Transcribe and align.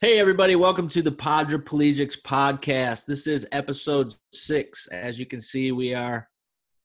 Hey, 0.00 0.20
everybody, 0.20 0.54
welcome 0.54 0.86
to 0.90 1.02
the 1.02 1.10
Quadriplegics 1.10 2.22
podcast. 2.22 3.04
This 3.06 3.26
is 3.26 3.48
episode 3.50 4.14
six. 4.32 4.86
As 4.88 5.18
you 5.18 5.26
can 5.26 5.40
see, 5.42 5.72
we 5.72 5.92
are 5.92 6.28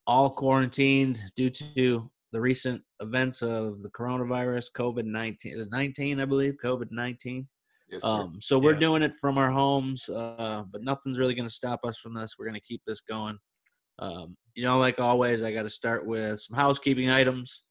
all 0.08 0.32
quarantined 0.32 1.20
due 1.36 1.52
to 1.52 2.10
the 2.32 2.42
recent 2.42 2.82
events 3.02 3.44
of 3.44 3.84
the 3.84 3.92
coronavirus, 3.92 4.66
COVID 4.76 5.06
19. 5.06 5.54
Is 5.54 5.60
it 5.60 5.68
19, 5.72 6.20
I 6.20 6.26
believe? 6.26 6.56
COVID 6.64 6.88
19. 6.90 7.48
Yes. 7.92 8.04
Um, 8.04 8.40
so 8.42 8.58
we're 8.58 8.74
Yeah. 8.74 8.80
doing 8.80 9.04
it 9.04 9.14
from 9.22 9.38
our 9.38 9.52
homes, 9.52 10.10
uh, 10.10 10.64
but 10.72 10.82
nothing's 10.82 11.20
really 11.20 11.36
going 11.36 11.48
to 11.48 11.54
stop 11.54 11.82
us 11.84 12.00
from 12.00 12.16
this. 12.16 12.34
We're 12.40 12.46
going 12.46 12.60
to 12.60 12.62
keep 12.68 12.82
this 12.88 13.02
going. 13.02 13.38
Um, 14.00 14.36
you 14.56 14.64
know, 14.64 14.80
like 14.80 15.00
always, 15.00 15.44
I 15.44 15.54
got 15.54 15.64
to 15.64 15.70
start 15.70 16.08
with 16.08 16.40
some 16.42 16.58
housekeeping 16.58 17.12
items. 17.12 17.62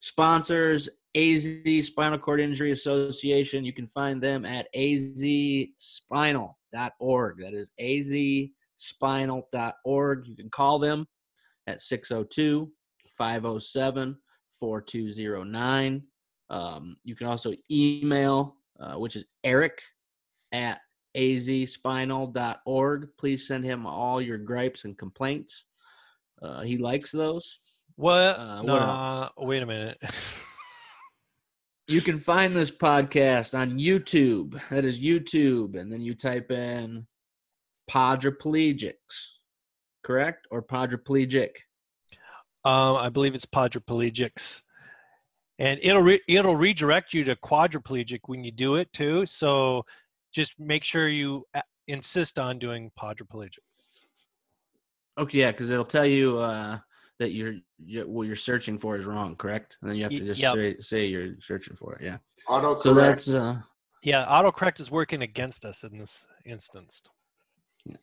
Sponsors 0.00 0.88
AZ 1.16 1.86
Spinal 1.86 2.18
Cord 2.18 2.40
Injury 2.40 2.72
Association. 2.72 3.64
You 3.64 3.72
can 3.72 3.86
find 3.88 4.22
them 4.22 4.44
at 4.44 4.66
azspinal.org. 4.74 5.70
That 7.40 7.54
is 7.54 7.70
azspinal.org. 7.80 10.26
You 10.26 10.36
can 10.36 10.50
call 10.50 10.78
them 10.78 11.06
at 11.66 11.80
602 11.80 12.70
507 13.16 14.18
4209. 14.60 16.02
Um, 16.50 16.98
you 17.02 17.16
can 17.16 17.28
also 17.28 17.54
email, 17.70 18.56
uh, 18.78 18.96
which 18.96 19.16
is 19.16 19.24
Eric 19.42 19.80
at 20.52 20.80
azspinal.org. 21.16 23.08
Please 23.18 23.48
send 23.48 23.64
him 23.64 23.86
all 23.86 24.20
your 24.20 24.36
gripes 24.38 24.84
and 24.84 24.98
complaints. 24.98 25.64
Uh, 26.42 26.60
he 26.60 26.76
likes 26.76 27.10
those. 27.10 27.60
What? 27.96 28.38
Uh, 28.38 28.62
what 28.62 28.80
nah, 28.80 29.30
wait 29.38 29.62
a 29.62 29.66
minute. 29.66 29.96
You 31.88 32.00
can 32.00 32.18
find 32.18 32.56
this 32.56 32.70
podcast 32.70 33.56
on 33.56 33.78
YouTube. 33.78 34.60
That 34.70 34.84
is 34.84 34.98
YouTube. 35.00 35.78
And 35.78 35.90
then 35.92 36.00
you 36.00 36.14
type 36.14 36.50
in 36.50 37.06
Quadriplegics, 37.90 38.94
correct? 40.02 40.46
Or 40.50 40.62
Quadriplegic. 40.62 41.50
um, 42.64 42.96
I 42.96 43.08
believe 43.08 43.36
it's 43.36 43.46
quadriplegics, 43.46 44.62
and 45.60 45.78
it'll 45.80 46.02
re- 46.02 46.20
it'll 46.26 46.56
redirect 46.56 47.14
you 47.14 47.22
to 47.22 47.36
quadriplegic 47.36 48.20
when 48.26 48.42
you 48.42 48.50
do 48.50 48.74
it 48.74 48.92
too. 48.92 49.24
So 49.24 49.84
just 50.32 50.58
make 50.58 50.82
sure 50.82 51.08
you 51.08 51.44
a- 51.54 51.62
insist 51.86 52.40
on 52.40 52.58
doing 52.58 52.90
quadriplegic. 53.00 53.58
Okay, 55.16 55.38
yeah, 55.38 55.52
because 55.52 55.70
it'll 55.70 55.84
tell 55.84 56.04
you 56.04 56.38
uh, 56.38 56.78
that 57.18 57.32
you're, 57.32 57.54
you 57.84 58.06
what 58.06 58.26
you're 58.26 58.36
searching 58.36 58.78
for 58.78 58.96
is 58.96 59.06
wrong, 59.06 59.36
correct? 59.36 59.76
And 59.80 59.90
then 59.90 59.96
you 59.96 60.04
have 60.04 60.12
to 60.12 60.20
just 60.20 60.40
yep. 60.40 60.54
say, 60.54 60.76
say 60.78 61.06
you're 61.06 61.34
searching 61.40 61.76
for 61.76 61.94
it. 61.94 62.02
Yeah. 62.02 62.18
Autocorrect. 62.48 62.80
So 62.80 62.94
that's 62.94 63.28
uh, 63.28 63.56
Yeah, 64.02 64.24
autocorrect 64.26 64.80
is 64.80 64.90
working 64.90 65.22
against 65.22 65.64
us 65.64 65.84
in 65.84 65.98
this 65.98 66.26
instance. 66.44 67.02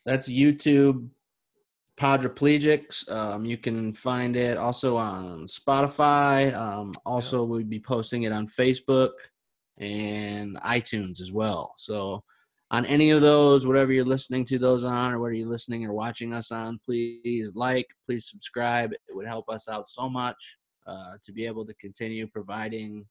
that's 0.06 0.28
YouTube 0.28 1.10
Quadriplegics. 2.00 3.10
Um, 3.12 3.46
you 3.46 3.58
can 3.58 3.94
find 3.94 4.36
it 4.36 4.58
also 4.58 4.98
on 4.98 5.46
Spotify. 5.46 6.54
Um, 6.56 6.94
also, 7.06 7.44
we'll 7.44 7.64
be 7.64 7.80
posting 7.80 8.24
it 8.24 8.32
on 8.32 8.48
Facebook 8.48 9.12
and 9.80 10.58
iTunes 10.62 11.22
as 11.22 11.32
well. 11.32 11.74
So, 11.78 12.24
on 12.74 12.88
any 12.88 13.12
of 13.12 13.22
those, 13.22 13.68
whatever 13.68 13.94
you're 13.94 14.04
listening 14.04 14.44
to 14.44 14.58
those 14.58 14.84
on, 14.84 15.14
or 15.14 15.20
whether 15.20 15.36
you're 15.36 15.48
listening 15.48 15.86
or 15.86 15.94
watching 15.94 16.34
us 16.34 16.52
on, 16.52 16.80
please 16.84 17.54
like, 17.54 17.86
please 18.08 18.28
subscribe. 18.28 18.92
It 18.92 19.16
would 19.16 19.28
help 19.28 19.48
us 19.48 19.70
out 19.70 19.88
so 19.88 20.10
much 20.10 20.58
uh, 20.88 21.14
to 21.24 21.32
be 21.32 21.46
able 21.46 21.68
to 21.68 21.74
continue 21.76 22.26
providing 22.26 23.06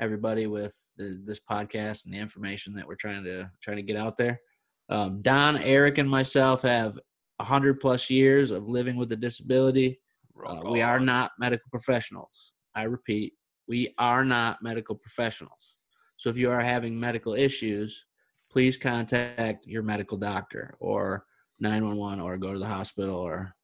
everybody 0.00 0.48
with 0.48 0.74
the, 0.96 1.22
this 1.24 1.38
podcast 1.38 2.04
and 2.04 2.12
the 2.12 2.18
information 2.18 2.74
that 2.74 2.86
we're 2.86 2.96
trying 2.96 3.22
to 3.22 3.48
trying 3.62 3.76
to 3.76 3.84
get 3.84 3.96
out 3.96 4.18
there. 4.18 4.40
Um, 4.88 5.22
Don, 5.22 5.56
Eric, 5.58 5.98
and 5.98 6.10
myself 6.10 6.62
have 6.62 6.98
100 7.36 7.78
plus 7.78 8.10
years 8.10 8.50
of 8.50 8.68
living 8.68 8.96
with 8.96 9.12
a 9.12 9.16
disability. 9.16 10.00
Uh, 10.44 10.62
we 10.68 10.82
are 10.82 10.98
not 10.98 11.30
medical 11.38 11.70
professionals. 11.70 12.54
I 12.74 12.82
repeat, 12.82 13.34
we 13.68 13.94
are 13.98 14.24
not 14.24 14.64
medical 14.64 14.96
professionals. 14.96 15.76
So 16.16 16.28
if 16.28 16.36
you 16.36 16.50
are 16.50 16.60
having 16.60 16.98
medical 16.98 17.34
issues, 17.34 18.04
please 18.50 18.76
contact 18.76 19.66
your 19.66 19.82
medical 19.82 20.18
doctor 20.18 20.74
or 20.80 21.24
911 21.60 22.20
or 22.20 22.36
go 22.36 22.52
to 22.52 22.58
the 22.58 22.66
hospital 22.66 23.16
or 23.16 23.54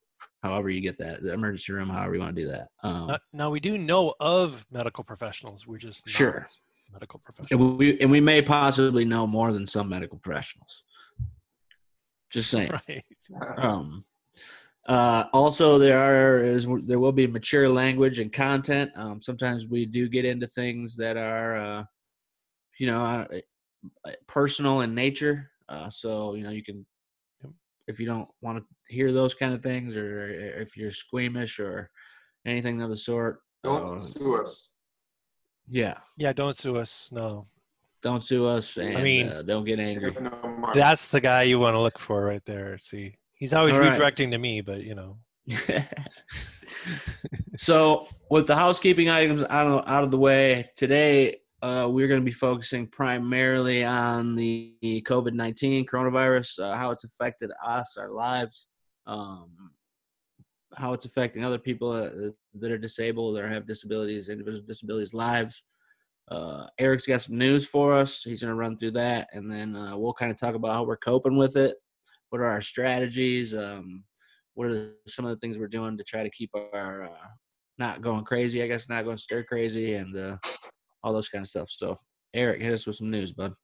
however 0.42 0.70
you 0.70 0.80
get 0.80 0.98
that, 0.98 1.22
the 1.22 1.32
emergency 1.32 1.72
room, 1.72 1.88
however 1.88 2.14
you 2.14 2.20
want 2.20 2.36
to 2.36 2.42
do 2.42 2.48
that. 2.48 2.68
Um, 2.82 3.10
Uh, 3.10 3.18
now 3.32 3.50
we 3.50 3.58
do 3.60 3.76
know 3.78 4.14
of 4.20 4.64
medical 4.70 5.02
professionals. 5.02 5.66
We're 5.66 5.78
just 5.78 6.06
not 6.06 6.12
Sure. 6.12 6.48
medical 6.92 7.18
and 7.18 7.24
professionals. 7.24 7.78
we 7.78 8.00
and 8.00 8.10
we 8.10 8.20
may 8.20 8.40
possibly 8.42 9.04
know 9.04 9.26
more 9.26 9.52
than 9.52 9.66
some 9.66 9.88
medical 9.88 10.18
professionals. 10.18 10.84
Just 12.30 12.50
saying. 12.50 12.70
Right. 12.88 13.04
Um, 13.58 14.04
uh, 14.86 15.24
also, 15.32 15.78
there 15.78 15.98
are 15.98 16.44
is 16.44 16.66
there 16.84 17.00
will 17.00 17.10
be 17.12 17.26
mature 17.26 17.68
language 17.68 18.20
and 18.20 18.32
content. 18.32 18.92
Um, 18.94 19.20
sometimes 19.20 19.66
we 19.66 19.84
do 19.84 20.08
get 20.08 20.24
into 20.24 20.46
things 20.46 20.96
that 20.98 21.16
are, 21.16 21.56
uh, 21.56 21.84
you 22.78 22.86
know, 22.86 23.26
personal 24.26 24.80
in 24.80 24.94
nature. 24.94 25.50
Uh, 25.68 25.90
so 25.90 26.34
you 26.34 26.42
know, 26.44 26.50
you 26.50 26.62
can 26.62 26.86
if 27.88 28.00
you 28.00 28.06
don't 28.06 28.28
want 28.42 28.58
to 28.58 28.64
hear 28.88 29.12
those 29.12 29.34
kind 29.34 29.54
of 29.54 29.62
things, 29.62 29.96
or 29.96 30.28
if 30.28 30.76
you're 30.76 30.90
squeamish 30.90 31.60
or 31.60 31.90
anything 32.44 32.82
of 32.82 32.90
the 32.90 32.96
sort. 32.96 33.40
Don't 33.62 33.84
uh, 33.88 33.98
sue 33.98 34.40
us. 34.40 34.70
yeah, 35.68 35.98
Yeah, 36.16 36.32
don't 36.32 36.56
sue 36.56 36.76
us. 36.76 37.10
No, 37.12 37.46
don't 38.02 38.22
sue 38.22 38.46
us 38.46 38.76
and 38.76 39.02
mean- 39.02 39.28
uh, 39.28 39.42
don't 39.42 39.64
get 39.64 39.78
angry. 39.80 40.14
no 40.20 40.30
that's 40.74 41.08
the 41.08 41.20
guy 41.20 41.42
you 41.44 41.58
want 41.58 41.74
to 41.74 41.80
look 41.80 41.98
for 41.98 42.24
right 42.24 42.44
there. 42.44 42.76
See, 42.78 43.16
he's 43.34 43.54
always 43.54 43.74
All 43.74 43.80
right. 43.80 43.98
redirecting 43.98 44.30
to 44.32 44.38
me, 44.38 44.60
but 44.60 44.82
you 44.82 44.94
know. 44.94 45.18
so 47.54 48.08
with 48.30 48.46
the 48.46 48.54
housekeeping 48.56 49.08
items 49.08 49.42
out 49.48 49.66
of, 49.66 49.88
out 49.88 50.04
of 50.04 50.10
the 50.10 50.18
way 50.18 50.70
today 50.76 51.38
uh, 51.66 51.88
we're 51.88 52.08
going 52.08 52.20
to 52.20 52.24
be 52.24 52.32
focusing 52.32 52.86
primarily 52.86 53.84
on 53.84 54.36
the 54.36 54.74
covid-19 55.06 55.86
coronavirus 55.86 56.58
uh, 56.60 56.76
how 56.76 56.90
it's 56.90 57.04
affected 57.04 57.50
us 57.64 57.96
our 57.98 58.10
lives 58.10 58.66
um, 59.06 59.50
how 60.76 60.92
it's 60.92 61.04
affecting 61.04 61.44
other 61.44 61.58
people 61.58 61.90
uh, 61.90 62.30
that 62.54 62.70
are 62.70 62.78
disabled 62.78 63.38
or 63.38 63.48
have 63.48 63.66
disabilities 63.66 64.28
individual 64.28 64.66
disabilities 64.66 65.14
lives. 65.14 65.62
Uh, 66.28 66.66
eric's 66.78 67.06
got 67.06 67.22
some 67.22 67.38
news 67.38 67.64
for 67.64 67.96
us. 67.96 68.22
He's 68.22 68.40
going 68.40 68.50
to 68.50 68.56
run 68.56 68.76
through 68.76 68.90
that 68.92 69.28
and 69.32 69.50
then 69.50 69.76
uh, 69.76 69.96
we'll 69.96 70.12
kind 70.12 70.30
of 70.30 70.38
talk 70.38 70.54
about 70.54 70.72
how 70.72 70.84
we're 70.84 70.96
coping 70.96 71.36
with 71.36 71.56
it. 71.56 71.76
What 72.30 72.40
are 72.40 72.46
our 72.46 72.60
strategies? 72.60 73.54
Um, 73.54 74.04
what 74.54 74.68
are 74.68 74.90
some 75.06 75.24
of 75.24 75.30
the 75.30 75.38
things 75.38 75.56
we're 75.56 75.68
doing 75.68 75.96
to 75.96 76.04
try 76.04 76.22
to 76.22 76.30
keep 76.30 76.50
our 76.54 77.10
not 77.78 78.00
going 78.00 78.24
crazy 78.24 78.62
i 78.62 78.66
guess 78.66 78.88
not 78.88 79.04
going 79.04 79.18
stir 79.18 79.42
crazy 79.42 79.96
and 79.96 80.16
all 81.06 81.12
those 81.12 81.28
kind 81.28 81.42
of 81.42 81.48
stuff 81.48 81.70
so 81.70 81.98
eric 82.34 82.60
hit 82.60 82.72
us 82.72 82.86
with 82.86 82.96
some 82.96 83.10
news 83.10 83.32
bud 83.32 83.54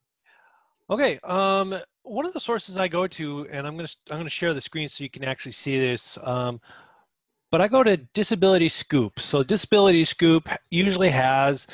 Okay. 0.91 1.19
Um, 1.25 1.75
one 2.03 2.27
of 2.27 2.35
the 2.35 2.41
sources 2.41 2.77
I 2.77 2.87
go 2.87 3.07
to, 3.07 3.47
and 3.51 3.67
I'm 3.67 3.77
gonna 3.77 3.89
I'm 4.11 4.19
gonna 4.19 4.29
share 4.29 4.53
the 4.53 4.61
screen 4.61 4.89
so 4.91 5.03
you 5.03 5.09
can 5.09 5.25
actually 5.25 5.53
see 5.53 5.81
this. 5.81 6.19
Um, 6.23 6.61
but 7.51 7.63
I 7.63 7.69
go 7.69 7.83
to 7.83 7.97
Disability 8.15 8.69
Scoop. 8.69 9.19
So 9.19 9.43
Disability 9.43 10.05
Scoop 10.05 10.49
usually 10.71 11.09
has 11.09 11.67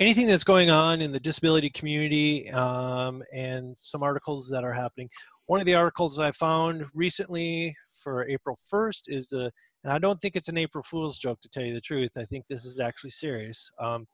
anything 0.00 0.26
that's 0.26 0.44
going 0.44 0.70
on 0.70 1.00
in 1.00 1.12
the 1.12 1.20
disability 1.20 1.70
community 1.70 2.50
um, 2.50 3.22
and 3.32 3.76
some 3.78 4.02
articles 4.02 4.48
that 4.50 4.64
are 4.64 4.72
happening. 4.72 5.08
One 5.46 5.60
of 5.60 5.66
the 5.66 5.74
articles 5.74 6.18
I 6.18 6.32
found 6.32 6.84
recently 6.92 7.74
for 8.02 8.28
April 8.28 8.58
1st 8.72 9.02
is 9.06 9.28
the, 9.28 9.50
and 9.84 9.92
I 9.92 9.98
don't 9.98 10.20
think 10.20 10.36
it's 10.36 10.48
an 10.48 10.58
April 10.58 10.84
Fool's 10.84 11.18
joke 11.18 11.40
to 11.40 11.48
tell 11.48 11.62
you 11.62 11.74
the 11.74 11.80
truth. 11.80 12.12
I 12.18 12.24
think 12.24 12.44
this 12.48 12.64
is 12.64 12.78
actually 12.78 13.10
serious. 13.10 13.70
Um, 13.80 14.06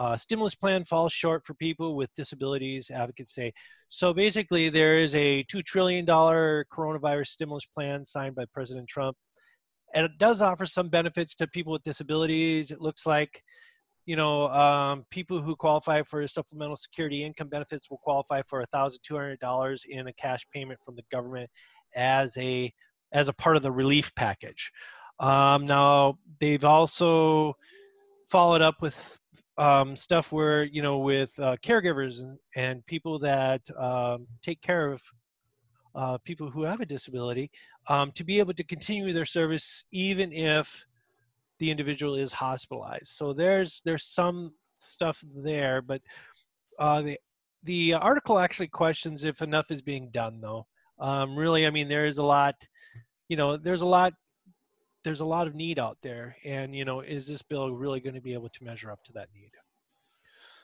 uh, 0.00 0.16
stimulus 0.16 0.54
plan 0.54 0.82
falls 0.82 1.12
short 1.12 1.44
for 1.44 1.52
people 1.52 1.94
with 1.94 2.08
disabilities, 2.16 2.90
advocates 2.90 3.34
say. 3.34 3.52
So 3.90 4.14
basically, 4.14 4.70
there 4.70 4.98
is 4.98 5.14
a 5.14 5.44
$2 5.44 5.62
trillion 5.62 6.06
coronavirus 6.06 7.26
stimulus 7.26 7.66
plan 7.66 8.06
signed 8.06 8.34
by 8.34 8.46
President 8.54 8.88
Trump. 8.88 9.14
And 9.94 10.06
it 10.06 10.12
does 10.18 10.40
offer 10.40 10.64
some 10.64 10.88
benefits 10.88 11.34
to 11.34 11.46
people 11.48 11.74
with 11.74 11.82
disabilities. 11.82 12.70
It 12.70 12.80
looks 12.80 13.04
like, 13.04 13.42
you 14.06 14.16
know, 14.16 14.48
um, 14.48 15.04
people 15.10 15.42
who 15.42 15.54
qualify 15.54 16.02
for 16.02 16.26
supplemental 16.26 16.76
security 16.76 17.22
income 17.22 17.48
benefits 17.48 17.90
will 17.90 17.98
qualify 17.98 18.40
for 18.48 18.64
$1,200 18.74 19.80
in 19.86 20.06
a 20.06 20.12
cash 20.14 20.46
payment 20.50 20.80
from 20.82 20.96
the 20.96 21.04
government 21.12 21.50
as 21.94 22.34
a 22.38 22.72
as 23.12 23.28
a 23.28 23.34
part 23.34 23.56
of 23.56 23.62
the 23.62 23.72
relief 23.72 24.14
package. 24.14 24.72
Um, 25.18 25.66
now 25.66 26.16
they've 26.38 26.64
also 26.64 27.54
followed 28.30 28.62
up 28.62 28.76
with 28.80 29.20
um, 29.60 29.94
stuff 29.94 30.32
where 30.32 30.64
you 30.64 30.82
know 30.82 30.98
with 30.98 31.38
uh, 31.38 31.56
caregivers 31.64 32.22
and, 32.22 32.38
and 32.56 32.84
people 32.86 33.18
that 33.18 33.60
um, 33.78 34.26
take 34.42 34.60
care 34.62 34.90
of 34.90 35.02
uh, 35.94 36.18
people 36.24 36.50
who 36.50 36.62
have 36.62 36.80
a 36.80 36.86
disability 36.86 37.50
um, 37.88 38.10
to 38.12 38.24
be 38.24 38.38
able 38.38 38.54
to 38.54 38.64
continue 38.64 39.12
their 39.12 39.26
service 39.26 39.84
even 39.92 40.32
if 40.32 40.84
the 41.58 41.70
individual 41.70 42.14
is 42.14 42.32
hospitalized. 42.32 43.08
So 43.08 43.34
there's 43.34 43.82
there's 43.84 44.06
some 44.06 44.52
stuff 44.78 45.22
there, 45.36 45.82
but 45.82 46.00
uh, 46.78 47.02
the 47.02 47.18
the 47.64 47.92
article 47.92 48.38
actually 48.38 48.68
questions 48.68 49.24
if 49.24 49.42
enough 49.42 49.70
is 49.70 49.82
being 49.82 50.08
done, 50.10 50.40
though. 50.40 50.66
Um, 50.98 51.36
really, 51.36 51.66
I 51.66 51.70
mean, 51.70 51.88
there 51.88 52.06
is 52.06 52.16
a 52.16 52.22
lot. 52.22 52.54
You 53.28 53.36
know, 53.36 53.58
there's 53.58 53.82
a 53.82 53.86
lot. 53.86 54.14
There's 55.02 55.20
a 55.20 55.24
lot 55.24 55.46
of 55.46 55.54
need 55.54 55.78
out 55.78 55.98
there, 56.02 56.36
and 56.44 56.74
you 56.74 56.84
know, 56.84 57.00
is 57.00 57.26
this 57.26 57.42
bill 57.42 57.70
really 57.70 58.00
going 58.00 58.14
to 58.14 58.20
be 58.20 58.34
able 58.34 58.50
to 58.50 58.64
measure 58.64 58.90
up 58.90 59.02
to 59.04 59.12
that 59.14 59.28
need? 59.34 59.50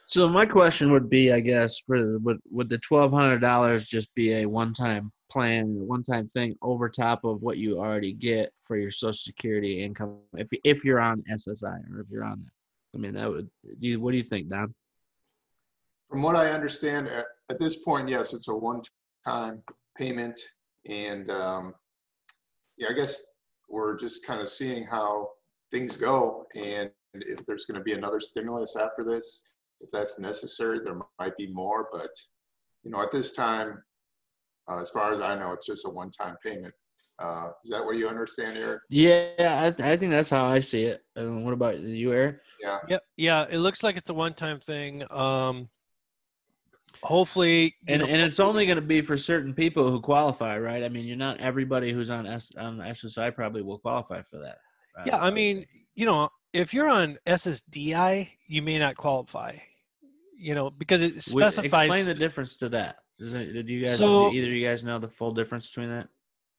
So 0.08 0.28
my 0.28 0.46
question 0.46 0.92
would 0.92 1.10
be, 1.10 1.32
I 1.32 1.40
guess, 1.40 1.80
would 1.88 2.38
would 2.50 2.70
the 2.70 2.78
twelve 2.78 3.12
hundred 3.12 3.40
dollars 3.40 3.86
just 3.86 4.14
be 4.14 4.34
a 4.34 4.46
one 4.46 4.72
time 4.72 5.10
plan, 5.30 5.66
one 5.66 6.04
time 6.04 6.28
thing 6.28 6.54
over 6.62 6.88
top 6.88 7.24
of 7.24 7.42
what 7.42 7.58
you 7.58 7.78
already 7.78 8.12
get 8.12 8.52
for 8.62 8.76
your 8.76 8.92
Social 8.92 9.14
Security 9.14 9.82
income 9.82 10.18
if 10.34 10.48
if 10.64 10.84
you're 10.84 11.00
on 11.00 11.22
SSI 11.30 11.92
or 11.92 12.00
if 12.00 12.06
you're 12.08 12.24
on 12.24 12.40
that? 12.40 12.50
I 12.94 12.98
mean, 12.98 13.14
that 13.14 13.28
would. 13.28 13.50
What 14.00 14.12
do 14.12 14.16
you 14.16 14.22
think, 14.22 14.48
Don? 14.48 14.72
From 16.08 16.22
what 16.22 16.36
I 16.36 16.50
understand, 16.50 17.08
at, 17.08 17.26
at 17.50 17.58
this 17.58 17.82
point, 17.82 18.08
yes, 18.08 18.32
it's 18.32 18.46
a 18.46 18.54
one-time 18.54 19.62
payment, 19.98 20.38
and 20.88 21.28
um, 21.30 21.74
yeah, 22.78 22.88
I 22.90 22.92
guess 22.92 23.26
we're 23.68 23.96
just 23.96 24.24
kind 24.26 24.40
of 24.40 24.48
seeing 24.48 24.84
how 24.84 25.28
things 25.70 25.96
go, 25.96 26.44
and 26.54 26.90
if 27.14 27.44
there's 27.46 27.64
going 27.64 27.78
to 27.78 27.84
be 27.84 27.92
another 27.92 28.20
stimulus 28.20 28.76
after 28.76 29.04
this, 29.04 29.42
if 29.80 29.90
that's 29.90 30.18
necessary, 30.18 30.80
there 30.82 31.00
might 31.18 31.36
be 31.36 31.48
more, 31.48 31.88
but 31.92 32.10
you 32.82 32.90
know, 32.90 33.02
at 33.02 33.10
this 33.10 33.32
time, 33.32 33.82
uh, 34.68 34.80
as 34.80 34.90
far 34.90 35.12
as 35.12 35.20
I 35.20 35.34
know, 35.38 35.52
it's 35.52 35.66
just 35.66 35.86
a 35.86 35.90
one-time 35.90 36.36
payment. 36.44 36.74
Uh, 37.18 37.50
is 37.64 37.70
that 37.70 37.84
what 37.84 37.96
you 37.96 38.08
understand, 38.08 38.58
Eric? 38.58 38.82
Yeah, 38.90 39.30
I, 39.38 39.66
I 39.92 39.96
think 39.96 40.12
that's 40.12 40.30
how 40.30 40.46
I 40.46 40.58
see 40.58 40.84
it. 40.84 41.02
And 41.16 41.44
what 41.44 41.54
about 41.54 41.78
you, 41.80 42.12
Eric? 42.12 42.38
Yeah. 42.60 42.78
Yep. 42.88 43.02
Yeah, 43.16 43.46
it 43.50 43.58
looks 43.58 43.82
like 43.82 43.96
it's 43.96 44.10
a 44.10 44.14
one-time 44.14 44.60
thing. 44.60 45.02
Um, 45.10 45.68
hopefully, 47.02 47.76
and 47.88 48.02
know, 48.02 48.08
and 48.08 48.20
it's 48.20 48.40
only 48.40 48.66
going 48.66 48.76
to 48.76 48.82
be 48.82 49.00
for 49.00 49.16
certain 49.16 49.54
people 49.54 49.90
who 49.90 50.00
qualify, 50.00 50.58
right? 50.58 50.82
I 50.82 50.88
mean, 50.88 51.06
you're 51.06 51.16
not 51.16 51.40
everybody 51.40 51.92
who's 51.92 52.10
on 52.10 52.26
S 52.26 52.52
on 52.58 52.78
SSI 52.78 53.34
probably 53.34 53.62
will 53.62 53.78
qualify 53.78 54.22
for 54.22 54.38
that. 54.38 54.58
Right? 54.96 55.08
Yeah, 55.08 55.18
I 55.18 55.30
mean, 55.30 55.66
you 55.94 56.06
know, 56.06 56.28
if 56.52 56.72
you're 56.72 56.88
on 56.88 57.18
SSDI, 57.26 58.30
you 58.46 58.62
may 58.62 58.78
not 58.78 58.96
qualify. 58.96 59.56
You 60.38 60.54
know, 60.54 60.70
because 60.70 61.02
it 61.02 61.22
specifies. 61.22 61.86
Explain 61.86 62.04
the 62.04 62.14
difference 62.14 62.56
to 62.56 62.68
that. 62.70 62.98
It, 63.18 63.52
did 63.52 63.68
you 63.68 63.86
guys? 63.86 63.96
So, 63.96 64.32
either 64.32 64.48
you 64.48 64.66
guys 64.66 64.84
know 64.84 64.98
the 64.98 65.08
full 65.08 65.32
difference 65.32 65.66
between 65.66 65.88
that? 65.88 66.08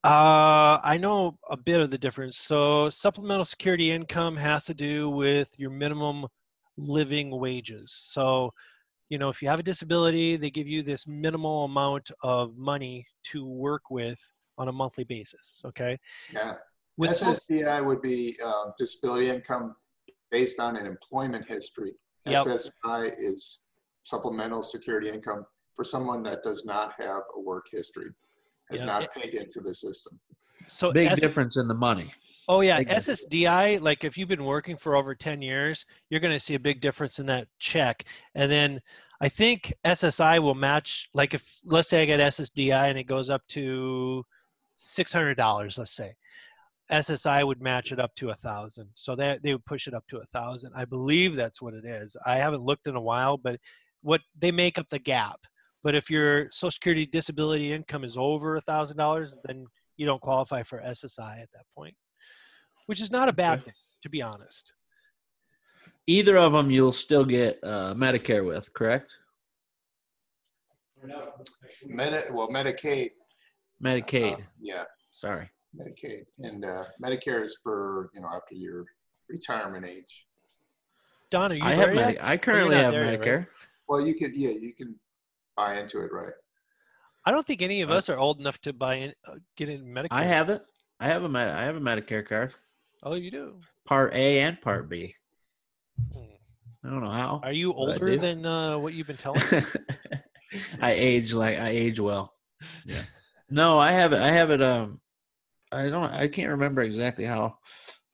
Uh, 0.04 0.80
I 0.84 0.98
know 1.00 1.38
a 1.50 1.58
bit 1.58 1.82
of 1.82 1.92
the 1.92 1.98
difference. 1.98 2.38
So, 2.38 2.90
supplemental 2.90 3.46
security 3.46 3.92
income 3.92 4.36
has 4.38 4.66
to 4.66 4.74
do 4.74 5.10
with 5.10 5.54
your 5.58 5.70
minimum 5.70 6.26
living 6.78 7.30
wages. 7.32 7.92
So, 7.92 8.54
you 9.10 9.18
know, 9.18 9.30
if 9.30 9.42
you 9.42 9.48
have 9.48 9.60
a 9.60 9.64
disability, 9.64 10.36
they 10.36 10.50
give 10.50 10.68
you 10.68 10.84
this 10.84 11.08
minimal 11.08 11.66
amount 11.66 12.12
of 12.24 12.58
money 12.58 13.06
to 13.26 13.46
work 13.46 13.84
with 13.90 14.20
on 14.58 14.68
a 14.68 14.72
monthly 14.72 15.04
basis. 15.04 15.62
Okay. 15.66 15.98
Yeah. 16.34 16.56
With 16.98 17.12
SSDI 17.12 17.86
would 17.86 18.02
be 18.02 18.36
uh, 18.44 18.72
disability 18.78 19.30
income 19.30 19.76
based 20.32 20.60
on 20.60 20.76
an 20.76 20.86
employment 20.86 21.46
history. 21.48 21.94
Yep. 22.26 22.46
SSI 22.46 23.14
is 23.18 23.64
supplemental 24.04 24.64
security 24.64 25.10
income 25.10 25.46
for 25.76 25.84
someone 25.84 26.24
that 26.24 26.44
does 26.44 26.66
not 26.66 26.94
have 26.98 27.22
a 27.36 27.40
work 27.40 27.68
history 27.72 28.10
has 28.72 28.82
yeah. 28.82 28.88
not 28.88 29.12
paid 29.14 29.34
into 29.34 29.62
the 29.62 29.74
system. 29.74 30.20
So 30.68 30.92
big 30.92 31.08
S- 31.08 31.20
difference 31.20 31.56
in 31.58 31.68
the 31.68 31.74
money. 31.74 32.12
Oh 32.48 32.62
yeah, 32.62 32.82
SSDI. 32.82 33.82
Like 33.82 34.04
if 34.04 34.18
you've 34.18 34.30
been 34.30 34.46
working 34.46 34.78
for 34.78 34.96
over 34.96 35.14
ten 35.14 35.42
years, 35.42 35.86
you're 36.10 36.22
going 36.22 36.34
to 36.34 36.40
see 36.40 36.56
a 36.56 36.60
big 36.60 36.80
difference 36.82 37.20
in 37.20 37.26
that 37.26 37.48
check. 37.60 38.06
And 38.36 38.52
then 38.52 38.82
I 39.20 39.30
think 39.30 39.74
SSI 39.86 40.42
will 40.42 40.56
match. 40.56 41.10
Like 41.14 41.34
if 41.34 41.60
let's 41.66 41.90
say 41.90 42.04
I 42.04 42.06
get 42.06 42.20
SSDI 42.20 42.90
and 42.90 42.98
it 42.98 43.04
goes 43.04 43.30
up 43.30 43.46
to 43.50 44.24
six 44.76 45.12
hundred 45.12 45.36
dollars, 45.36 45.78
let's 45.78 45.96
say. 45.96 46.16
SSI 46.90 47.46
would 47.46 47.62
match 47.62 47.92
it 47.92 48.00
up 48.00 48.16
to 48.16 48.30
a 48.30 48.36
thousand, 48.36 48.88
so 48.96 49.14
they 49.14 49.38
they 49.44 49.52
would 49.52 49.66
push 49.66 49.88
it 49.88 49.94
up 49.94 50.08
to 50.08 50.20
a 50.20 50.26
thousand. 50.26 50.72
I 50.74 50.86
believe 50.86 51.36
that's 51.36 51.62
what 51.62 51.74
it 51.74 51.84
is. 51.84 52.16
I 52.26 52.38
haven't 52.38 52.64
looked 52.64 52.88
in 52.88 52.96
a 52.96 53.02
while, 53.02 53.36
but 53.36 53.60
what 54.04 54.22
they 54.38 54.52
make 54.52 54.78
up 54.78 54.88
the 54.88 55.00
gap. 55.00 55.42
But 55.84 55.96
if 55.96 56.10
your 56.10 56.50
Social 56.52 56.72
Security 56.72 57.06
disability 57.06 57.74
income 57.74 58.06
is 58.06 58.18
over 58.18 58.56
a 58.56 58.62
thousand 58.62 58.96
dollars, 58.96 59.38
then 59.44 59.66
you 59.98 60.06
don't 60.06 60.22
qualify 60.22 60.64
for 60.64 60.82
SSI 60.82 61.42
at 61.42 61.52
that 61.54 61.66
point, 61.76 61.96
which 62.88 63.02
is 63.02 63.12
not 63.12 63.30
a 63.30 63.34
bad 63.34 63.64
thing, 63.64 63.74
to 64.02 64.10
be 64.10 64.22
honest. 64.22 64.74
Either 66.08 66.38
of 66.38 66.54
them, 66.54 66.72
you'll 66.72 66.92
still 66.92 67.26
get 67.26 67.60
uh, 67.64 67.94
Medicare 67.94 68.46
with, 68.46 68.74
correct? 68.74 69.14
Medi- 71.86 72.32
well, 72.32 72.50
Medicaid. 72.50 73.12
Medicaid. 73.84 74.34
Uh, 74.34 74.42
yeah. 74.60 74.84
Sorry. 75.12 75.50
Medicaid 75.80 76.26
and 76.40 76.66
uh, 76.66 76.86
Medicare 77.04 77.44
is 77.44 77.60
for 77.62 78.10
you 78.14 78.22
know 78.22 78.30
after 78.30 78.56
your 78.56 78.86
retirement 79.30 79.86
age. 79.86 80.26
Don, 81.30 81.52
are 81.52 81.56
you 81.56 81.64
I 81.64 81.76
have 81.76 81.94
Medi- 81.94 82.20
I 82.20 82.38
currently 82.38 82.78
have 82.78 82.94
Medicare. 82.94 83.40
Right? 83.40 83.48
Well, 83.88 84.02
you 84.02 84.16
can 84.16 84.32
yeah 84.34 84.52
you 84.52 84.74
can 84.74 84.96
buy 85.56 85.80
into 85.80 86.00
it, 86.04 86.12
right? 86.12 86.34
I 87.26 87.32
don't 87.32 87.46
think 87.46 87.62
any 87.62 87.82
of 87.82 87.92
us 87.92 88.10
are 88.10 88.18
old 88.18 88.40
enough 88.40 88.60
to 88.62 88.72
buy 88.74 88.96
in, 88.96 89.14
uh, 89.28 89.36
get 89.58 89.68
in 89.70 89.86
Medicare. 89.86 90.08
I 90.12 90.24
have 90.24 90.50
it. 90.50 90.64
I 91.00 91.08
have 91.08 91.24
a 91.24 91.30
Med- 91.30 91.50
I 91.56 91.64
have 91.64 91.76
a 91.76 91.82
Medicare 91.82 92.26
card. 92.28 92.54
Oh, 93.04 93.16
you 93.16 93.32
do. 93.32 93.56
Part 93.86 94.14
A 94.14 94.40
and 94.40 94.60
Part 94.62 94.90
B. 94.90 95.16
Hmm. 96.14 96.20
I 96.84 96.90
don't 96.90 97.04
know 97.04 97.12
how. 97.12 97.42
Are 97.44 97.52
you 97.52 97.74
older 97.74 98.18
than 98.18 98.46
uh, 98.46 98.78
what 98.78 98.94
you've 98.94 99.08
been 99.08 99.18
telling? 99.18 99.42
I 100.82 100.92
age 100.92 101.34
like 101.34 101.58
I 101.58 101.70
age 101.70 102.00
well. 102.00 102.34
Yeah. 102.86 103.04
No, 103.52 103.78
I 103.78 103.92
have 103.92 104.14
it. 104.14 104.20
I 104.20 104.32
have 104.32 104.50
it. 104.50 104.64
Um, 104.64 105.00
I 105.72 105.90
don't. 105.90 106.12
I 106.12 106.28
can't 106.28 106.50
remember 106.50 106.82
exactly 106.82 107.24
how 107.24 107.60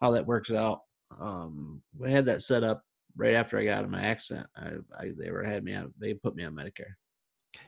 how 0.02 0.12
that 0.12 0.26
works 0.26 0.52
out. 0.52 0.82
Um, 1.18 1.82
we 1.98 2.12
had 2.12 2.26
that 2.26 2.42
set 2.42 2.64
up 2.64 2.84
right 3.16 3.36
after 3.36 3.58
I 3.58 3.64
got 3.64 3.78
out 3.78 3.84
of 3.86 3.90
my 3.90 4.02
accident. 4.02 4.48
I, 4.56 4.72
I 5.00 5.12
they 5.18 5.32
were 5.32 5.44
had 5.44 5.64
me. 5.64 5.78
They 5.98 6.14
put 6.14 6.36
me 6.36 6.44
on 6.44 6.56
Medicare. 6.56 6.96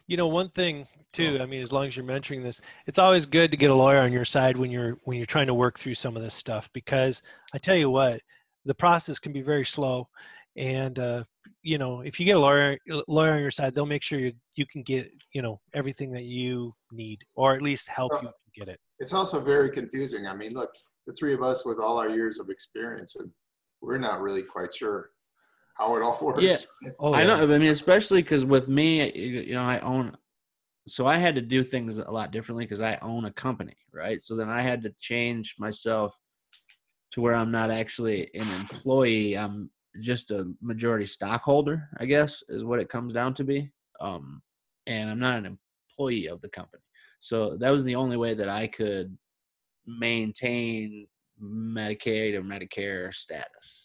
You 0.08 0.18
know, 0.18 0.28
one 0.28 0.50
thing 0.50 0.88
too. 1.14 1.40
I 1.42 1.46
mean, 1.46 1.62
as 1.62 1.72
long 1.72 1.88
as 1.88 1.98
you're 1.98 2.06
mentoring 2.06 2.44
this, 2.44 2.62
it's 2.86 3.00
always 3.00 3.26
good 3.26 3.50
to 3.52 3.58
get 3.58 3.72
a 3.72 3.76
lawyer 3.76 4.00
on 4.00 4.14
your 4.14 4.26
side 4.26 4.58
when 4.58 4.70
you're 4.70 4.98
when 5.04 5.18
you're 5.18 5.26
trying 5.26 5.48
to 5.48 5.54
work 5.54 5.80
through 5.80 5.96
some 5.96 6.16
of 6.16 6.22
this 6.22 6.36
stuff. 6.36 6.70
Because 6.74 7.22
I 7.54 7.58
tell 7.58 7.76
you 7.76 7.90
what, 7.90 8.22
the 8.66 8.76
process 8.76 9.18
can 9.18 9.34
be 9.34 9.42
very 9.42 9.66
slow, 9.66 10.08
and 10.56 11.00
uh, 11.00 11.24
you 11.64 11.78
know, 11.78 12.02
if 12.02 12.20
you 12.20 12.26
get 12.26 12.36
a 12.36 12.40
lawyer 12.40 12.78
lawyer 13.08 13.34
on 13.34 13.42
your 13.42 13.52
side, 13.52 13.74
they'll 13.74 13.86
make 13.86 14.04
sure 14.04 14.20
you 14.20 14.34
you 14.56 14.66
can 14.68 14.84
get 14.84 15.10
you 15.34 15.42
know 15.42 15.60
everything 15.74 16.12
that 16.12 16.24
you 16.24 16.74
need, 16.92 17.20
or 17.36 17.56
at 17.56 17.62
least 17.62 17.88
help 17.88 18.12
you 18.22 18.30
get 18.56 18.68
it. 18.68 18.80
It's 19.00 19.14
also 19.14 19.44
very 19.44 19.72
confusing. 19.72 20.28
I 20.28 20.36
mean, 20.36 20.54
look, 20.54 20.72
the 21.08 21.14
three 21.14 21.34
of 21.34 21.42
us 21.42 21.66
with 21.66 21.80
all 21.80 21.98
our 21.98 22.10
years 22.10 22.40
of 22.40 22.50
experience, 22.50 23.16
and 23.16 23.32
we're 23.82 23.98
not 23.98 24.22
really 24.22 24.44
quite 24.44 24.74
sure 24.74 25.10
how 25.76 25.96
it 25.96 26.04
all 26.04 26.18
works. 26.22 26.42
Yeah, 26.42 26.56
oh, 27.00 27.14
I 27.14 27.24
know. 27.24 27.36
I 27.36 27.46
mean, 27.46 27.70
especially 27.70 28.22
because 28.22 28.46
with 28.46 28.68
me, 28.68 29.12
you 29.14 29.54
know, 29.54 29.64
I 29.64 29.80
own, 29.80 30.18
so 30.88 31.06
I 31.06 31.18
had 31.18 31.36
to 31.36 31.42
do 31.42 31.64
things 31.64 31.98
a 31.98 32.10
lot 32.10 32.32
differently 32.32 32.66
because 32.66 32.82
I 32.82 32.98
own 33.02 33.26
a 33.26 33.32
company, 33.32 33.76
right? 33.94 34.22
So 34.24 34.36
then 34.36 34.50
I 34.50 34.62
had 34.62 34.82
to 34.84 34.96
change 35.00 35.56
myself 35.60 36.16
to 37.12 37.22
where 37.22 37.36
I'm 37.36 37.52
not 37.52 37.72
actually 37.72 38.30
an 38.34 38.48
employee. 38.60 39.38
I'm 39.38 39.70
just 40.02 40.32
a 40.32 40.52
majority 40.62 41.06
stockholder, 41.06 41.88
I 41.98 42.06
guess, 42.06 42.44
is 42.50 42.66
what 42.66 42.80
it 42.80 42.90
comes 42.90 43.14
down 43.14 43.34
to 43.36 43.44
be. 43.44 43.72
Um, 44.00 44.42
and 44.88 45.10
I'm 45.10 45.20
not 45.20 45.40
an 45.40 45.58
employee 45.98 46.28
of 46.28 46.42
the 46.42 46.50
company. 46.50 46.84
So 47.20 47.58
that 47.58 47.72
was 47.72 47.84
the 47.84 47.96
only 47.96 48.18
way 48.18 48.34
that 48.34 48.50
I 48.50 48.68
could 48.68 49.18
maintain 49.88 51.08
Medicaid 51.42 52.34
or 52.36 52.42
Medicare 52.42 53.14
status. 53.14 53.85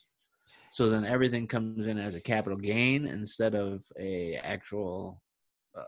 So 0.81 0.89
then 0.89 1.05
everything 1.05 1.47
comes 1.47 1.89
in 1.89 1.99
as 1.99 2.15
a 2.15 2.21
capital 2.23 2.57
gain 2.57 3.07
instead 3.07 3.55
of 3.55 3.83
a 3.99 4.37
actual, 4.37 5.21
uh, 5.77 5.83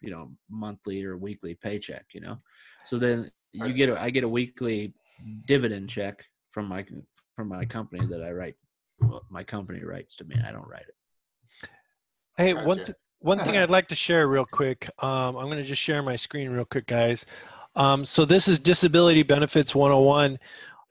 you 0.00 0.12
know, 0.12 0.30
monthly 0.48 1.04
or 1.04 1.16
weekly 1.16 1.56
paycheck. 1.60 2.04
You 2.14 2.20
know, 2.20 2.38
so 2.86 2.96
then 2.96 3.28
you 3.50 3.72
get 3.72 3.88
a, 3.88 4.00
I 4.00 4.10
get 4.10 4.22
a 4.22 4.28
weekly 4.28 4.94
dividend 5.48 5.90
check 5.90 6.24
from 6.52 6.68
my 6.68 6.86
from 7.34 7.48
my 7.48 7.64
company 7.64 8.06
that 8.06 8.22
I 8.22 8.30
write. 8.30 8.54
Well, 9.00 9.24
my 9.30 9.42
company 9.42 9.82
writes 9.82 10.14
to 10.18 10.24
me. 10.26 10.36
I 10.46 10.52
don't 10.52 10.68
write 10.68 10.86
it. 10.86 11.68
Hey, 12.36 12.52
gotcha. 12.52 12.68
one 12.68 12.76
th- 12.76 12.98
one 13.18 13.38
thing 13.40 13.56
I'd 13.56 13.70
like 13.78 13.88
to 13.88 13.96
share 13.96 14.28
real 14.28 14.46
quick. 14.46 14.88
Um, 15.02 15.34
I'm 15.34 15.46
going 15.46 15.58
to 15.58 15.64
just 15.64 15.82
share 15.82 16.04
my 16.04 16.14
screen 16.14 16.50
real 16.50 16.66
quick, 16.66 16.86
guys. 16.86 17.26
Um, 17.74 18.04
so 18.04 18.24
this 18.24 18.46
is 18.46 18.60
Disability 18.60 19.24
Benefits 19.24 19.74
101. 19.74 20.38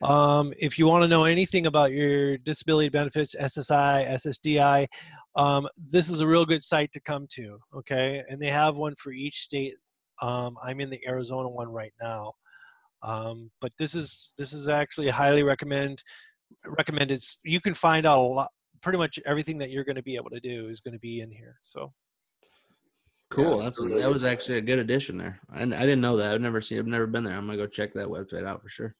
Um, 0.03 0.53
if 0.57 0.77
you 0.77 0.85
want 0.85 1.03
to 1.03 1.07
know 1.07 1.23
anything 1.23 1.65
about 1.65 1.91
your 1.91 2.37
disability 2.37 2.89
benefits, 2.89 3.35
SSI, 3.35 4.09
SSDI, 4.09 4.87
um, 5.35 5.67
this 5.77 6.09
is 6.09 6.19
a 6.21 6.27
real 6.27 6.45
good 6.45 6.63
site 6.63 6.91
to 6.93 6.99
come 6.99 7.27
to. 7.33 7.57
Okay, 7.75 8.23
and 8.27 8.41
they 8.41 8.49
have 8.49 8.75
one 8.75 8.95
for 8.97 9.11
each 9.11 9.39
state. 9.41 9.75
Um, 10.21 10.55
I'm 10.63 10.79
in 10.79 10.89
the 10.89 10.99
Arizona 11.07 11.49
one 11.49 11.69
right 11.69 11.93
now, 12.01 12.33
um, 13.01 13.49
but 13.61 13.71
this 13.79 13.95
is 13.95 14.33
this 14.37 14.53
is 14.53 14.69
actually 14.69 15.09
highly 15.09 15.43
recommend 15.43 16.03
recommended. 16.65 17.23
You 17.43 17.61
can 17.61 17.73
find 17.73 18.05
out 18.05 18.19
a 18.19 18.21
lot, 18.21 18.49
pretty 18.81 18.97
much 18.97 19.19
everything 19.25 19.57
that 19.59 19.71
you're 19.71 19.85
going 19.85 19.95
to 19.95 20.03
be 20.03 20.15
able 20.15 20.29
to 20.31 20.39
do 20.39 20.69
is 20.69 20.81
going 20.81 20.93
to 20.93 20.99
be 20.99 21.21
in 21.21 21.31
here. 21.31 21.57
So. 21.61 21.91
Cool. 23.29 23.57
Yeah, 23.57 23.63
That's 23.63 23.79
really 23.79 24.01
that 24.01 24.13
was 24.13 24.23
actually 24.23 24.59
a 24.59 24.61
good 24.61 24.77
addition 24.77 25.17
there. 25.17 25.39
I, 25.51 25.63
I 25.63 25.65
didn't 25.65 26.01
know 26.01 26.17
that. 26.17 26.35
I've 26.35 26.41
never 26.41 26.61
seen. 26.61 26.77
I've 26.77 26.85
never 26.85 27.07
been 27.07 27.23
there. 27.23 27.35
I'm 27.35 27.47
gonna 27.47 27.57
go 27.57 27.65
check 27.65 27.91
that 27.95 28.05
website 28.05 28.45
out 28.45 28.61
for 28.61 28.69
sure. 28.69 28.95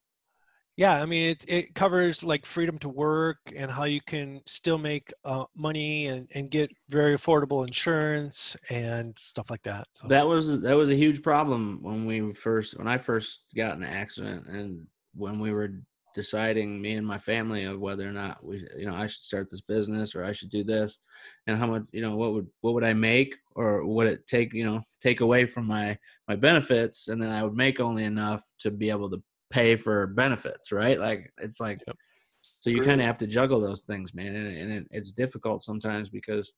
Yeah, 0.75 0.99
I 0.99 1.05
mean, 1.05 1.29
it, 1.29 1.45
it 1.47 1.75
covers 1.75 2.23
like 2.23 2.45
freedom 2.45 2.79
to 2.79 2.89
work 2.89 3.37
and 3.55 3.69
how 3.69 3.83
you 3.83 4.01
can 4.01 4.41
still 4.47 4.79
make 4.79 5.13
uh, 5.23 5.45
money 5.55 6.07
and, 6.07 6.27
and 6.33 6.49
get 6.49 6.71
very 6.89 7.15
affordable 7.15 7.65
insurance 7.67 8.57
and 8.69 9.17
stuff 9.17 9.51
like 9.51 9.61
that. 9.63 9.87
So, 9.93 10.07
That 10.07 10.27
was 10.27 10.61
that 10.61 10.75
was 10.75 10.89
a 10.89 10.95
huge 10.95 11.21
problem 11.21 11.83
when 11.83 12.05
we 12.05 12.33
first 12.33 12.77
when 12.77 12.87
I 12.87 12.97
first 12.97 13.45
got 13.55 13.75
in 13.77 13.83
an 13.83 13.89
accident 13.89 14.47
and 14.47 14.87
when 15.13 15.39
we 15.39 15.51
were 15.51 15.75
deciding 16.15 16.81
me 16.81 16.93
and 16.93 17.05
my 17.05 17.17
family 17.17 17.63
of 17.63 17.79
whether 17.79 18.07
or 18.07 18.11
not 18.11 18.43
we 18.43 18.67
you 18.77 18.85
know 18.85 18.95
I 18.95 19.07
should 19.07 19.23
start 19.23 19.49
this 19.49 19.61
business 19.61 20.15
or 20.15 20.23
I 20.23 20.31
should 20.31 20.51
do 20.51 20.63
this 20.63 20.99
and 21.47 21.57
how 21.57 21.67
much 21.67 21.83
you 21.91 22.01
know 22.01 22.15
what 22.15 22.33
would 22.33 22.47
what 22.61 22.75
would 22.75 22.83
I 22.83 22.93
make 22.93 23.35
or 23.55 23.85
would 23.85 24.07
it 24.07 24.27
take 24.27 24.53
you 24.53 24.63
know 24.63 24.81
take 25.01 25.21
away 25.21 25.45
from 25.45 25.65
my 25.65 25.97
my 26.27 26.35
benefits 26.35 27.07
and 27.07 27.21
then 27.21 27.31
I 27.31 27.43
would 27.43 27.55
make 27.55 27.79
only 27.79 28.03
enough 28.03 28.43
to 28.59 28.69
be 28.69 28.91
able 28.91 29.09
to 29.09 29.23
pay 29.53 29.75
for 29.75 30.07
benefits 30.07 30.71
right 30.71 30.99
like 30.99 31.31
it's 31.37 31.59
like 31.59 31.79
Yep. 31.85 31.95
so 32.39 32.69
you 32.69 32.83
kind 32.83 32.99
of 32.99 33.07
have 33.07 33.19
to 33.19 33.27
juggle 33.27 33.59
those 33.61 33.83
things 33.83 34.13
man 34.13 34.35
and, 34.35 34.57
and 34.57 34.71
it, 34.71 34.87
it's 34.89 35.11
difficult 35.11 35.63
sometimes 35.63 36.09
because 36.09 36.53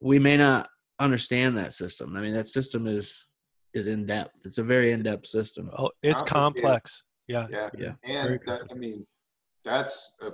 we 0.00 0.18
may 0.18 0.36
not 0.36 0.68
understand 1.00 1.56
that 1.56 1.72
system. 1.72 2.16
I 2.16 2.20
mean, 2.20 2.34
that 2.34 2.46
system 2.46 2.86
is 2.86 3.26
is 3.72 3.86
in 3.88 4.06
depth. 4.06 4.44
It's 4.44 4.58
a 4.58 4.62
very 4.62 4.92
in 4.92 5.02
depth 5.02 5.26
system. 5.26 5.70
oh, 5.76 5.90
it's 6.02 6.22
complex. 6.22 7.02
Yeah. 7.26 7.46
Yeah. 7.50 7.70
Yeah. 7.76 7.92
And 8.04 8.38
that, 8.46 8.62
I 8.70 8.74
mean, 8.74 9.04
that's 9.64 10.14
a 10.22 10.30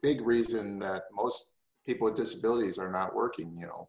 big 0.00 0.22
reason 0.22 0.78
that 0.78 1.02
most 1.12 1.52
people 1.86 2.06
with 2.06 2.16
disabilities 2.16 2.78
are 2.78 2.90
not 2.90 3.14
working, 3.14 3.54
you 3.58 3.66
know. 3.66 3.88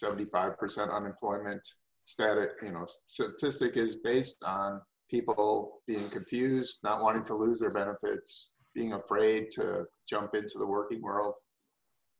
75% 0.00 0.94
unemployment 0.94 1.66
static, 2.04 2.50
you 2.62 2.70
know, 2.70 2.86
statistic 3.08 3.76
is 3.76 3.96
based 3.96 4.44
on 4.44 4.80
people 5.10 5.82
being 5.86 6.08
confused, 6.10 6.78
not 6.82 7.02
wanting 7.02 7.22
to 7.24 7.34
lose 7.34 7.60
their 7.60 7.70
benefits, 7.70 8.52
being 8.74 8.92
afraid 8.92 9.50
to 9.52 9.84
jump 10.08 10.34
into 10.34 10.58
the 10.58 10.66
working 10.66 11.02
world. 11.02 11.34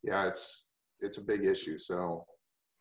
Yeah, 0.02 0.26
it's 0.26 0.68
it's 1.00 1.18
a 1.18 1.24
big 1.24 1.44
issue. 1.44 1.78
So 1.78 2.24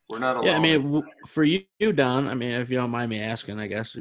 we're 0.09 0.19
not 0.19 0.38
alone. 0.38 0.47
Yeah, 0.47 0.57
I 0.57 0.59
mean, 0.59 1.03
for 1.27 1.43
you, 1.43 1.63
Don. 1.79 2.27
I 2.27 2.33
mean, 2.35 2.51
if 2.51 2.69
you 2.69 2.77
don't 2.77 2.91
mind 2.91 3.09
me 3.09 3.19
asking, 3.19 3.59
I 3.59 3.67
guess, 3.67 3.97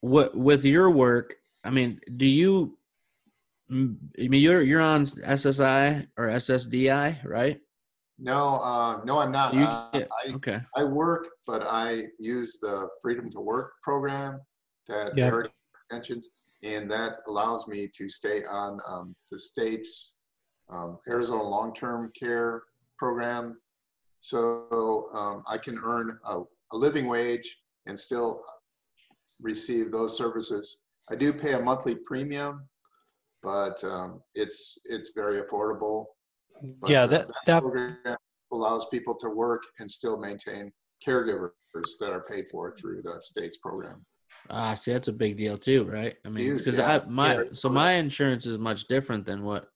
what 0.00 0.36
with 0.36 0.64
your 0.64 0.90
work? 0.90 1.34
I 1.62 1.70
mean, 1.70 2.00
do 2.16 2.26
you? 2.26 2.78
I 3.70 3.74
mean, 4.16 4.42
you're 4.42 4.62
you're 4.62 4.80
on 4.80 5.04
SSI 5.04 6.08
or 6.16 6.28
SSDI, 6.28 7.24
right? 7.24 7.60
No, 8.20 8.56
uh, 8.60 9.00
no, 9.04 9.18
I'm 9.18 9.32
not. 9.32 9.54
You 9.54 9.62
Uh, 9.64 9.90
get- 9.92 10.08
I, 10.12 10.32
okay. 10.34 10.60
I 10.76 10.84
work, 10.84 11.28
but 11.46 11.62
I 11.66 12.08
use 12.18 12.58
the 12.60 12.88
Freedom 13.02 13.30
to 13.32 13.40
Work 13.40 13.72
program 13.82 14.40
that 14.88 15.16
Yeah. 15.16 15.26
Eric 15.26 15.52
mentioned, 15.90 16.24
and 16.62 16.90
that 16.90 17.20
allows 17.26 17.66
me 17.66 17.88
to 17.88 18.08
stay 18.08 18.44
on 18.44 18.78
um, 18.86 19.16
the 19.30 19.38
state's 19.38 20.16
um, 20.68 20.98
Arizona 21.08 21.42
long-term 21.42 22.12
care 22.18 22.62
program. 22.98 23.60
So 24.20 25.08
um, 25.14 25.42
I 25.48 25.56
can 25.56 25.78
earn 25.82 26.18
a, 26.24 26.42
a 26.72 26.76
living 26.76 27.06
wage 27.06 27.58
and 27.86 27.98
still 27.98 28.44
receive 29.40 29.90
those 29.90 30.16
services. 30.16 30.82
I 31.10 31.16
do 31.16 31.32
pay 31.32 31.54
a 31.54 31.60
monthly 31.60 31.96
premium, 31.96 32.68
but 33.42 33.82
um, 33.82 34.22
it's 34.34 34.78
it's 34.84 35.12
very 35.14 35.40
affordable. 35.40 36.04
But 36.80 36.90
yeah, 36.90 37.06
that, 37.06 37.28
that, 37.46 37.60
program 37.62 38.16
allows 38.52 38.86
people 38.88 39.14
to 39.16 39.30
work 39.30 39.62
and 39.78 39.90
still 39.90 40.18
maintain 40.18 40.72
caregivers 41.06 41.50
that 42.00 42.10
are 42.10 42.24
paid 42.28 42.46
for 42.50 42.74
through 42.74 43.02
the 43.02 43.16
state's 43.20 43.56
program. 43.58 44.04
Ah, 44.48 44.74
see, 44.74 44.92
that's 44.92 45.08
a 45.08 45.12
big 45.12 45.36
deal 45.36 45.56
too, 45.56 45.84
right? 45.84 46.16
I 46.24 46.28
mean, 46.28 46.56
because 46.56 46.78
yeah. 46.78 47.02
I 47.06 47.10
my 47.10 47.34
Yeah. 47.34 47.42
so 47.52 47.68
my 47.68 47.92
insurance 47.92 48.46
is 48.46 48.58
much 48.58 48.86
different 48.88 49.24
than 49.24 49.44
what 49.44 49.68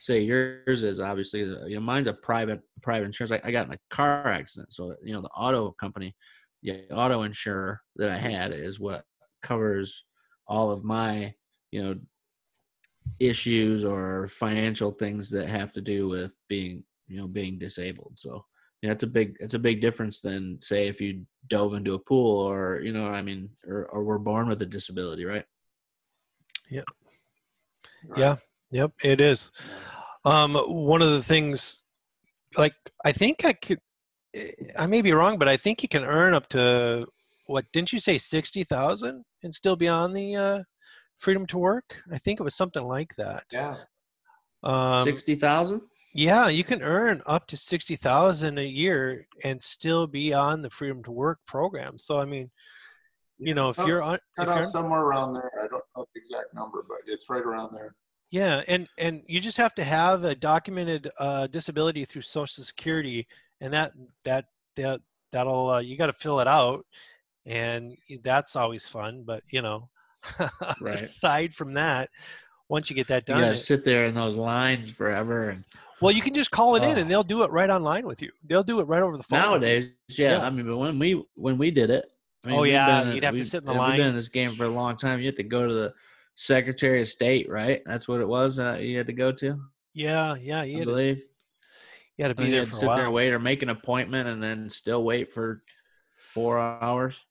say 0.00 0.20
yours 0.20 0.82
is. 0.82 1.00
Obviously, 1.00 1.40
you 1.40 1.74
know, 1.74 1.80
mine's 1.80 2.06
a 2.06 2.12
private 2.12 2.60
private 2.82 3.06
insurance. 3.06 3.32
I, 3.32 3.40
I 3.44 3.50
got 3.50 3.66
in 3.66 3.74
a 3.74 3.78
car 3.90 4.28
accident, 4.28 4.72
so 4.72 4.94
you 5.02 5.12
know 5.12 5.20
the 5.20 5.28
auto 5.28 5.72
company, 5.72 6.16
the 6.62 6.88
auto 6.90 7.22
insurer 7.22 7.80
that 7.96 8.10
I 8.10 8.16
had 8.16 8.52
is 8.52 8.80
what 8.80 9.04
covers 9.42 10.04
all 10.46 10.70
of 10.70 10.84
my 10.84 11.34
you 11.70 11.82
know 11.82 11.94
issues 13.20 13.84
or 13.84 14.28
financial 14.28 14.92
things 14.92 15.30
that 15.30 15.48
have 15.48 15.72
to 15.72 15.80
do 15.80 16.08
with 16.08 16.36
being 16.48 16.84
you 17.06 17.18
know 17.18 17.26
being 17.26 17.58
disabled. 17.58 18.12
So 18.16 18.44
yeah, 18.82 18.92
it's 18.92 19.02
a 19.02 19.08
big 19.08 19.36
it's 19.40 19.54
a 19.54 19.58
big 19.58 19.80
difference 19.80 20.20
than 20.20 20.58
say 20.62 20.88
if 20.88 21.00
you 21.00 21.26
dove 21.48 21.74
into 21.74 21.94
a 21.94 21.98
pool 21.98 22.46
or 22.46 22.80
you 22.80 22.92
know 22.92 23.06
I 23.06 23.22
mean 23.22 23.50
or, 23.66 23.86
or 23.86 24.04
were 24.04 24.18
born 24.18 24.48
with 24.48 24.62
a 24.62 24.66
disability, 24.66 25.24
right? 25.24 25.44
Yeah. 26.70 26.82
Yeah. 28.16 28.36
Yep, 28.70 28.92
it 29.02 29.20
is. 29.20 29.50
Um, 30.24 30.54
one 30.54 31.00
of 31.00 31.10
the 31.10 31.22
things, 31.22 31.80
like, 32.56 32.74
I 33.04 33.12
think 33.12 33.44
I 33.44 33.54
could, 33.54 33.80
I 34.76 34.86
may 34.86 35.00
be 35.00 35.12
wrong, 35.12 35.38
but 35.38 35.48
I 35.48 35.56
think 35.56 35.82
you 35.82 35.88
can 35.88 36.04
earn 36.04 36.34
up 36.34 36.48
to 36.50 37.06
what? 37.46 37.64
Didn't 37.72 37.92
you 37.92 37.98
say 37.98 38.18
sixty 38.18 38.62
thousand 38.62 39.24
and 39.42 39.54
still 39.54 39.74
be 39.74 39.88
on 39.88 40.12
the 40.12 40.36
uh, 40.36 40.62
freedom 41.18 41.46
to 41.48 41.58
work? 41.58 41.96
I 42.12 42.18
think 42.18 42.40
it 42.40 42.42
was 42.42 42.54
something 42.54 42.82
like 42.84 43.14
that. 43.16 43.44
Yeah, 43.52 43.76
Um, 44.62 45.04
Sixty 45.04 45.34
thousand. 45.34 45.82
yeah, 46.14 46.48
you 46.48 46.64
can 46.64 46.82
earn 46.82 47.22
up 47.26 47.46
to 47.48 47.56
sixty 47.56 47.96
thousand 47.96 48.58
a 48.58 48.64
year 48.64 49.26
and 49.44 49.62
still 49.62 50.06
be 50.06 50.32
on 50.32 50.62
the 50.62 50.70
freedom 50.70 51.02
to 51.04 51.10
work 51.12 51.38
program. 51.46 51.98
So 51.98 52.18
I 52.18 52.24
mean, 52.24 52.50
you 53.38 53.54
know, 53.54 53.68
if 53.70 53.76
Cut- 53.76 53.86
you're 53.88 54.02
on, 54.02 54.14
if 54.16 54.20
cut 54.36 54.48
you're 54.48 54.58
off 54.58 54.64
somewhere 54.66 55.02
around 55.02 55.34
there. 55.34 55.50
I 55.62 55.68
don't 55.68 55.82
know 55.96 56.06
the 56.14 56.20
exact 56.20 56.54
number, 56.54 56.84
but 56.88 56.98
it's 57.06 57.28
right 57.30 57.42
around 57.42 57.72
there. 57.74 57.94
Yeah, 58.30 58.62
and 58.68 58.86
and 58.98 59.22
you 59.26 59.40
just 59.40 59.56
have 59.56 59.74
to 59.76 59.84
have 59.84 60.24
a 60.24 60.34
documented 60.34 61.10
uh, 61.18 61.46
disability 61.46 62.04
through 62.04 62.22
Social 62.22 62.62
Security, 62.64 63.26
and 63.60 63.72
that 63.72 63.92
that 64.24 64.46
that 64.76 65.00
that'll 65.32 65.70
uh, 65.70 65.78
you 65.80 65.96
got 65.96 66.06
to 66.08 66.12
fill 66.12 66.40
it 66.40 66.48
out, 66.48 66.84
and 67.46 67.96
that's 68.22 68.54
always 68.56 68.86
fun. 68.86 69.22
But 69.26 69.42
you 69.50 69.62
know, 69.62 69.88
Right. 70.80 70.94
aside 71.00 71.54
from 71.54 71.74
that, 71.74 72.10
once 72.68 72.90
you 72.90 72.96
get 72.96 73.08
that 73.08 73.26
done. 73.26 73.36
You 73.36 73.42
done, 73.42 73.48
gotta 73.50 73.60
it- 73.60 73.64
sit 73.64 73.84
there 73.84 74.04
in 74.06 74.14
those 74.14 74.36
lines 74.36 74.90
forever. 74.90 75.50
And 75.50 75.64
well, 76.00 76.12
you 76.12 76.22
can 76.22 76.34
just 76.34 76.50
call 76.50 76.76
it 76.76 76.82
in, 76.84 76.96
Oh. 76.96 77.00
and 77.00 77.10
they'll 77.10 77.24
do 77.24 77.42
it 77.42 77.50
right 77.50 77.70
online 77.70 78.06
with 78.06 78.22
you. 78.22 78.30
They'll 78.44 78.62
do 78.62 78.80
it 78.80 78.84
right 78.84 79.02
over 79.02 79.16
the 79.16 79.22
phone. 79.24 79.40
nowadays, 79.40 79.90
yeah, 80.10 80.38
Yeah. 80.38 80.46
I 80.46 80.50
mean, 80.50 80.66
but 80.66 80.76
when 80.76 80.98
we 80.98 81.24
when 81.34 81.58
we 81.58 81.70
did 81.70 81.90
it, 81.90 82.04
I 82.44 82.48
mean, 82.50 82.58
Oh, 82.58 82.62
yeah, 82.64 83.02
been- 83.04 83.14
you'd 83.14 83.24
have 83.24 83.34
to 83.34 83.44
sit 83.44 83.58
in 83.62 83.66
the 83.66 83.72
We've 83.72 83.96
been 83.96 84.06
in 84.08 84.14
this 84.14 84.28
game 84.28 84.54
for 84.54 84.64
a 84.64 84.68
long 84.68 84.96
time. 84.96 85.18
You 85.20 85.26
have 85.26 85.34
to 85.36 85.42
go 85.42 85.66
to 85.66 85.72
the 85.74 85.94
Secretary 86.36 87.00
of 87.02 87.08
State, 87.08 87.48
right? 87.50 87.82
That's 87.84 88.06
what 88.06 88.20
it 88.20 88.28
was. 88.28 88.58
Uh, 88.60 88.78
you 88.80 88.96
had 88.96 89.08
to 89.08 89.12
go 89.12 89.32
to, 89.32 89.60
Yeah, 89.92 90.36
yeah, 90.40 90.62
you 90.62 90.76
I 90.76 90.78
had, 90.78 90.84
to, 90.86 90.92
believe. 90.92 91.22
you 92.16 92.24
had 92.24 92.28
to 92.28 92.34
be 92.36 92.44
you 92.44 92.50
there 92.52 92.60
had 92.60 92.66
to 92.66 92.70
for 92.70 92.76
a 92.76 92.80
sit 92.80 92.86
there 92.94 93.04
and 93.06 93.12
wait, 93.12 93.32
or 93.32 93.40
make 93.40 93.62
an 93.64 93.70
appointment, 93.70 94.28
and 94.28 94.40
then 94.40 94.70
still 94.70 95.02
wait 95.02 95.32
for 95.32 95.64
four 96.14 96.60
hours. 96.60 97.24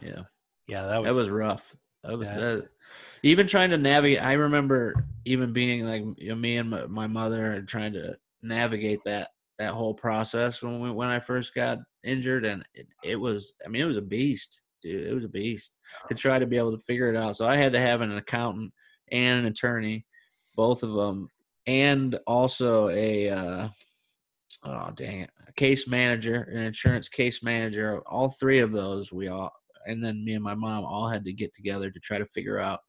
Yeah. 0.00 0.22
Yeah, 0.66 0.86
that 0.86 0.98
was 0.98 1.06
That 1.06 1.14
was 1.14 1.28
rough. 1.28 1.74
That 2.06 2.18
was 2.18 2.28
Yeah. 2.28 2.38
that. 2.38 2.68
Even 3.22 3.46
trying 3.46 3.70
to 3.70 3.78
navigate. 3.78 4.22
I 4.22 4.34
remember 4.34 4.94
even 5.24 5.52
being 5.52 5.84
like 5.84 6.02
you 6.16 6.28
know, 6.28 6.34
me 6.36 6.58
and 6.58 6.70
my, 6.70 6.86
my 6.86 7.06
mother 7.06 7.52
and 7.52 7.66
trying 7.66 7.92
to 7.94 8.16
navigate 8.42 9.00
that 9.04 9.30
that 9.58 9.72
whole 9.72 9.94
process 9.94 10.62
when 10.62 10.80
we, 10.80 10.90
when 10.90 11.08
I 11.08 11.18
first 11.18 11.54
got 11.54 11.78
injured, 12.04 12.44
and 12.44 12.64
it, 12.74 12.86
it 13.02 13.16
was. 13.16 13.54
I 13.64 13.68
mean, 13.68 13.82
it 13.82 13.86
was 13.86 13.96
a 13.96 14.02
beast, 14.02 14.62
dude. 14.82 15.06
It 15.06 15.14
was 15.14 15.24
a 15.24 15.28
beast 15.28 15.76
to 16.08 16.14
try 16.14 16.38
to 16.38 16.46
be 16.46 16.58
able 16.58 16.72
to 16.72 16.82
figure 16.82 17.08
it 17.08 17.16
out. 17.16 17.36
So 17.36 17.46
I 17.46 17.56
had 17.56 17.72
to 17.72 17.80
have 17.80 18.02
an 18.02 18.16
accountant 18.16 18.72
and 19.10 19.40
an 19.40 19.46
attorney, 19.46 20.04
both 20.54 20.82
of 20.82 20.92
them, 20.92 21.28
and 21.66 22.18
also 22.26 22.88
a. 22.90 23.30
Uh, 23.30 23.68
oh 24.64 24.90
dang 24.94 25.20
it! 25.22 25.30
A 25.48 25.52
case 25.52 25.88
manager, 25.88 26.42
an 26.52 26.58
insurance 26.58 27.08
case 27.08 27.42
manager. 27.42 28.00
All 28.06 28.28
three 28.28 28.58
of 28.60 28.72
those 28.72 29.10
we 29.10 29.28
all 29.28 29.52
and 29.86 30.02
then 30.02 30.24
me 30.24 30.34
and 30.34 30.44
my 30.44 30.54
mom 30.54 30.84
all 30.84 31.08
had 31.08 31.24
to 31.24 31.32
get 31.32 31.54
together 31.54 31.90
to 31.90 32.00
try 32.00 32.18
to 32.18 32.26
figure 32.26 32.58
out 32.58 32.80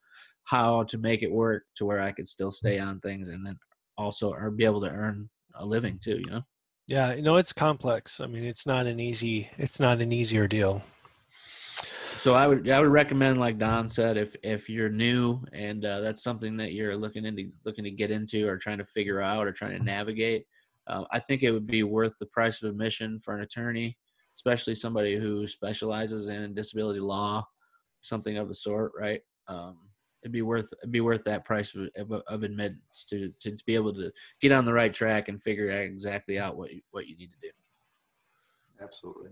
how 0.44 0.84
to 0.84 0.98
make 0.98 1.24
it 1.24 1.32
work 1.32 1.64
to 1.76 1.86
where 1.86 2.02
I 2.02 2.12
could 2.12 2.28
still 2.28 2.52
stay 2.52 2.80
on 2.80 3.00
things 3.02 3.28
and 3.30 3.46
then 3.46 3.58
also 3.98 4.32
or 4.32 4.50
be 4.50 4.66
able 4.66 4.82
to 4.82 4.90
earn 4.90 5.30
a 5.56 5.66
living 5.66 6.00
too, 6.02 6.20
you 6.20 6.32
know. 6.32 6.42
yeah. 6.88 7.14
You 7.14 7.22
know, 7.22 7.38
it's 7.38 7.52
complex. 7.52 8.20
I 8.20 8.28
mean, 8.28 8.44
it's 8.44 8.66
not 8.66 8.88
an 8.88 9.00
easy. 9.00 9.50
It's 9.58 9.80
not 9.80 10.00
an 10.00 10.12
easier 10.12 10.48
deal. 10.48 10.82
So 12.28 12.34
I 12.34 12.48
would 12.48 12.70
I 12.70 12.80
would 12.80 12.90
recommend 12.90 13.40
like 13.40 13.58
Don 13.58 13.88
said 13.88 14.18
if 14.18 14.36
if 14.44 14.70
you're 14.70 14.90
new 14.90 15.40
and 15.54 15.86
uh, 15.86 16.02
that's 16.02 16.24
something 16.24 16.58
that 16.58 16.74
you're 16.74 16.98
looking 16.98 17.26
into 17.26 17.52
looking 17.64 17.84
to 17.84 17.92
get 17.92 18.12
into 18.12 18.48
or 18.48 18.58
trying 18.58 18.80
to 18.80 18.86
figure 18.86 19.22
out 19.22 19.48
or 19.48 19.52
trying 19.52 19.78
to 19.78 19.84
navigate, 19.84 20.46
uh, 20.88 21.04
I 21.12 21.20
think 21.20 21.44
it 21.44 21.52
would 21.52 21.68
be 21.68 21.84
worth 21.84 22.18
the 22.20 22.26
price 22.26 22.64
of 22.64 22.70
admission 22.70 23.20
for 23.20 23.36
an 23.36 23.44
attorney, 23.44 23.98
especially 24.38 24.76
somebody 24.76 25.16
who 25.16 25.48
specializes 25.48 26.28
in 26.28 26.54
disability 26.54 27.00
law, 27.00 27.46
something 28.02 28.38
of 28.38 28.48
the 28.48 28.54
sort, 28.56 28.92
right? 28.98 29.22
Um, 29.48 29.78
it'd 30.22 30.32
be 30.32 30.44
worth 30.44 30.72
it'd 30.84 30.92
be 30.92 31.02
worth 31.02 31.24
that 31.24 31.44
price 31.44 31.74
of, 31.74 31.90
of, 31.98 32.22
of 32.28 32.44
admittance 32.44 33.04
to, 33.10 33.34
to 33.40 33.52
to 33.52 33.66
be 33.66 33.74
able 33.74 33.94
to 33.96 34.12
get 34.40 34.52
on 34.52 34.64
the 34.64 34.74
right 34.74 34.94
track 34.94 35.28
and 35.28 35.42
figure 35.42 35.72
out 35.72 35.80
exactly 35.80 36.38
out 36.38 36.56
what 36.56 36.72
you, 36.72 36.82
what 36.92 37.08
you 37.08 37.18
need 37.18 37.32
to 37.32 37.48
do. 37.48 37.50
Absolutely. 38.80 39.32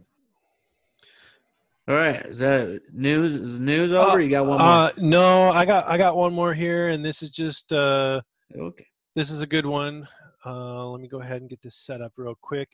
All 1.88 1.94
right, 1.94 2.26
is 2.26 2.40
that 2.40 2.82
news? 2.92 3.36
Is 3.36 3.60
news 3.60 3.94
over? 3.94 4.20
you 4.20 4.32
got 4.32 4.48
one 4.48 4.58
more? 4.58 4.68
Uh, 4.68 4.92
no, 4.98 5.52
I 5.52 5.66
got 5.66 5.86
I 5.88 6.00
got 6.00 6.18
one 6.18 6.34
more 6.34 6.52
here, 6.52 6.88
and 6.90 7.06
this 7.06 7.22
is 7.22 7.30
just 7.30 7.72
uh, 7.72 8.22
okay. 8.58 8.88
this 9.14 9.30
is 9.30 9.42
a 9.42 9.48
good 9.48 9.68
one. 9.68 10.08
Uh, 10.44 10.88
let 10.88 11.00
me 11.00 11.08
go 11.08 11.22
ahead 11.22 11.42
and 11.42 11.50
get 11.50 11.62
this 11.62 11.76
set 11.76 12.02
up 12.02 12.14
real 12.18 12.34
quick. 12.42 12.70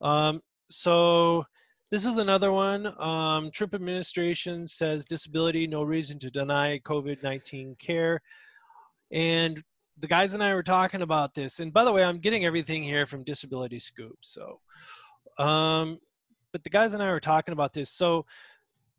Um, 0.00 0.42
so 0.70 1.44
this 1.90 2.04
is 2.04 2.16
another 2.16 2.50
one. 2.50 2.92
Um, 3.00 3.50
Trump 3.52 3.74
administration 3.74 4.66
says 4.66 5.04
disability, 5.04 5.66
no 5.66 5.82
reason 5.82 6.18
to 6.20 6.30
deny 6.30 6.80
COVID-19 6.80 7.78
care. 7.78 8.20
And 9.12 9.62
the 9.98 10.08
guys 10.08 10.34
and 10.34 10.42
I 10.42 10.52
were 10.54 10.64
talking 10.64 11.02
about 11.02 11.34
this. 11.34 11.60
And 11.60 11.72
by 11.72 11.84
the 11.84 11.92
way, 11.92 12.02
I'm 12.02 12.18
getting 12.18 12.44
everything 12.44 12.82
here 12.82 13.06
from 13.06 13.22
Disability 13.22 13.78
Scoop. 13.78 14.18
So, 14.20 14.60
um, 15.38 15.98
but 16.52 16.64
the 16.64 16.70
guys 16.70 16.92
and 16.92 17.02
I 17.02 17.10
were 17.10 17.20
talking 17.20 17.52
about 17.52 17.72
this. 17.72 17.90
So, 17.90 18.26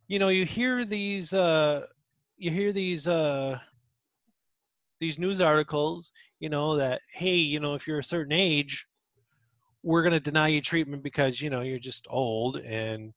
you 0.07 0.17
know, 0.17 0.29
you 0.29 0.45
hear 0.45 0.85
these, 0.85 1.33
uh, 1.33 1.87
you 2.37 2.51
hear 2.51 2.71
these, 2.71 3.07
uh, 3.07 3.59
these 4.99 5.19
news 5.19 5.41
articles, 5.41 6.13
you 6.39 6.49
know, 6.49 6.77
that, 6.77 7.01
hey, 7.13 7.35
you 7.35 7.59
know, 7.59 7.75
if 7.75 7.85
you're 7.85 7.99
a 7.99 8.03
certain 8.03 8.31
age, 8.31 8.87
we're 9.87 10.01
going 10.01 10.11
to 10.11 10.19
deny 10.19 10.49
you 10.49 10.59
treatment 10.59 11.01
because, 11.01 11.39
you 11.41 11.49
know, 11.49 11.61
you're 11.61 11.79
just 11.79 12.07
old 12.09 12.57
and 12.57 13.13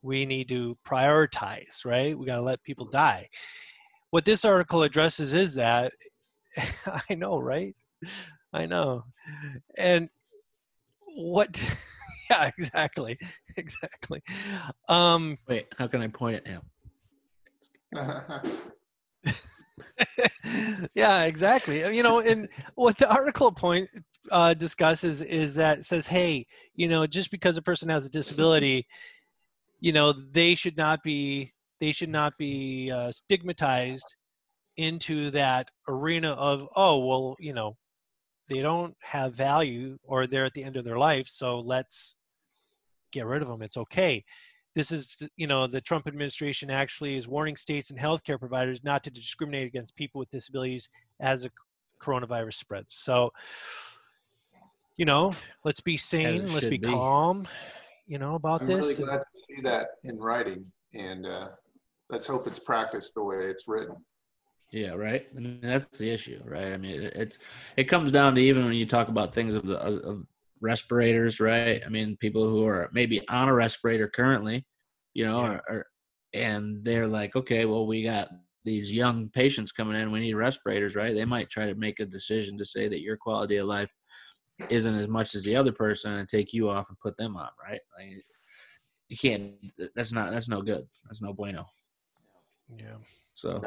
we 0.00 0.24
need 0.24 0.48
to 0.48 0.78
prioritize, 0.86 1.84
right? 1.84 2.16
We 2.16 2.24
got 2.24 2.36
to 2.36 2.42
let 2.42 2.62
people 2.62 2.86
die. 2.86 3.28
What 4.10 4.24
this 4.24 4.44
article 4.44 4.84
addresses 4.84 5.34
is 5.34 5.56
that 5.56 5.92
I 7.10 7.16
know, 7.16 7.40
right? 7.40 7.74
I 8.52 8.66
know. 8.66 9.06
And 9.76 10.08
what 11.16 11.60
yeah, 12.30 12.50
exactly. 12.56 13.18
Exactly. 13.56 14.20
Um 14.88 15.38
Wait, 15.46 15.66
how 15.78 15.86
can 15.86 16.02
I 16.02 16.08
point 16.08 16.36
at 16.36 16.46
him? 16.48 16.62
yeah, 20.94 21.22
exactly. 21.22 21.96
You 21.96 22.02
know, 22.02 22.18
and 22.18 22.48
what 22.74 22.98
the 22.98 23.08
article 23.08 23.52
point 23.52 23.88
uh, 24.30 24.54
discusses 24.54 25.20
is 25.20 25.54
that 25.56 25.84
says, 25.84 26.06
hey, 26.06 26.46
you 26.74 26.88
know, 26.88 27.06
just 27.06 27.30
because 27.30 27.56
a 27.56 27.62
person 27.62 27.88
has 27.88 28.06
a 28.06 28.10
disability, 28.10 28.86
you 29.80 29.92
know, 29.92 30.12
they 30.12 30.54
should 30.54 30.76
not 30.76 31.02
be 31.02 31.52
they 31.80 31.92
should 31.92 32.08
not 32.08 32.36
be 32.38 32.90
uh, 32.90 33.12
stigmatized 33.12 34.14
into 34.76 35.30
that 35.30 35.70
arena 35.88 36.32
of 36.32 36.66
oh 36.74 36.98
well 37.06 37.36
you 37.38 37.52
know 37.52 37.76
they 38.48 38.60
don't 38.60 38.94
have 39.00 39.34
value 39.34 39.96
or 40.02 40.26
they're 40.26 40.44
at 40.44 40.54
the 40.54 40.64
end 40.64 40.76
of 40.76 40.84
their 40.84 40.98
life 40.98 41.28
so 41.28 41.60
let's 41.60 42.16
get 43.12 43.24
rid 43.24 43.40
of 43.40 43.48
them 43.48 43.62
it's 43.62 43.76
okay. 43.76 44.24
This 44.74 44.90
is 44.90 45.28
you 45.36 45.46
know 45.46 45.68
the 45.68 45.80
trump 45.80 46.08
administration 46.08 46.68
actually 46.70 47.16
is 47.16 47.28
warning 47.28 47.56
states 47.56 47.90
and 47.90 47.98
healthcare 47.98 48.40
providers 48.40 48.82
not 48.82 49.04
to 49.04 49.10
discriminate 49.10 49.68
against 49.68 49.94
people 49.94 50.18
with 50.18 50.30
disabilities 50.30 50.88
as 51.20 51.44
a 51.44 51.50
coronavirus 52.02 52.54
spreads. 52.54 52.92
So 52.94 53.30
you 54.96 55.04
know 55.04 55.32
let's 55.64 55.80
be 55.80 55.96
sane 55.96 56.46
let's 56.52 56.66
be, 56.66 56.78
be, 56.78 56.86
calm 56.86 57.44
you 58.06 58.18
know 58.18 58.34
about 58.34 58.60
this. 58.66 58.70
I'm 58.70 58.80
really 58.82 58.94
glad 58.94 59.18
to 59.18 59.38
see 59.46 59.62
that 59.62 59.86
in 60.04 60.18
writing 60.18 60.64
and 60.92 61.26
uh, 61.26 61.48
let's 62.10 62.26
hope 62.26 62.46
it's 62.46 62.58
practiced 62.58 63.14
the 63.14 63.24
way 63.24 63.36
it's 63.36 63.64
written 63.66 63.96
yeah, 64.74 64.90
right. 64.96 65.24
I 65.30 65.38
mean, 65.38 65.60
that's 65.62 65.98
the 65.98 66.10
issue, 66.10 66.40
right? 66.44 66.72
I 66.72 66.76
mean, 66.76 67.08
it's 67.14 67.38
it 67.76 67.84
comes 67.84 68.10
down 68.10 68.34
to 68.34 68.40
even 68.40 68.64
when 68.64 68.74
you 68.74 68.86
talk 68.86 69.06
about 69.06 69.32
things 69.32 69.54
of 69.54 69.64
the 69.64 69.78
of 69.78 70.26
respirators, 70.60 71.38
right? 71.38 71.80
I 71.86 71.88
mean, 71.88 72.16
people 72.16 72.42
who 72.42 72.66
are 72.66 72.90
maybe 72.92 73.26
on 73.28 73.48
a 73.48 73.54
respirator 73.54 74.08
currently, 74.08 74.66
you 75.12 75.24
know, 75.24 75.42
yeah. 75.44 75.60
are, 75.68 75.86
and 76.32 76.84
they're 76.84 77.06
like, 77.06 77.36
okay, 77.36 77.66
well, 77.66 77.86
we 77.86 78.02
got 78.02 78.30
these 78.64 78.90
young 78.90 79.28
patients 79.28 79.70
coming 79.70 80.00
in, 80.00 80.10
we 80.10 80.18
need 80.18 80.34
respirators, 80.34 80.96
right? 80.96 81.14
They 81.14 81.24
might 81.24 81.50
try 81.50 81.66
to 81.66 81.76
make 81.76 82.00
a 82.00 82.06
decision 82.06 82.58
to 82.58 82.64
say 82.64 82.88
that 82.88 83.02
your 83.02 83.16
quality 83.16 83.58
of 83.58 83.68
life 83.68 83.90
isn't 84.68 84.94
as 84.94 85.08
much 85.08 85.34
as 85.34 85.42
the 85.44 85.56
other 85.56 85.72
person 85.72 86.12
and 86.12 86.28
take 86.28 86.52
you 86.52 86.68
off 86.68 86.88
and 86.88 86.98
put 86.98 87.16
them 87.16 87.36
on, 87.36 87.48
right? 87.62 87.80
Like, 87.98 88.24
you 89.08 89.16
can't. 89.16 89.52
That's 89.94 90.12
not. 90.12 90.30
That's 90.30 90.48
no 90.48 90.62
good. 90.62 90.86
That's 91.04 91.22
no 91.22 91.32
bueno. 91.32 91.66
Yeah. 92.76 92.96
So 93.34 93.60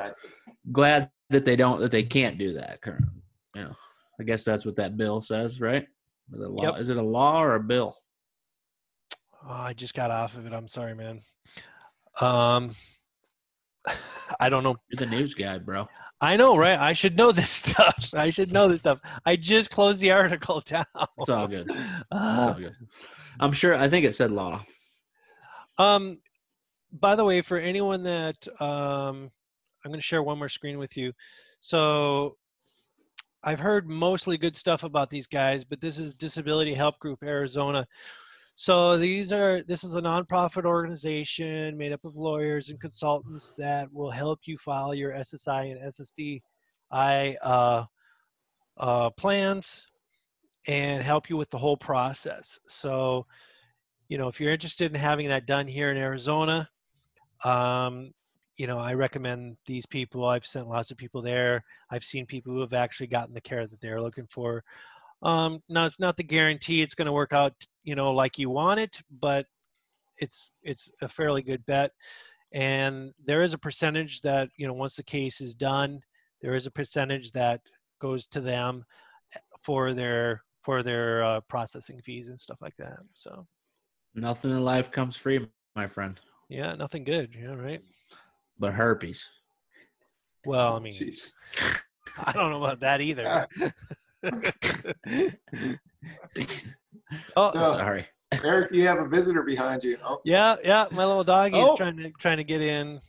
glad 0.71 1.10
that 1.30 1.45
they 1.45 1.56
don't 1.56 1.80
that 1.82 1.91
they 1.91 2.04
can't 2.04 2.38
do 2.38 2.54
that 2.54 2.82
currently. 2.82 3.21
You 3.56 3.63
know, 3.63 3.76
I 4.19 4.23
guess 4.23 4.43
that's 4.43 4.65
what 4.65 4.78
that 4.78 4.97
bill 4.97 5.21
says, 5.21 5.62
right? 5.62 5.86
Law, 6.32 6.63
yep. 6.63 6.82
Is 6.82 6.89
it 6.89 6.97
a 6.97 7.02
law 7.02 7.41
or 7.41 7.56
a 7.56 7.63
bill? 7.63 7.95
Oh, 9.45 9.54
I 9.54 9.73
just 9.73 9.93
got 9.93 10.12
off 10.12 10.36
of 10.36 10.45
it. 10.45 10.54
I'm 10.54 10.67
sorry, 10.67 10.93
man. 10.93 11.21
Um, 12.19 12.71
I 14.39 14.50
don't 14.50 14.63
know. 14.63 14.76
You're 14.89 15.06
the 15.08 15.15
news 15.15 15.34
guy, 15.34 15.58
bro. 15.58 15.88
I 16.19 16.36
know, 16.36 16.58
right? 16.58 16.77
I 16.77 16.93
should 16.93 17.15
know 17.15 17.32
this 17.32 17.51
stuff. 17.63 18.13
I 18.13 18.30
should 18.30 18.51
know 18.51 18.67
this 18.67 18.80
stuff. 18.80 18.99
I 19.25 19.36
just 19.36 19.69
closed 19.69 20.01
the 20.01 20.12
article 20.12 20.62
down. 20.65 20.86
It's 21.17 21.30
all 21.30 21.47
good. 21.47 21.69
It's 21.69 22.06
all 22.12 22.53
good. 22.53 22.75
I'm 23.39 23.53
sure. 23.53 23.75
I 23.75 23.89
think 23.89 24.06
it 24.06 24.15
said 24.15 24.32
law. 24.32 24.63
Um, 25.77 26.19
by 26.91 27.15
the 27.15 27.23
way, 27.23 27.41
for 27.41 27.58
anyone 27.58 28.03
that 28.03 28.47
um, 28.60 29.30
I'm 29.86 29.91
going 29.91 29.99
to 29.99 30.01
share 30.01 30.23
one 30.23 30.39
more 30.39 30.49
screen 30.49 30.80
with 30.80 30.97
you. 30.97 31.13
So 31.60 32.38
I've 33.43 33.60
heard 33.60 33.88
mostly 33.88 34.38
good 34.38 34.58
stuff 34.58 34.84
about 34.84 35.10
these 35.10 35.27
guys, 35.27 35.63
but 35.63 35.82
this 35.82 35.99
is 35.99 36.15
Disability 36.15 36.73
Help 36.73 36.99
Group 36.99 37.23
Arizona. 37.23 37.88
So 38.60 38.98
these 38.98 39.32
are 39.32 39.62
this 39.62 39.84
is 39.84 39.93
a 39.93 40.02
nonprofit 40.02 40.65
organization 40.65 41.78
made 41.78 41.93
up 41.93 42.04
of 42.04 42.17
lawyers 42.17 42.72
and 42.72 42.82
consultants 42.82 43.54
that 43.60 43.88
will 43.93 44.10
help 44.10 44.39
you 44.46 44.58
file 44.58 44.96
your 44.96 45.12
SSI 45.12 45.72
and 45.72 46.41
SSDI 46.91 47.36
uh, 47.43 47.86
uh, 48.78 49.10
plans 49.12 49.88
and 50.65 51.04
help 51.04 51.30
you 51.30 51.38
with 51.38 51.52
the 51.52 51.58
whole 51.60 51.78
process. 51.78 52.60
So, 52.67 53.28
you 54.10 54.17
know, 54.17 54.28
if 54.28 54.41
you're 54.41 54.52
interested 54.52 54.91
in 54.91 55.00
having 55.00 55.28
that 55.28 55.46
done 55.46 55.67
here 55.67 55.91
in 55.91 55.98
Arizona, 55.98 56.67
um, 57.43 58.12
you 58.58 58.65
know, 58.65 58.80
I 58.80 58.96
recommend 58.96 59.58
these 59.67 59.86
people. 59.86 60.26
I've 60.26 60.48
sent 60.48 60.67
lots 60.67 60.89
of 60.89 60.98
people 60.98 61.22
there. 61.22 61.63
I've 61.91 62.04
seen 62.04 62.26
people 62.26 62.54
who 62.54 62.62
have 62.62 62.74
actually 62.74 63.06
gotten 63.06 63.36
the 63.36 63.41
care 63.41 63.67
that 63.67 63.80
they're 63.82 64.02
looking 64.02 64.26
for. 64.32 64.63
Um, 65.23 65.62
now, 65.69 65.86
it's 65.86 65.99
not 65.99 66.17
the 66.17 66.23
guarantee 66.23 66.82
it's 66.82 66.95
going 66.95 67.08
to 67.08 67.12
work 67.12 67.34
out, 67.34 67.53
you 67.84 67.95
know, 67.95 68.12
like 68.12 68.38
you 68.38 68.49
want 68.49 68.80
it, 68.80 69.01
but 69.19 69.45
it's 70.17 70.51
it's 70.63 70.89
a 71.01 71.08
fairly 71.08 71.41
good 71.41 71.65
bet. 71.65 71.91
And 72.53 73.12
there 73.23 73.41
is 73.41 73.53
a 73.53 73.58
percentage 73.58 74.21
that 74.21 74.49
you 74.58 74.67
know 74.67 74.73
once 74.73 74.95
the 74.95 75.03
case 75.03 75.41
is 75.41 75.53
done, 75.53 75.99
there 76.41 76.56
is 76.56 76.65
a 76.65 76.71
percentage 76.71 77.32
that 77.32 77.62
goes 77.99 78.27
to 78.27 78.41
them 78.41 78.86
eh, 79.36 79.39
for 79.63 79.93
their 79.93 80.43
for 80.63 80.84
their 80.84 81.23
uh, 81.23 81.41
processing 81.49 82.01
fees 82.01 82.27
and 82.30 82.39
stuff 82.39 82.58
like 82.62 82.75
that. 82.77 82.99
So 83.13 83.45
nothing 84.15 84.51
in 84.51 84.63
life 84.63 84.91
comes 84.91 85.15
free, 85.15 85.45
my 85.75 85.88
friend. 85.88 86.19
Yeah, 86.49 86.75
nothing 86.75 87.03
good. 87.03 87.36
Yeah, 87.38 87.53
right 87.53 87.82
but 88.60 88.73
herpes. 88.73 89.25
Well, 90.45 90.75
I 90.75 90.80
mean, 90.82 90.93
Jeez. 90.93 91.34
I 92.17 92.32
don't 92.32 92.51
know 92.51 92.63
about 92.63 92.80
that 92.82 93.01
either. 93.01 93.47
oh, 97.36 97.52
sorry. 97.54 98.08
Eric, 98.44 98.72
you 98.72 98.88
have 98.88 99.00
a 99.00 99.08
visitor 99.08 99.44
behind 99.44 99.84
you. 99.84 99.98
Oh. 100.04 100.20
Yeah, 100.26 100.58
yeah, 100.63 100.88
my 100.92 101.06
little 101.06 101.24
doggy 101.24 101.58
is 101.58 101.70
oh. 101.70 101.78
trying 101.78 101.98
to 101.98 102.12
trying 102.20 102.38
to 102.38 102.44
get 102.44 102.62
in, 102.62 103.00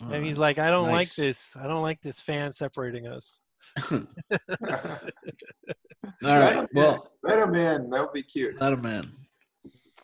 and 0.00 0.24
he's 0.24 0.38
like, 0.38 0.58
"I 0.58 0.70
don't 0.70 0.88
nice. 0.88 0.92
like 0.92 1.14
this. 1.14 1.56
I 1.58 1.66
don't 1.66 1.82
like 1.82 2.02
this 2.02 2.20
fan 2.20 2.52
separating 2.52 3.06
us." 3.06 3.40
All 3.90 4.06
right. 6.22 6.68
Well, 6.74 7.10
let 7.22 7.38
him 7.38 7.54
in. 7.54 7.90
That'll 7.90 8.12
be 8.12 8.22
cute. 8.22 8.60
Let 8.60 8.72
him 8.72 8.86
in. 8.86 9.12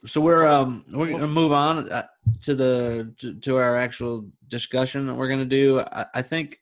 So 0.04 0.20
we're 0.20 0.46
um 0.46 0.84
we're 0.92 1.10
gonna 1.10 1.28
move 1.28 1.52
on 1.52 1.90
uh, 1.90 2.06
to 2.42 2.54
the 2.54 3.14
to, 3.18 3.34
to 3.34 3.56
our 3.56 3.76
actual 3.76 4.28
discussion 4.48 5.06
that 5.06 5.14
we're 5.14 5.28
gonna 5.28 5.44
do. 5.44 5.80
I, 5.80 6.06
I 6.14 6.22
think 6.22 6.58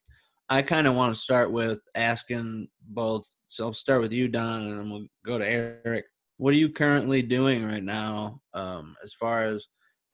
I 0.51 0.63
kind 0.63 0.87
of 0.87 0.95
want 0.95 1.15
to 1.15 1.21
start 1.21 1.51
with 1.51 1.79
asking 1.95 2.69
both. 2.89 3.31
So 3.51 3.67
I'll 3.67 3.75
start 3.75 4.01
with 4.01 4.13
you, 4.13 4.29
Don, 4.29 4.69
and 4.69 4.79
then 4.79 4.91
we'll 4.91 5.07
go 5.27 5.37
to 5.37 5.45
Eric. 5.45 6.05
What 6.37 6.55
are 6.55 6.57
you 6.57 6.71
currently 6.71 7.21
doing 7.21 7.67
right 7.67 7.83
now, 7.83 8.41
um, 8.55 8.95
as 9.03 9.13
far 9.13 9.43
as 9.43 9.67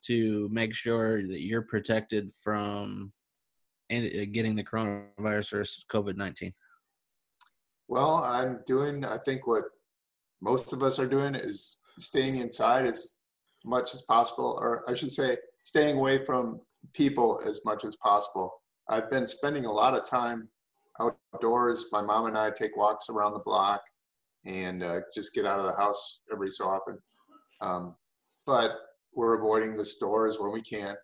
to 0.06 0.48
make 0.50 0.74
sure 0.74 1.20
that 1.20 1.42
you're 1.42 1.60
protected 1.60 2.32
from 2.42 3.12
uh, 3.92 4.00
getting 4.32 4.56
the 4.56 4.64
coronavirus 4.64 5.52
or 5.52 5.64
COVID 5.92 6.16
nineteen? 6.16 6.54
Well, 7.88 8.24
I'm 8.24 8.62
doing. 8.66 9.04
I 9.04 9.18
think 9.18 9.46
what 9.46 9.64
most 10.40 10.72
of 10.72 10.82
us 10.82 10.98
are 10.98 11.06
doing 11.06 11.34
is 11.34 11.80
staying 12.00 12.36
inside 12.36 12.86
as 12.86 13.16
much 13.66 13.92
as 13.92 14.00
possible, 14.00 14.58
or 14.62 14.82
I 14.88 14.94
should 14.94 15.12
say, 15.12 15.36
staying 15.64 15.98
away 15.98 16.24
from 16.24 16.60
people 16.94 17.42
as 17.46 17.60
much 17.66 17.84
as 17.84 17.96
possible. 17.96 18.50
I've 18.88 19.10
been 19.10 19.26
spending 19.26 19.66
a 19.66 19.72
lot 19.72 19.92
of 19.94 20.08
time 20.08 20.48
outdoors. 21.00 21.86
My 21.92 22.02
mom 22.02 22.26
and 22.26 22.38
I 22.38 22.50
take 22.50 22.76
walks 22.76 23.08
around 23.08 23.32
the 23.32 23.40
block 23.40 23.82
and 24.44 24.82
uh, 24.82 25.00
just 25.14 25.34
get 25.34 25.46
out 25.46 25.58
of 25.58 25.66
the 25.66 25.76
house 25.76 26.20
every 26.32 26.50
so 26.50 26.66
often. 26.66 26.98
Um, 27.60 27.96
but 28.44 28.72
we're 29.14 29.38
avoiding 29.38 29.76
the 29.76 29.84
stores 29.84 30.38
when 30.38 30.52
we 30.52 30.62
can. 30.62 30.94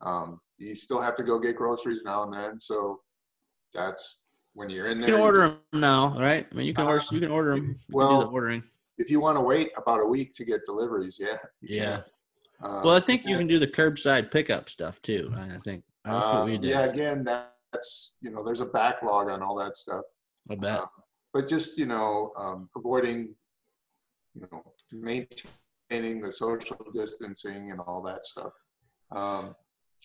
Um, 0.00 0.40
you 0.58 0.74
still 0.74 1.00
have 1.00 1.14
to 1.16 1.22
go 1.22 1.38
get 1.38 1.56
groceries 1.56 2.02
now 2.04 2.22
and 2.24 2.32
then, 2.32 2.58
so 2.58 3.00
that's 3.74 4.24
when 4.54 4.70
you're 4.70 4.88
in 4.88 5.00
there. 5.00 5.10
You 5.10 5.14
can 5.16 5.22
order 5.22 5.38
them 5.40 5.58
now, 5.72 6.18
right? 6.18 6.46
I 6.50 6.54
mean, 6.54 6.66
you 6.66 6.74
can 6.74 6.86
order. 6.86 7.00
Uh, 7.00 7.12
You 7.12 7.20
can 7.20 7.30
order 7.30 7.50
them. 7.50 7.58
You 7.58 7.64
can 7.64 7.72
do 7.72 7.78
the 7.88 7.96
well, 7.96 8.30
ordering. 8.30 8.62
if 8.98 9.10
you 9.10 9.20
want 9.20 9.36
to 9.36 9.42
wait 9.42 9.70
about 9.76 10.00
a 10.00 10.06
week 10.06 10.34
to 10.34 10.44
get 10.44 10.60
deliveries, 10.64 11.18
yeah. 11.20 11.36
Yeah. 11.62 12.00
Um, 12.62 12.82
Well, 12.84 12.94
I 12.94 13.00
think 13.00 13.24
you 13.24 13.36
can 13.36 13.46
do 13.46 13.58
the 13.58 13.66
curbside 13.66 14.30
pickup 14.30 14.68
stuff 14.68 15.00
too. 15.02 15.32
I 15.36 15.58
think 15.58 15.84
that's 16.04 16.26
what 16.26 16.46
we 16.46 16.56
um, 16.56 16.62
did. 16.62 16.70
Yeah, 16.70 16.84
again, 16.86 17.24
that's 17.78 18.14
you 18.20 18.30
know, 18.30 18.42
there's 18.44 18.60
a 18.60 18.66
backlog 18.66 19.28
on 19.28 19.42
all 19.42 19.56
that 19.56 19.76
stuff. 19.76 20.02
I 20.50 20.54
bet. 20.54 20.80
Uh, 20.80 20.86
but 21.32 21.48
just 21.48 21.78
you 21.78 21.86
know, 21.86 22.32
um, 22.36 22.68
avoiding, 22.76 23.34
you 24.34 24.42
know, 24.50 24.62
maintaining 24.92 26.20
the 26.20 26.30
social 26.30 26.76
distancing 26.94 27.70
and 27.70 27.80
all 27.80 28.02
that 28.02 28.24
stuff. 28.24 28.52
Um, 29.14 29.54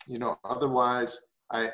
you 0.08 0.20
know, 0.20 0.38
otherwise, 0.44 1.26
I 1.52 1.70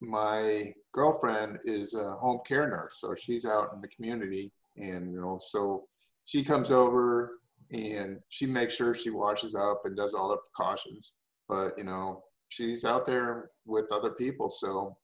my 0.00 0.72
girlfriend 0.92 1.58
is 1.64 1.94
a 1.94 2.12
home 2.14 2.40
care 2.46 2.68
nurse, 2.68 3.00
so 3.00 3.14
she's 3.14 3.44
out 3.44 3.70
in 3.74 3.80
the 3.80 3.88
community, 3.88 4.52
and 4.76 5.12
you 5.12 5.20
know, 5.20 5.38
so 5.40 5.84
she 6.24 6.42
comes 6.42 6.70
over 6.70 7.30
and 7.70 8.18
she 8.28 8.46
makes 8.46 8.74
sure 8.74 8.94
she 8.94 9.10
washes 9.10 9.54
up 9.54 9.82
and 9.84 9.96
does 9.96 10.14
all 10.14 10.28
the 10.28 10.36
precautions. 10.36 11.14
But 11.48 11.74
you 11.76 11.84
know, 11.84 12.22
she's 12.48 12.84
out 12.84 13.04
there 13.04 13.50
with 13.66 13.90
other 13.92 14.10
people, 14.10 14.48
so 14.48 14.96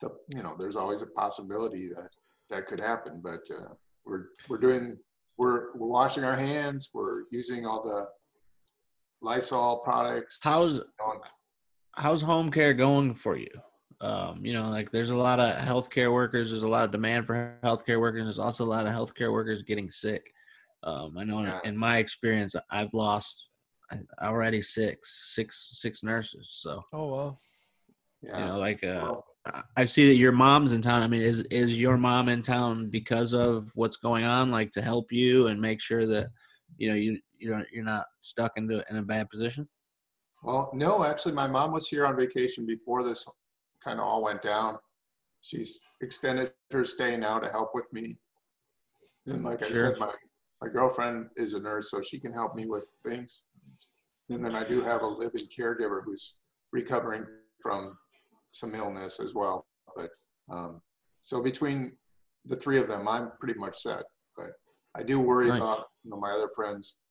the 0.00 0.10
you 0.28 0.42
know, 0.42 0.56
there's 0.58 0.76
always 0.76 1.02
a 1.02 1.06
possibility 1.06 1.88
that 1.88 2.10
that 2.50 2.66
could 2.66 2.80
happen. 2.80 3.20
But 3.22 3.40
uh, 3.54 3.74
we're 4.04 4.26
we're 4.48 4.58
doing 4.58 4.96
we're 5.38 5.74
we're 5.76 5.88
washing 5.88 6.24
our 6.24 6.36
hands. 6.36 6.90
We're 6.94 7.22
using 7.30 7.66
all 7.66 7.82
the 7.82 8.06
Lysol 9.22 9.78
products. 9.80 10.38
How's 10.42 10.74
you 10.74 10.84
know, 11.00 11.20
how's 11.94 12.22
home 12.22 12.50
care 12.50 12.74
going 12.74 13.14
for 13.14 13.36
you? 13.36 13.50
Um, 14.00 14.44
you 14.44 14.52
know, 14.52 14.68
like 14.68 14.90
there's 14.92 15.10
a 15.10 15.14
lot 15.16 15.40
of 15.40 15.56
healthcare 15.56 16.12
workers. 16.12 16.50
There's 16.50 16.62
a 16.62 16.68
lot 16.68 16.84
of 16.84 16.90
demand 16.90 17.26
for 17.26 17.58
healthcare 17.64 17.98
workers. 17.98 18.24
There's 18.24 18.38
also 18.38 18.64
a 18.64 18.66
lot 18.68 18.86
of 18.86 18.92
healthcare 18.92 19.32
workers 19.32 19.62
getting 19.62 19.90
sick. 19.90 20.30
Um, 20.82 21.16
I 21.18 21.24
know 21.24 21.38
in, 21.40 21.46
Yeah. 21.46 21.60
in 21.64 21.76
my 21.76 21.96
experience, 21.98 22.54
I've 22.70 22.92
lost 22.92 23.48
already 24.22 24.60
six, 24.60 25.32
six, 25.34 25.70
six 25.80 26.02
nurses. 26.02 26.50
So 26.60 26.82
Oh 26.92 27.06
well. 27.06 27.38
yeah. 28.20 28.38
you 28.40 28.44
know, 28.46 28.58
like 28.58 28.84
uh, 28.84 29.00
Well, 29.02 29.24
I- 29.76 29.84
see 29.84 30.08
that 30.08 30.16
your 30.16 30.32
mom's 30.32 30.72
in 30.72 30.82
town. 30.82 31.02
I 31.02 31.06
mean, 31.06 31.22
is 31.22 31.40
is 31.50 31.80
your 31.80 31.96
mom 31.96 32.28
in 32.28 32.42
town 32.42 32.88
because 32.90 33.32
of 33.32 33.70
what's 33.74 33.96
going 33.96 34.24
on, 34.24 34.50
like 34.50 34.72
to 34.72 34.82
help 34.82 35.12
you 35.12 35.48
and 35.48 35.60
make 35.60 35.80
sure 35.80 36.06
that 36.06 36.28
you 36.76 36.88
know 36.88 36.94
you 36.94 37.18
you 37.38 37.50
know 37.50 37.62
you're 37.72 37.84
not 37.84 38.06
stuck 38.20 38.52
into 38.56 38.84
in 38.90 38.96
a 38.96 39.02
bad 39.02 39.28
position? 39.30 39.68
Well, 40.42 40.70
no, 40.74 41.04
actually, 41.04 41.34
my 41.34 41.46
mom 41.46 41.72
was 41.72 41.88
here 41.88 42.06
on 42.06 42.16
vacation 42.16 42.66
before 42.66 43.02
this 43.02 43.26
kind 43.82 43.98
of 43.98 44.06
all 44.06 44.22
went 44.22 44.42
down. 44.42 44.78
She's 45.40 45.80
extended 46.00 46.52
her 46.72 46.84
stay 46.84 47.16
now 47.16 47.38
to 47.38 47.48
help 47.50 47.70
with 47.74 47.92
me. 47.92 48.16
And 49.26 49.44
like 49.44 49.62
I 49.62 49.70
said, 49.70 49.98
my, 49.98 50.12
my 50.62 50.68
girlfriend 50.68 51.28
is 51.36 51.54
a 51.54 51.60
nurse, 51.60 51.90
so 51.90 52.00
she 52.00 52.20
can 52.20 52.32
help 52.32 52.54
me 52.54 52.66
with 52.66 52.88
things. 53.04 53.44
And 54.28 54.44
then 54.44 54.54
I 54.54 54.64
do 54.64 54.80
have 54.80 55.02
a 55.02 55.06
living 55.06 55.48
caregiver 55.56 56.02
who's 56.04 56.36
recovering 56.72 57.24
from 57.62 57.96
some 58.50 58.74
illness 58.74 59.20
as 59.20 59.34
well. 59.34 59.66
But 59.96 60.10
um, 60.50 60.80
so 61.22 61.42
between 61.42 61.96
the 62.44 62.56
three 62.56 62.78
of 62.78 62.88
them, 62.88 63.08
I'm 63.08 63.32
pretty 63.40 63.58
much 63.58 63.76
set. 63.76 64.02
But 64.36 64.50
I 64.96 65.02
do 65.02 65.20
worry 65.20 65.48
Nice. 65.48 65.58
about 65.58 65.86
you 66.04 66.10
know 66.10 66.18
my 66.18 66.30
other 66.30 66.48
friends 66.54 67.06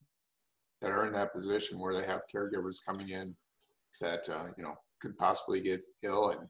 that 0.81 0.91
are 0.91 1.05
in 1.05 1.13
that 1.13 1.33
position 1.33 1.79
where 1.79 1.93
they 1.99 2.05
have 2.05 2.21
caregivers 2.33 2.77
coming 2.85 3.09
in 3.09 3.35
that 4.01 4.27
uh, 4.29 4.47
you 4.57 4.63
know 4.63 4.73
could 5.01 5.17
possibly 5.17 5.61
get 5.61 5.81
ill 6.03 6.29
and 6.29 6.47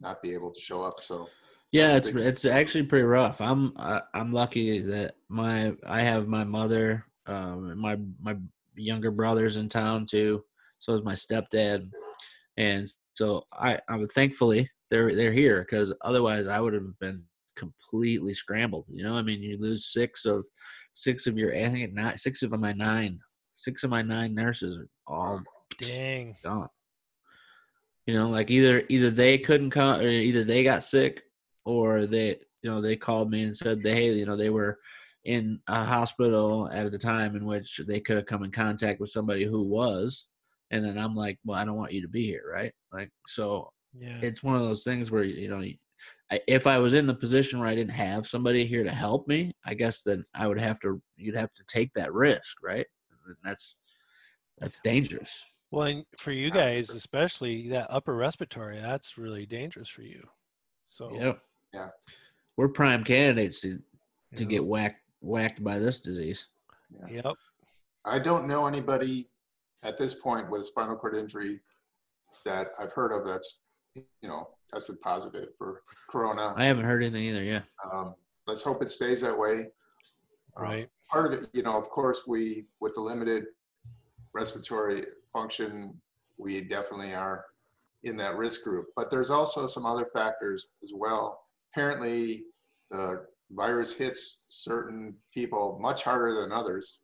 not 0.00 0.22
be 0.22 0.32
able 0.32 0.52
to 0.52 0.60
show 0.60 0.82
up. 0.82 0.94
So 1.02 1.26
Yeah, 1.72 1.96
it's 1.96 2.10
big- 2.10 2.20
it's 2.20 2.44
actually 2.44 2.84
pretty 2.84 3.04
rough. 3.04 3.40
I'm 3.40 3.72
I, 3.76 4.02
I'm 4.14 4.32
lucky 4.32 4.80
that 4.80 5.14
my 5.28 5.74
I 5.86 6.02
have 6.02 6.26
my 6.28 6.44
mother, 6.44 7.04
um, 7.26 7.70
and 7.70 7.80
my 7.80 7.98
my 8.20 8.36
younger 8.74 9.10
brothers 9.10 9.56
in 9.56 9.68
town 9.68 10.06
too. 10.06 10.44
So 10.80 10.94
is 10.94 11.02
my 11.02 11.14
stepdad, 11.14 11.90
and 12.56 12.88
so 13.18 13.42
I 13.52 13.80
I'm 13.88 14.06
thankfully 14.06 14.70
they're 14.90 15.12
they're 15.12 15.32
here 15.32 15.62
because 15.62 15.92
otherwise 16.02 16.46
I 16.46 16.60
would 16.60 16.72
have 16.72 16.96
been 17.00 17.24
completely 17.56 18.32
scrambled. 18.32 18.84
You 18.88 19.02
know, 19.02 19.16
I 19.16 19.22
mean, 19.22 19.42
you 19.42 19.58
lose 19.58 19.86
six 19.92 20.24
of 20.24 20.46
six 20.94 21.26
of 21.26 21.36
your 21.36 21.52
I 21.52 21.68
think 21.68 21.92
nine 21.92 22.16
six 22.16 22.44
of 22.44 22.52
my 22.52 22.72
nine 22.72 23.18
six 23.56 23.82
of 23.82 23.90
my 23.90 24.02
nine 24.02 24.36
nurses 24.36 24.76
are 24.76 24.88
all 25.08 25.42
Dang. 25.80 26.36
gone. 26.44 26.68
You 28.06 28.14
know, 28.14 28.28
like 28.30 28.52
either 28.52 28.84
either 28.88 29.10
they 29.10 29.36
couldn't 29.36 29.70
come, 29.70 30.00
or 30.00 30.08
either 30.08 30.44
they 30.44 30.62
got 30.62 30.84
sick, 30.84 31.24
or 31.64 32.06
they 32.06 32.38
you 32.62 32.70
know 32.70 32.80
they 32.80 32.94
called 32.94 33.32
me 33.32 33.42
and 33.42 33.56
said 33.56 33.82
they 33.82 33.94
hey 33.94 34.12
you 34.12 34.26
know 34.26 34.36
they 34.36 34.50
were 34.50 34.78
in 35.24 35.58
a 35.66 35.82
hospital 35.82 36.70
at 36.72 36.92
the 36.92 36.98
time 36.98 37.34
in 37.34 37.44
which 37.44 37.80
they 37.88 37.98
could 37.98 38.16
have 38.16 38.26
come 38.26 38.44
in 38.44 38.52
contact 38.52 39.00
with 39.00 39.10
somebody 39.10 39.44
who 39.44 39.62
was, 39.62 40.28
and 40.70 40.84
then 40.84 40.98
I'm 40.98 41.14
like, 41.14 41.38
well, 41.44 41.58
I 41.58 41.64
don't 41.64 41.76
want 41.76 41.92
you 41.92 42.02
to 42.02 42.08
be 42.08 42.24
here, 42.26 42.44
right? 42.52 42.72
Like 42.92 43.10
so, 43.26 43.72
Yeah. 43.98 44.18
it's 44.22 44.42
one 44.42 44.56
of 44.56 44.62
those 44.62 44.84
things 44.84 45.10
where 45.10 45.24
you 45.24 45.48
know. 45.48 45.62
I, 46.30 46.40
if 46.46 46.66
I 46.66 46.76
was 46.76 46.92
in 46.92 47.06
the 47.06 47.14
position 47.14 47.58
where 47.58 47.68
I 47.68 47.74
didn't 47.74 47.94
have 47.94 48.26
somebody 48.26 48.66
here 48.66 48.84
to 48.84 48.90
help 48.90 49.26
me, 49.26 49.56
I 49.64 49.72
guess 49.72 50.02
then 50.02 50.24
I 50.34 50.46
would 50.46 50.60
have 50.60 50.78
to. 50.80 51.00
You'd 51.16 51.34
have 51.34 51.52
to 51.54 51.64
take 51.64 51.90
that 51.94 52.12
risk, 52.12 52.62
right? 52.62 52.86
And 53.26 53.36
that's 53.42 53.76
that's 54.58 54.78
dangerous. 54.80 55.42
Well, 55.70 55.86
and 55.86 56.04
for 56.18 56.32
you 56.32 56.50
guys, 56.50 56.90
especially 56.90 57.68
that 57.68 57.86
upper 57.90 58.14
respiratory, 58.14 58.80
that's 58.80 59.18
really 59.18 59.46
dangerous 59.46 59.88
for 59.88 60.02
you. 60.02 60.22
So 60.84 61.12
Yep. 61.14 61.40
Yeah. 61.74 61.88
We're 62.56 62.68
prime 62.68 63.04
candidates 63.04 63.60
to, 63.62 63.78
to 64.36 64.44
know, 64.44 64.48
get 64.48 64.64
whacked 64.64 65.02
whacked 65.20 65.62
by 65.62 65.78
this 65.78 66.00
disease. 66.00 66.46
Yep. 67.10 67.34
I 68.04 68.18
don't 68.18 68.48
know 68.48 68.66
anybody 68.66 69.28
at 69.84 69.96
this 69.96 70.14
point 70.14 70.50
with 70.50 70.64
spinal 70.64 70.96
cord 70.96 71.14
injury 71.16 71.60
that 72.44 72.68
I've 72.80 72.92
heard 72.92 73.12
of 73.12 73.26
that's 73.26 73.58
you 73.94 74.28
know 74.28 74.48
tested 74.72 75.00
positive 75.00 75.48
for 75.56 75.82
corona. 76.08 76.54
I 76.56 76.64
haven't 76.66 76.84
heard 76.84 77.02
anything 77.02 77.24
either. 77.24 77.42
Yeah. 77.44 77.62
Um, 77.92 78.14
let's 78.46 78.62
hope 78.62 78.82
it 78.82 78.90
stays 78.90 79.20
that 79.22 79.36
way. 79.36 79.66
Um, 80.56 80.64
Right. 80.64 80.88
part 81.08 81.32
of 81.32 81.32
it, 81.40 81.50
you 81.52 81.62
know, 81.62 81.76
of 81.76 81.88
course, 81.88 82.22
we, 82.26 82.66
with 82.80 82.94
the 82.94 83.00
limited 83.00 83.44
respiratory 84.34 85.04
function, 85.32 86.00
we 86.36 86.60
definitely 86.62 87.14
are 87.14 87.44
in 88.02 88.16
that 88.16 88.36
risk 88.36 88.64
group. 88.64 88.86
But 88.96 89.08
there's 89.10 89.30
also 89.30 89.66
some 89.66 89.86
other 89.86 90.06
factors 90.06 90.68
as 90.82 90.92
well. 90.94 91.44
Apparently, 91.72 92.44
the 92.90 93.26
virus 93.52 93.96
hits 93.96 94.44
certain 94.48 95.14
people 95.32 95.78
much 95.80 96.02
harder 96.02 96.40
than 96.40 96.52
others. 96.52 97.00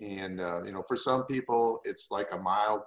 And, 0.00 0.40
uh, 0.40 0.62
you 0.64 0.72
know, 0.72 0.82
for 0.88 0.96
some 0.96 1.26
people, 1.26 1.80
it's 1.84 2.10
like 2.10 2.32
a 2.32 2.38
mild 2.38 2.80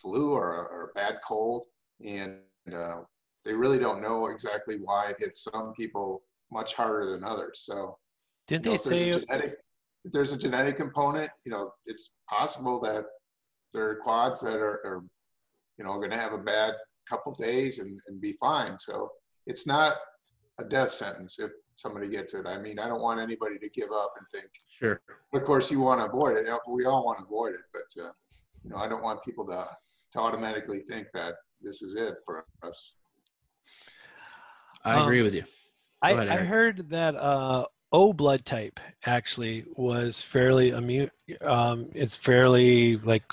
flu 0.00 0.32
or 0.32 0.56
a, 0.56 0.60
or 0.74 0.90
a 0.90 0.98
bad 0.98 1.18
cold. 1.26 1.66
And 2.04 2.38
uh, 2.74 3.00
they 3.44 3.52
really 3.52 3.78
don't 3.78 4.02
know 4.02 4.26
exactly 4.26 4.78
why 4.82 5.10
it 5.10 5.16
hits 5.18 5.44
some 5.44 5.72
people 5.78 6.22
much 6.50 6.74
harder 6.74 7.10
than 7.10 7.24
others. 7.24 7.60
So, 7.64 7.98
Didn't 8.46 8.66
you 8.66 8.72
know, 8.72 8.76
they 8.76 8.76
if 8.76 8.84
there's 8.84 9.00
say? 9.00 9.10
a 9.10 9.20
genetic 9.20 9.56
if 10.06 10.12
there's 10.12 10.32
a 10.32 10.38
genetic 10.38 10.76
component 10.76 11.30
you 11.44 11.50
know 11.50 11.72
it's 11.84 12.12
possible 12.30 12.80
that 12.80 13.04
there 13.74 13.90
are 13.90 13.96
quads 13.96 14.40
that 14.40 14.56
are, 14.56 14.80
are 14.86 15.02
you 15.78 15.84
know 15.84 15.94
going 15.96 16.10
to 16.10 16.16
have 16.16 16.32
a 16.32 16.38
bad 16.38 16.74
couple 17.08 17.32
days 17.32 17.78
and, 17.80 17.98
and 18.06 18.20
be 18.20 18.32
fine 18.40 18.78
so 18.78 19.10
it's 19.46 19.66
not 19.66 19.96
a 20.60 20.64
death 20.64 20.90
sentence 20.90 21.38
if 21.38 21.50
somebody 21.76 22.08
gets 22.08 22.34
it 22.34 22.46
i 22.46 22.58
mean 22.58 22.78
i 22.78 22.88
don't 22.88 23.00
want 23.02 23.20
anybody 23.20 23.58
to 23.58 23.68
give 23.70 23.90
up 23.92 24.12
and 24.18 24.26
think 24.28 24.50
Sure. 24.68 25.00
of 25.34 25.44
course 25.44 25.70
you 25.70 25.80
want 25.80 26.00
to 26.00 26.06
avoid 26.06 26.36
it 26.36 26.46
we 26.68 26.84
all 26.86 27.04
want 27.04 27.18
to 27.18 27.24
avoid 27.24 27.54
it 27.54 27.60
but 27.72 28.02
uh, 28.04 28.10
you 28.64 28.70
know 28.70 28.76
i 28.76 28.88
don't 28.88 29.02
want 29.02 29.22
people 29.22 29.46
to 29.46 29.66
to 30.12 30.18
automatically 30.18 30.80
think 30.80 31.06
that 31.14 31.34
this 31.60 31.82
is 31.82 31.94
it 31.94 32.14
for 32.24 32.44
us 32.62 32.98
I 34.84 34.94
Um, 34.94 35.02
agree 35.02 35.22
with 35.22 35.34
you. 35.34 35.42
I, 36.00 36.12
ahead, 36.12 36.28
I 36.28 36.36
heard 36.44 36.90
that 36.90 37.16
uh, 37.16 37.64
O 37.90 38.12
blood 38.12 38.44
type 38.44 38.78
actually 39.04 39.64
was 39.74 40.22
fairly 40.22 40.70
immune. 40.70 41.10
Um, 41.44 41.88
it's 41.92 42.16
fairly 42.16 42.96
like 42.98 43.24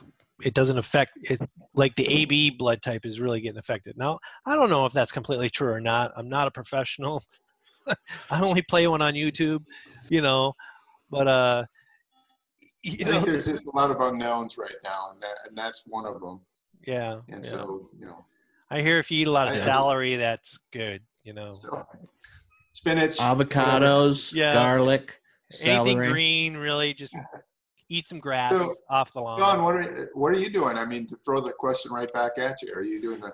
it 0.43 0.56
doesn't 0.56 0.79
affect 0.79 1.12
it. 1.21 1.39
Like 1.75 1.95
the 1.95 2.08
AB 2.08 2.51
blood 2.51 2.82
type 2.82 3.06
is 3.06 3.19
really 3.19 3.39
getting 3.39 3.60
affected. 3.60 3.95
Now 3.97 4.17
I 4.47 4.56
don't 4.56 4.71
know 4.71 4.88
if 4.88 4.93
that's 4.93 5.12
completely 5.12 5.49
true 5.51 5.71
or 5.71 5.79
not. 5.79 6.12
I'm 6.17 6.27
not 6.27 6.47
a 6.47 6.51
professional. 6.51 7.23
I 8.30 8.41
only 8.41 8.62
play 8.62 8.88
one 8.88 9.02
on 9.02 9.13
YouTube, 9.13 9.63
you 10.10 10.22
know. 10.22 10.54
But 11.10 11.28
uh, 11.28 11.63
you 12.82 12.98
i 13.02 13.04
know, 13.06 13.12
think 13.13 13.26
there's 13.26 13.46
just 13.46 13.67
a 13.67 13.76
lot 13.76 13.91
of 13.91 14.02
unknowns 14.02 14.58
right 14.58 14.76
now 14.84 15.12
and 15.13 15.22
that 15.22 15.36
and 15.48 15.58
that's 15.58 15.84
one 15.86 16.06
of 16.06 16.19
them 16.19 16.41
yeah. 16.86 17.19
and 17.30 17.43
yeah. 17.43 17.50
so 17.50 17.89
you 17.98 18.06
know 18.06 18.26
I 18.74 18.82
hear 18.82 18.98
if 18.98 19.12
you 19.12 19.22
eat 19.22 19.28
a 19.28 19.32
lot 19.32 19.48
of 19.48 19.54
I- 19.54 19.58
celery, 19.58 20.15
that's 20.15 20.58
good. 20.72 21.04
You 21.24 21.34
know, 21.34 21.48
so, 21.48 21.86
spinach 22.72 23.17
Avocados, 23.17 24.34
Yeah. 24.34 24.52
garlic, 24.52 25.22
anything 25.62 25.86
celery. 26.00 26.12
green 26.12 26.58
really 26.58 26.93
just 26.96 27.15
eat 27.88 28.08
some 28.08 28.19
grass 28.19 28.52
So, 28.52 28.74
off 28.89 29.13
the 29.13 29.22
lawn. 29.22 29.39
Shawn, 29.39 29.63
what 29.63 29.76
are 29.76 30.10
what 30.15 30.34
are 30.34 30.39
you 30.39 30.50
doing? 30.50 30.80
I 30.80 30.86
mean, 30.86 31.06
to 31.08 31.15
throw 31.17 31.39
the 31.39 31.52
question 31.52 31.93
right 31.93 32.12
back 32.13 32.39
at 32.39 32.63
you, 32.63 32.74
are 32.74 32.82
you 32.82 33.00
doing 33.00 33.22
the? 33.22 33.32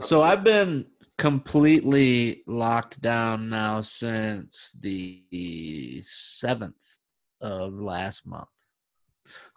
So 0.00 0.22
I've 0.22 0.44
been 0.44 0.86
completely 1.16 2.42
locked 2.46 3.00
down 3.00 3.48
now 3.48 3.80
since 3.80 4.76
the 4.80 6.00
seventh 6.02 6.98
of 7.40 7.74
last 7.74 8.26
month. 8.26 8.48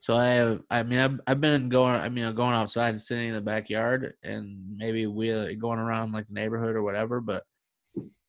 So 0.02 0.18
I 0.18 0.30
have, 0.30 0.62
I 0.70 0.82
mean, 0.82 0.98
I've, 0.98 1.20
I've 1.28 1.42
been 1.42 1.70
going, 1.70 1.96
I 2.02 2.10
mean, 2.10 2.34
going 2.34 2.56
outside 2.56 2.90
and 2.90 3.02
sitting 3.02 3.30
in 3.30 3.36
the 3.36 3.42
backyard 3.42 4.16
and 4.24 4.76
maybe 4.76 5.06
we 5.06 5.56
going 5.56 5.78
around 5.78 6.12
like 6.12 6.28
the 6.28 6.34
neighborhood 6.34 6.76
or 6.76 6.82
whatever, 6.82 7.22
but 7.22 7.44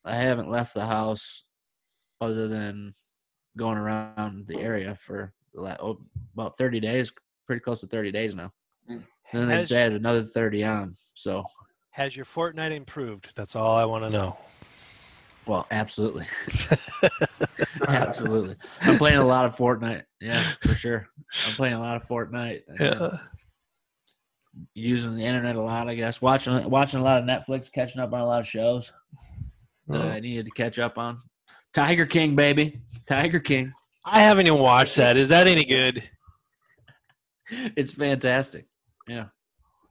I 0.05 0.17
haven't 0.17 0.51
left 0.51 0.75
the 0.75 0.85
house 0.85 1.45
other 2.21 2.47
than 2.47 2.93
going 3.57 3.79
around 3.79 4.47
the 4.47 4.61
area 4.61 4.97
for 5.01 5.33
oh, 5.57 5.99
about 6.35 6.57
30 6.57 6.81
days, 6.81 7.11
pretty 7.47 7.61
close 7.61 7.81
to 7.81 7.87
30 7.87 8.13
days 8.13 8.35
now. 8.35 8.53
Mm. 8.91 9.05
And 9.33 9.51
then 9.51 9.65
they 9.67 9.77
added 9.77 9.95
another 9.95 10.25
30 10.25 10.65
on. 10.65 10.95
So, 11.15 11.43
Has 11.93 12.17
your 12.17 12.25
Fortnite 12.25 12.75
improved? 12.75 13.33
That's 13.37 13.55
all 13.55 13.77
I 13.77 13.85
want 13.85 14.05
to 14.05 14.11
know. 14.11 14.39
well, 15.47 15.67
absolutely. 15.71 16.27
absolutely. 17.89 18.57
I'm 18.81 18.97
playing 18.97 19.19
a 19.19 19.27
lot 19.27 19.45
of 19.45 19.55
Fortnite. 19.57 20.05
Yeah, 20.19 20.43
for 20.63 20.75
sure. 20.75 21.07
I'm 21.47 21.53
playing 21.55 21.75
a 21.75 21.79
lot 21.79 21.97
of 21.97 22.09
Fortnite. 22.09 22.63
Yeah. 22.81 23.19
Using 24.75 25.17
the 25.17 25.25
internet 25.25 25.57
a 25.57 25.61
lot, 25.61 25.89
I 25.89 25.95
guess. 25.95 26.23
Watching 26.23 26.69
watching 26.71 27.01
a 27.01 27.03
lot 27.03 27.23
of 27.23 27.27
Netflix, 27.27 27.71
catching 27.71 28.01
up 28.01 28.13
on 28.15 28.21
a 28.21 28.27
lot 28.27 28.41
of 28.41 28.47
shows 28.47 28.91
that 29.89 30.01
oh. 30.01 30.09
I 30.09 30.21
needed 30.21 30.47
to 30.47 30.53
catch 30.53 30.79
up 30.79 30.97
on. 30.97 31.21
Tiger 31.75 32.07
King, 32.07 32.37
baby. 32.37 32.81
Tiger 33.07 33.41
King. 33.41 33.75
I 34.05 34.23
haven't 34.23 34.47
even 34.47 34.59
watched 34.59 34.97
that. 34.97 35.19
Is 35.19 35.29
that 35.29 35.47
any 35.47 35.65
good? 35.65 36.09
It's 37.51 37.93
fantastic. 37.93 38.67
Yeah. 39.07 39.27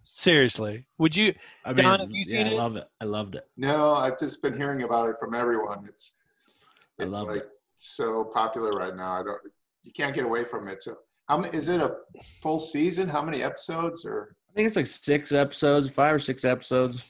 Seriously, 0.04 0.86
would 0.98 1.16
you? 1.16 1.34
I 1.64 1.74
mean, 1.74 1.86
Don, 1.86 2.00
have 2.00 2.12
you 2.12 2.24
yeah, 2.26 2.38
seen 2.38 2.48
I 2.48 2.52
it? 2.52 2.58
love 2.58 2.76
it. 2.76 2.88
I 3.00 3.06
loved 3.06 3.36
it. 3.36 3.44
No, 3.58 3.94
I've 3.94 4.18
just 4.18 4.42
been 4.42 4.58
hearing 4.58 4.82
about 4.84 5.10
it 5.10 5.16
from 5.20 5.34
everyone. 5.34 5.86
It's 5.88 6.18
I 7.00 7.06
love 7.06 7.28
like 7.28 7.38
it. 7.38 7.50
so 7.74 8.24
popular 8.24 8.72
right 8.72 8.96
now. 8.96 9.22
I 9.22 9.24
don't. 9.24 9.40
You 9.84 9.92
can't 9.92 10.14
get 10.14 10.26
away 10.26 10.44
from 10.44 10.68
it. 10.68 10.82
So, 10.82 10.98
how 11.28 11.38
many, 11.38 11.56
is 11.58 11.68
it 11.68 11.82
a 11.82 11.96
full 12.42 12.60
season? 12.60 13.10
How 13.10 13.22
many 13.22 13.42
episodes? 13.44 14.06
Or 14.06 14.36
I 14.50 14.54
think 14.54 14.68
it's 14.68 14.76
like 14.76 14.88
six 14.88 15.32
episodes, 15.32 15.90
five 15.90 16.16
or 16.16 16.20
six 16.20 16.46
episodes. 16.46 17.04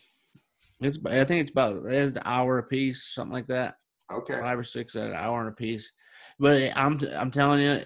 It's 0.79 0.97
I 1.05 1.23
think 1.23 1.41
it's 1.41 1.51
about 1.51 1.85
an 1.85 2.19
hour 2.25 2.57
a 2.57 2.63
piece, 2.63 3.09
something 3.13 3.33
like 3.33 3.47
that. 3.47 3.75
okay, 4.11 4.39
five 4.39 4.59
or 4.59 4.63
six 4.63 4.95
an 4.95 5.13
hour 5.13 5.39
and 5.41 5.49
a 5.49 5.53
piece. 5.53 5.91
But 6.39 6.71
I'm 6.75 6.99
I'm 7.15 7.31
telling 7.31 7.61
you, 7.61 7.85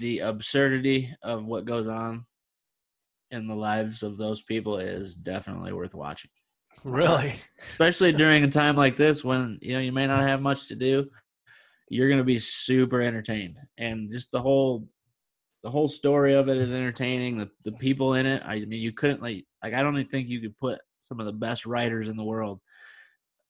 the 0.00 0.20
absurdity 0.20 1.14
of 1.22 1.44
what 1.44 1.64
goes 1.64 1.86
on 1.86 2.26
in 3.30 3.46
the 3.46 3.54
lives 3.54 4.02
of 4.02 4.16
those 4.16 4.42
people 4.42 4.78
is 4.78 5.14
definitely 5.14 5.72
worth 5.72 5.94
watching. 5.94 6.30
Really? 6.84 7.34
Especially 7.60 8.12
during 8.12 8.44
a 8.44 8.48
time 8.48 8.76
like 8.76 8.96
this 8.96 9.24
when 9.24 9.58
you 9.60 9.74
know 9.74 9.80
you 9.80 9.92
may 9.92 10.06
not 10.06 10.26
have 10.26 10.40
much 10.40 10.68
to 10.68 10.76
do. 10.76 11.08
You're 11.88 12.08
gonna 12.08 12.24
be 12.24 12.38
super 12.38 13.02
entertained, 13.02 13.56
and 13.78 14.12
just 14.12 14.30
the 14.30 14.40
whole 14.40 14.88
the 15.62 15.70
whole 15.70 15.88
story 15.88 16.34
of 16.34 16.48
it 16.48 16.56
is 16.56 16.72
entertaining. 16.72 17.38
The 17.38 17.50
the 17.64 17.72
people 17.72 18.14
in 18.14 18.26
it, 18.26 18.42
I 18.44 18.60
mean, 18.60 18.80
you 18.80 18.92
couldn't 18.92 19.22
like 19.22 19.44
like 19.62 19.74
I 19.74 19.82
don't 19.82 19.96
even 19.98 20.10
think 20.10 20.28
you 20.28 20.40
could 20.40 20.56
put 20.58 20.78
some 21.00 21.20
of 21.20 21.26
the 21.26 21.32
best 21.32 21.66
writers 21.66 22.08
in 22.08 22.16
the 22.16 22.24
world, 22.24 22.60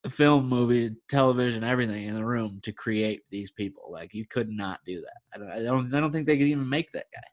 film, 0.08 0.48
movie, 0.48 0.94
television, 1.08 1.64
everything 1.64 2.06
in 2.06 2.14
the 2.14 2.24
room 2.24 2.60
to 2.62 2.72
create 2.72 3.22
these 3.30 3.50
people. 3.50 3.90
Like 3.90 4.14
you 4.14 4.26
could 4.26 4.48
not 4.48 4.80
do 4.86 5.00
that. 5.00 5.18
I 5.34 5.38
don't 5.38 5.50
I 5.50 5.62
don't, 5.62 5.94
I 5.94 6.00
don't 6.00 6.12
think 6.12 6.26
they 6.26 6.38
could 6.38 6.46
even 6.46 6.68
make 6.68 6.92
that 6.92 7.06
guy. 7.14 7.28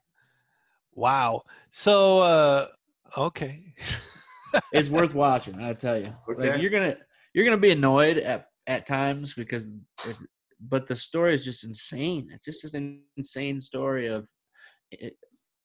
Wow. 0.96 1.42
So, 1.70 2.20
uh, 2.20 2.66
okay. 3.16 3.74
It's 4.72 4.88
worth 4.88 5.12
watching. 5.12 5.60
I 5.60 5.74
tell 5.74 5.98
you. 5.98 6.14
Like 6.26 6.62
you're 6.62 6.70
gonna 6.70 6.96
you're 7.34 7.44
gonna 7.44 7.58
be 7.58 7.72
annoyed 7.72 8.16
at 8.16 8.46
at 8.66 8.86
times 8.86 9.34
because, 9.34 9.68
it's, 10.06 10.24
but 10.60 10.86
the 10.86 10.96
story 10.96 11.34
is 11.34 11.44
just 11.44 11.62
insane. 11.62 12.30
It's 12.32 12.62
just 12.62 12.74
an 12.74 13.02
insane 13.18 13.60
story 13.60 14.06
of 14.06 14.26
it, 14.90 15.18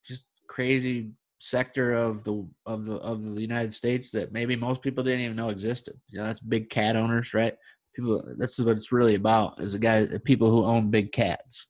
just 0.06 0.28
crazy 0.50 1.12
sector 1.40 1.94
of 1.94 2.26
the 2.26 2.46
of 2.66 2.84
the 2.84 2.96
of 2.96 3.36
the 3.36 3.42
United 3.42 3.74
States 3.74 4.12
that 4.12 4.34
maybe 4.34 4.58
most 4.58 4.82
people 4.82 5.06
didn't 5.06 5.22
even 5.22 5.38
know 5.38 5.50
existed. 5.50 5.98
You 6.10 6.20
know, 6.20 6.26
that's 6.26 6.42
big 6.42 6.70
cat 6.70 6.98
owners, 6.98 7.34
right? 7.34 7.56
People. 7.96 8.22
That's 8.38 8.60
what 8.60 8.76
it's 8.76 8.92
really 8.92 9.16
about. 9.16 9.62
Is 9.62 9.74
a 9.74 9.80
guy 9.80 10.08
people 10.26 10.50
who 10.50 10.66
own 10.66 10.92
big 10.92 11.14
cats. 11.14 11.68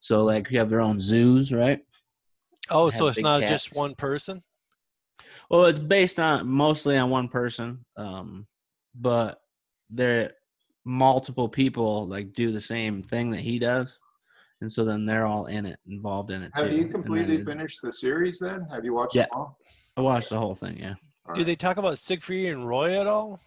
So 0.00 0.24
like 0.24 0.50
you 0.50 0.58
have 0.58 0.70
their 0.70 0.80
own 0.80 0.98
zoos, 0.98 1.52
right? 1.52 1.80
Oh, 2.70 2.90
so 2.90 3.06
it's 3.08 3.16
big 3.18 3.24
not 3.24 3.40
just 3.42 3.74
one 3.76 3.94
person? 3.94 4.42
Well, 5.50 5.66
it's 5.66 5.78
based 5.78 6.18
on 6.18 6.46
mostly 6.48 6.96
on 6.96 7.10
one 7.10 7.28
person, 7.28 7.84
um, 7.96 8.46
but 8.94 9.40
there 9.90 10.32
multiple 10.84 11.48
people 11.48 12.06
like 12.06 12.32
do 12.32 12.52
the 12.52 12.60
same 12.60 13.02
thing 13.02 13.30
that 13.30 13.40
he 13.40 13.58
does, 13.58 13.98
and 14.60 14.70
so 14.72 14.84
then 14.84 15.04
they're 15.06 15.26
all 15.26 15.46
in 15.46 15.66
it, 15.66 15.78
involved 15.86 16.30
in 16.30 16.42
it. 16.42 16.52
have 16.54 16.70
too. 16.70 16.76
you 16.76 16.86
completely 16.88 17.42
finished 17.44 17.80
the 17.82 17.92
series? 17.92 18.38
Then 18.38 18.66
have 18.70 18.84
you 18.84 18.94
watched 18.94 19.14
Yeah. 19.14 19.22
them 19.24 19.30
all? 19.32 19.58
I 19.96 20.00
watched 20.00 20.30
the 20.30 20.38
whole 20.38 20.54
thing. 20.54 20.78
Yeah, 20.78 20.94
All 21.26 21.34
Do 21.34 21.40
right. 21.42 21.46
they 21.46 21.54
talk 21.56 21.76
about 21.76 21.98
Siegfried 21.98 22.46
and 22.52 22.66
Roy 22.66 22.98
at 22.98 23.06
all? 23.06 23.40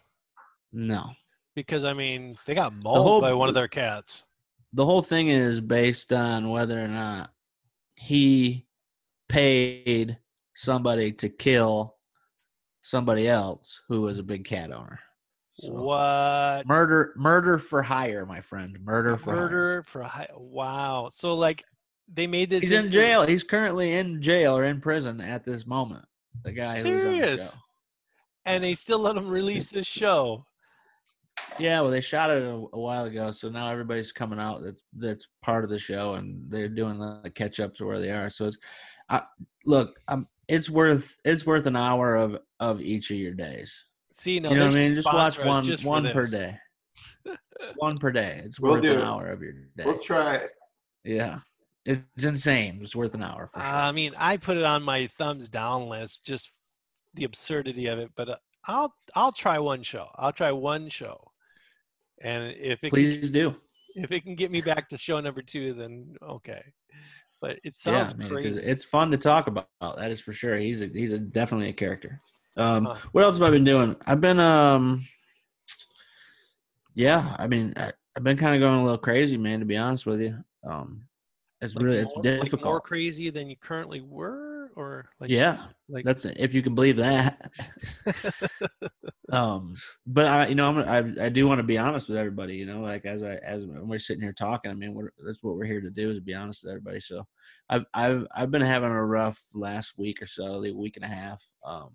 no, 0.72 1.10
Because 1.54 1.82
I 1.84 1.92
mean, 1.92 2.38
they 2.46 2.54
got 2.54 2.72
mauled 2.74 3.02
whole- 3.02 3.20
by 3.20 3.32
one 3.34 3.48
of 3.48 3.54
their 3.54 3.68
cats. 3.68 4.24
the 4.72 4.84
whole 4.84 5.02
thing 5.02 5.28
is 5.28 5.60
based 5.60 6.12
on 6.12 6.48
whether 6.50 6.82
or 6.82 6.88
not 6.88 7.32
he 7.96 8.64
paid 9.28 10.18
somebody 10.54 11.12
to 11.12 11.28
kill 11.28 11.96
somebody 12.82 13.28
else 13.28 13.82
who 13.88 14.02
was 14.02 14.18
a 14.18 14.22
big 14.22 14.44
cat 14.44 14.72
owner. 14.72 14.98
So, 15.60 15.72
What? 15.72 16.66
murder, 16.66 17.12
murder 17.16 17.58
for 17.58 17.82
hire, 17.82 18.24
my 18.24 18.40
friend. 18.40 18.78
Murder 18.82 19.16
for 19.16 19.32
hire. 19.32 19.40
Murder 19.42 19.82
for 19.86 20.00
a 20.02 20.08
high. 20.08 20.28
Wow. 20.36 21.08
So 21.12 21.34
like, 21.34 21.64
they 22.12 22.26
made 22.26 22.48
this. 22.50 22.62
He's 22.62 22.72
in 22.72 22.90
jail. 22.90 23.26
He's 23.26 23.42
currently 23.42 23.94
in 23.94 24.22
jail 24.22 24.56
or 24.56 24.64
in 24.64 24.80
prison 24.80 25.20
at 25.20 25.44
this 25.44 25.66
moment. 25.66 26.04
The 26.44 26.52
guy 26.52 26.80
who 26.80 26.92
was 26.94 27.02
the 27.02 27.10
Serious? 27.10 27.56
and 28.46 28.64
they 28.64 28.74
still 28.74 29.00
let 29.00 29.16
him 29.16 29.28
release 29.28 29.70
this 29.70 29.86
show. 29.86 30.46
Yeah, 31.58 31.80
well, 31.80 31.90
they 31.90 32.00
shot 32.00 32.30
it 32.30 32.42
a, 32.44 32.50
a 32.50 32.78
while 32.78 33.04
ago, 33.04 33.30
so 33.32 33.48
now 33.48 33.68
everybody's 33.70 34.12
coming 34.12 34.38
out. 34.38 34.62
That's 34.62 34.84
that's 34.96 35.28
part 35.42 35.64
of 35.64 35.70
the 35.70 35.78
show, 35.78 36.14
and 36.14 36.40
they're 36.48 36.68
doing 36.68 36.98
the 36.98 37.30
catch 37.34 37.58
up 37.60 37.74
to 37.74 37.84
where 37.86 38.00
they 38.00 38.10
are. 38.10 38.30
So 38.30 38.46
it's, 38.46 38.58
I, 39.08 39.22
look, 39.64 39.98
um, 40.08 40.28
it's 40.48 40.68
worth 40.70 41.16
it's 41.24 41.46
worth 41.46 41.66
an 41.66 41.76
hour 41.76 42.16
of 42.16 42.38
of 42.60 42.80
each 42.80 43.10
of 43.10 43.16
your 43.16 43.34
days. 43.34 43.84
See, 44.12 44.40
no, 44.40 44.50
you 44.50 44.56
know 44.56 44.66
what 44.66 44.74
I 44.74 44.78
mean? 44.78 44.94
Just 44.94 45.12
watch 45.12 45.38
one 45.38 45.62
just 45.62 45.82
for 45.82 45.88
one 45.90 46.10
per 46.12 46.22
this. 46.22 46.30
day. 46.30 46.58
one 47.76 47.98
per 47.98 48.10
day. 48.10 48.42
It's 48.44 48.58
We'll 48.58 48.72
worth 48.72 48.82
do 48.82 48.94
an 48.94 49.02
hour 49.02 49.26
of 49.28 49.40
your 49.42 49.52
day. 49.52 49.84
We'll 49.84 49.98
try 49.98 50.34
it. 50.36 50.50
yeah, 51.04 51.38
it's 51.84 52.24
insane. 52.24 52.80
It's 52.82 52.96
worth 52.96 53.14
an 53.14 53.22
hour 53.22 53.48
for 53.52 53.60
sure. 53.60 53.68
I 53.68 53.92
mean, 53.92 54.12
I 54.18 54.36
put 54.36 54.56
it 54.56 54.64
on 54.64 54.82
my 54.82 55.06
thumbs 55.18 55.48
down 55.48 55.88
list, 55.88 56.24
just 56.24 56.52
the 57.14 57.24
absurdity 57.24 57.86
of 57.86 57.98
it. 57.98 58.10
But 58.16 58.28
uh, 58.30 58.36
I'll 58.66 58.92
I'll 59.14 59.32
try 59.32 59.58
one 59.58 59.82
show. 59.82 60.08
I'll 60.16 60.32
try 60.32 60.50
one 60.50 60.88
show, 60.88 61.20
and 62.22 62.54
if 62.58 62.78
it 62.82 62.90
can, 62.90 62.90
Please 62.90 63.30
do. 63.30 63.54
if 63.94 64.10
it 64.10 64.22
can 64.22 64.34
get 64.34 64.50
me 64.50 64.60
back 64.60 64.88
to 64.88 64.98
show 64.98 65.20
number 65.20 65.42
two, 65.42 65.74
then 65.74 66.16
okay. 66.22 66.62
But 67.40 67.58
it 67.64 67.76
yeah, 67.86 68.08
sounds 68.08 68.16
mean, 68.16 68.28
'cause 68.28 68.58
crazy. 68.58 68.62
it's 68.66 68.84
fun 68.84 69.10
to 69.12 69.16
talk 69.16 69.46
about. 69.46 69.68
That 69.80 70.10
is 70.10 70.20
for 70.20 70.32
sure. 70.32 70.56
He's 70.56 70.80
a 70.80 70.86
he's 70.86 71.12
a 71.12 71.18
definitely 71.18 71.68
a 71.68 71.72
character. 71.72 72.20
Um, 72.56 72.86
Huh. 72.86 72.96
what 73.12 73.24
else 73.24 73.36
have 73.38 73.46
I 73.46 73.50
been 73.50 73.64
doing? 73.64 73.94
I've 74.06 74.20
been 74.20 74.40
um, 74.40 75.04
yeah. 76.94 77.36
I 77.38 77.46
mean, 77.46 77.74
I, 77.76 77.92
I've 78.16 78.24
been 78.24 78.36
kind 78.36 78.54
of 78.56 78.60
going 78.60 78.80
a 78.80 78.82
little 78.82 78.98
crazy, 78.98 79.36
man. 79.36 79.60
To 79.60 79.66
be 79.66 79.76
honest 79.76 80.06
with 80.06 80.20
you, 80.20 80.36
um, 80.64 81.02
it's 81.60 81.74
Like 81.76 81.84
really 81.84 81.98
it's 81.98 82.16
more, 82.16 82.24
like 82.40 82.52
more 82.64 82.80
crazy 82.80 83.30
than 83.30 83.48
you 83.48 83.56
currently 83.56 84.00
were, 84.00 84.47
or 84.78 85.10
like 85.18 85.28
yeah, 85.28 85.58
like 85.88 86.04
that's 86.04 86.24
if 86.24 86.54
you 86.54 86.62
can 86.62 86.76
believe 86.76 86.98
that. 86.98 87.50
um, 89.32 89.74
but 90.06 90.26
I, 90.26 90.46
you 90.46 90.54
know, 90.54 90.68
I'm, 90.68 90.78
I 91.18 91.26
I 91.26 91.28
do 91.30 91.48
want 91.48 91.58
to 91.58 91.64
be 91.64 91.78
honest 91.78 92.08
with 92.08 92.16
everybody. 92.16 92.54
You 92.54 92.66
know, 92.66 92.80
like 92.80 93.04
as 93.04 93.22
I 93.22 93.34
as 93.44 93.64
when 93.66 93.88
we're 93.88 93.98
sitting 93.98 94.22
here 94.22 94.32
talking, 94.32 94.70
I 94.70 94.74
mean, 94.74 94.94
we're, 94.94 95.10
that's 95.26 95.42
what 95.42 95.56
we're 95.56 95.64
here 95.64 95.80
to 95.80 95.90
do 95.90 96.12
is 96.12 96.20
be 96.20 96.32
honest 96.32 96.62
with 96.62 96.70
everybody. 96.70 97.00
So, 97.00 97.26
I've 97.68 97.86
I've 97.92 98.26
I've 98.34 98.50
been 98.52 98.62
having 98.62 98.90
a 98.90 99.04
rough 99.04 99.42
last 99.52 99.94
week 99.98 100.22
or 100.22 100.26
so, 100.26 100.62
the 100.62 100.70
week 100.70 100.96
and 100.96 101.04
a 101.04 101.08
half. 101.08 101.42
Um, 101.64 101.90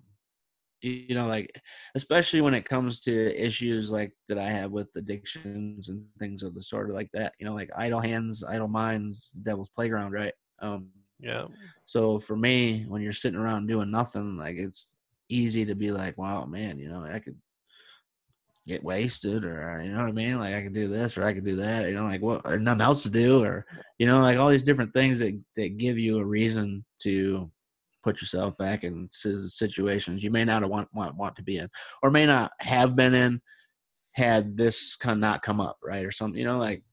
you, 0.81 0.91
you 0.91 1.15
know, 1.15 1.27
like 1.27 1.57
especially 1.95 2.41
when 2.41 2.53
it 2.53 2.67
comes 2.67 2.99
to 3.01 3.41
issues 3.41 3.91
like 3.91 4.11
that 4.27 4.37
I 4.37 4.49
have 4.49 4.71
with 4.71 4.89
addictions 4.97 5.87
and 5.87 6.03
things 6.19 6.43
of 6.43 6.53
the 6.53 6.61
sort 6.61 6.89
of 6.89 6.97
like 6.97 7.09
that. 7.13 7.33
You 7.39 7.45
know, 7.45 7.53
like 7.55 7.69
idle 7.77 8.01
hands, 8.01 8.43
idle 8.43 8.67
minds, 8.67 9.29
devil's 9.29 9.69
playground, 9.69 10.11
right? 10.11 10.33
Um, 10.61 10.89
yeah, 11.19 11.45
so 11.85 12.19
for 12.19 12.35
me, 12.35 12.85
when 12.87 13.01
you're 13.01 13.13
sitting 13.13 13.39
around 13.39 13.67
doing 13.67 13.91
nothing, 13.91 14.37
like 14.37 14.57
it's 14.57 14.95
easy 15.29 15.65
to 15.65 15.75
be 15.75 15.91
like, 15.91 16.17
wow, 16.17 16.45
man, 16.45 16.79
you 16.79 16.89
know, 16.89 17.03
I 17.03 17.19
could 17.19 17.37
get 18.67 18.83
wasted 18.83 19.43
or 19.43 19.71
uh, 19.79 19.83
you 19.83 19.91
know 19.91 19.99
what 19.99 20.09
I 20.09 20.13
mean? 20.13 20.39
Like 20.39 20.53
I 20.53 20.61
could 20.61 20.73
do 20.73 20.87
this 20.87 21.17
or 21.17 21.25
I 21.25 21.33
could 21.33 21.43
do 21.43 21.57
that, 21.57 21.87
you 21.87 21.95
know, 21.95 22.05
like 22.05 22.21
what 22.21 22.41
or 22.45 22.59
nothing 22.59 22.81
else 22.81 23.03
to 23.03 23.09
do 23.09 23.43
or 23.43 23.65
you 23.99 24.07
know, 24.07 24.21
like 24.21 24.37
all 24.37 24.49
these 24.49 24.63
different 24.63 24.93
things 24.93 25.19
that 25.19 25.37
that 25.55 25.77
give 25.77 25.97
you 25.97 26.19
a 26.19 26.25
reason 26.25 26.85
to 27.03 27.51
put 28.03 28.21
yourself 28.21 28.57
back 28.57 28.83
in 28.83 29.07
situations 29.09 30.21
you 30.21 30.29
may 30.29 30.43
not 30.43 30.67
want 30.69 30.89
want 30.93 31.15
want 31.15 31.35
to 31.37 31.41
be 31.41 31.57
in 31.57 31.69
or 32.01 32.11
may 32.11 32.25
not 32.25 32.51
have 32.59 32.97
been 32.97 33.13
in 33.13 33.41
had 34.13 34.55
this 34.55 34.95
kind 34.95 35.13
of 35.13 35.19
not 35.19 35.41
come 35.41 35.59
up, 35.59 35.77
right? 35.83 36.05
Or 36.05 36.11
something, 36.11 36.39
you 36.39 36.45
know, 36.45 36.57
like 36.57 36.83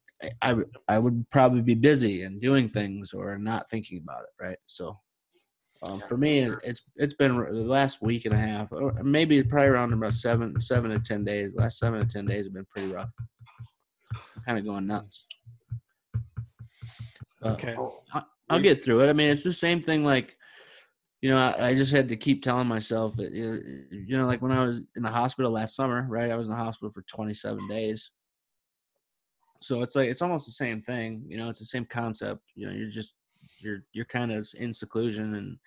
I 0.43 0.57
I 0.89 0.99
would 0.99 1.25
probably 1.31 1.63
be 1.63 1.75
busy 1.75 2.23
and 2.25 2.41
doing 2.41 2.69
things 2.69 3.13
or 3.13 3.39
not 3.39 3.71
thinking 3.71 3.99
about 3.99 4.23
it, 4.23 4.43
right? 4.43 4.59
So 4.67 4.99
um, 5.83 6.03
for 6.09 6.17
me, 6.17 6.41
it's 6.63 6.83
it's 6.97 7.15
been 7.15 7.37
the 7.37 7.53
last 7.53 8.03
week 8.03 8.27
and 8.27 8.35
a 8.35 8.39
half, 8.39 8.71
or 8.71 8.93
maybe 9.03 9.43
probably 9.43 9.69
around 9.69 9.93
about 9.93 10.13
seven 10.13 10.61
seven 10.61 10.91
to 10.91 10.99
ten 10.99 11.25
days. 11.25 11.55
Last 11.55 11.79
seven 11.79 12.01
to 12.01 12.07
ten 12.07 12.27
days 12.27 12.45
have 12.45 12.53
been 12.53 12.67
pretty 12.67 12.93
rough. 12.93 13.09
Kind 14.45 14.59
of 14.59 14.65
going 14.65 14.87
nuts. 14.87 15.27
okay, 17.43 17.75
I'll, 17.79 18.27
I'll 18.51 18.61
get 18.61 18.85
through 18.85 19.01
it. 19.03 19.09
I 19.09 19.15
mean, 19.15 19.31
it's 19.31 19.45
the 19.45 19.55
same 19.55 19.81
thing. 19.81 20.05
Like, 20.05 20.37
you 21.23 21.31
know, 21.31 21.39
I, 21.39 21.69
I 21.69 21.75
just 21.75 21.93
had 21.93 22.09
to 22.11 22.17
keep 22.17 22.43
telling 22.43 22.67
myself 22.67 23.17
that, 23.17 23.33
you 23.33 24.19
know, 24.19 24.27
like 24.27 24.43
when 24.43 24.53
I 24.53 24.65
was 24.67 24.81
in 24.97 25.03
the 25.03 25.09
hospital 25.09 25.51
last 25.51 25.77
summer, 25.77 26.05
right? 26.09 26.31
I 26.31 26.37
was 26.37 26.49
in 26.49 26.53
the 26.53 26.63
hospital 26.63 26.93
for 26.93 27.05
27 27.09 27.69
days. 27.69 28.11
So 29.61 29.83
it's 29.83 29.95
like 29.95 30.09
it's 30.09 30.23
almost 30.23 30.47
the 30.47 30.53
same 30.53 30.83
thing. 30.83 31.25
You 31.29 31.37
know, 31.37 31.51
it's 31.51 31.59
the 31.59 31.67
same 31.67 31.85
concept. 31.85 32.43
You 32.55 32.67
know, 32.67 32.73
you're 32.73 32.91
just 32.91 33.15
you're 33.59 33.85
you're 33.93 34.07
kind 34.07 34.33
of 34.33 34.49
in 34.57 34.73
seclusion 34.73 35.35
and 35.35 35.59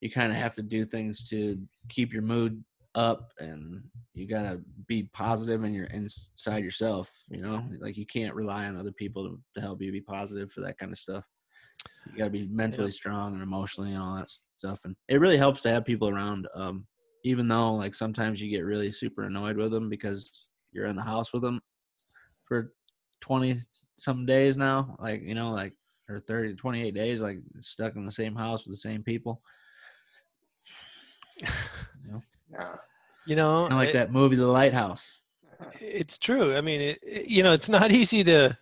you 0.00 0.10
kind 0.10 0.32
of 0.32 0.38
have 0.38 0.52
to 0.54 0.62
do 0.62 0.84
things 0.84 1.28
to 1.30 1.58
keep 1.88 2.12
your 2.12 2.22
mood 2.22 2.62
up 2.94 3.32
and 3.38 3.82
you 4.14 4.28
got 4.28 4.42
to 4.42 4.60
be 4.86 5.04
positive 5.14 5.64
and 5.64 5.74
you're 5.74 5.86
inside 5.86 6.62
yourself 6.62 7.10
you 7.30 7.40
know 7.40 7.64
like 7.80 7.96
you 7.96 8.04
can't 8.04 8.34
rely 8.34 8.66
on 8.66 8.76
other 8.76 8.92
people 8.92 9.24
to, 9.24 9.40
to 9.54 9.60
help 9.62 9.80
you 9.80 9.90
be 9.90 10.00
positive 10.00 10.52
for 10.52 10.60
that 10.60 10.78
kind 10.78 10.92
of 10.92 10.98
stuff 10.98 11.24
you 12.06 12.18
got 12.18 12.24
to 12.24 12.30
be 12.30 12.46
mentally 12.48 12.88
yeah. 12.88 12.92
strong 12.92 13.32
and 13.32 13.42
emotionally 13.42 13.92
and 13.92 14.02
all 14.02 14.16
that 14.16 14.28
stuff 14.58 14.80
and 14.84 14.94
it 15.08 15.20
really 15.20 15.38
helps 15.38 15.62
to 15.62 15.70
have 15.70 15.86
people 15.86 16.08
around 16.08 16.46
um, 16.54 16.86
even 17.24 17.48
though 17.48 17.72
like 17.74 17.94
sometimes 17.94 18.42
you 18.42 18.50
get 18.50 18.64
really 18.64 18.92
super 18.92 19.22
annoyed 19.24 19.56
with 19.56 19.70
them 19.70 19.88
because 19.88 20.46
you're 20.72 20.86
in 20.86 20.96
the 20.96 21.02
house 21.02 21.32
with 21.32 21.42
them 21.42 21.60
for 22.44 22.74
20 23.22 23.58
some 23.98 24.26
days 24.26 24.56
now 24.56 24.96
like 24.98 25.22
you 25.22 25.34
know 25.34 25.52
like 25.52 25.72
or 26.08 26.20
30 26.20 26.54
28 26.54 26.94
days 26.94 27.20
like 27.20 27.38
stuck 27.60 27.96
in 27.96 28.04
the 28.04 28.10
same 28.10 28.34
house 28.34 28.66
with 28.66 28.74
the 28.74 28.80
same 28.80 29.02
people. 29.02 29.42
You 32.04 32.10
know? 32.10 32.22
yeah. 32.50 32.74
You 33.28 33.36
know 33.36 33.58
kind 33.60 33.72
of 33.72 33.78
like 33.78 33.88
it, 33.90 33.92
that 33.94 34.12
movie 34.12 34.34
the 34.34 34.46
lighthouse. 34.46 35.20
It's 35.80 36.18
true. 36.18 36.56
I 36.56 36.60
mean 36.60 36.80
it, 36.80 36.98
it, 37.02 37.28
you 37.28 37.44
know 37.44 37.52
it's 37.52 37.68
not 37.68 37.92
easy 38.00 38.24
to 38.24 38.58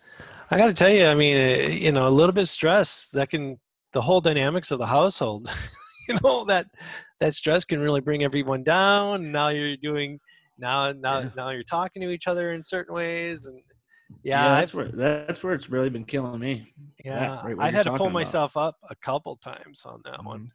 i 0.51 0.57
got 0.57 0.67
to 0.67 0.73
tell 0.73 0.91
you 0.91 1.05
i 1.05 1.15
mean 1.15 1.37
it, 1.37 1.71
you 1.73 1.91
know 1.91 2.07
a 2.07 2.09
little 2.09 2.33
bit 2.33 2.47
stress 2.47 3.07
that 3.13 3.29
can 3.29 3.59
the 3.93 4.01
whole 4.01 4.21
dynamics 4.21 4.69
of 4.69 4.79
the 4.79 4.85
household 4.85 5.49
you 6.07 6.17
know 6.21 6.45
that 6.45 6.67
that 7.21 7.35
stress 7.35 7.63
can 7.63 7.79
really 7.79 8.01
bring 8.01 8.23
everyone 8.23 8.63
down. 8.63 9.31
Now 9.31 9.49
you're 9.49 9.77
doing 9.77 10.19
now 10.57 10.91
now 10.91 11.19
yeah. 11.19 11.29
now 11.35 11.49
you're 11.51 11.63
talking 11.63 12.01
to 12.01 12.09
each 12.09 12.27
other 12.27 12.53
in 12.53 12.61
certain 12.61 12.93
ways 12.93 13.45
and 13.45 13.61
yeah, 14.23 14.43
yeah 14.43 14.55
that's 14.59 14.73
where 14.73 14.87
that's 14.87 15.43
where 15.43 15.53
it's 15.53 15.69
really 15.69 15.89
been 15.89 16.05
killing 16.05 16.39
me. 16.39 16.73
Yeah, 17.03 17.41
right, 17.43 17.55
I 17.59 17.71
had 17.71 17.83
to 17.83 17.97
pull 17.97 18.09
myself 18.09 18.57
up 18.57 18.77
a 18.89 18.95
couple 18.95 19.35
times 19.37 19.83
on 19.85 20.01
that 20.05 20.15
mm-hmm. 20.15 20.27
one, 20.27 20.51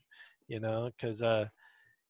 you 0.49 0.61
know, 0.61 0.91
because 0.97 1.23
uh, 1.23 1.47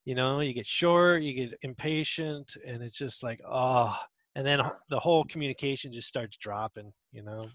you 0.05 0.15
know, 0.15 0.39
you 0.39 0.53
get 0.53 0.65
short, 0.65 1.21
you 1.21 1.33
get 1.33 1.59
impatient, 1.63 2.55
and 2.65 2.81
it's 2.81 2.97
just 2.97 3.23
like, 3.23 3.41
oh, 3.45 3.97
and 4.35 4.45
then 4.45 4.61
the 4.89 4.99
whole 4.99 5.25
communication 5.25 5.91
just 5.91 6.07
starts 6.07 6.37
dropping, 6.37 6.93
you 7.11 7.23
know. 7.23 7.49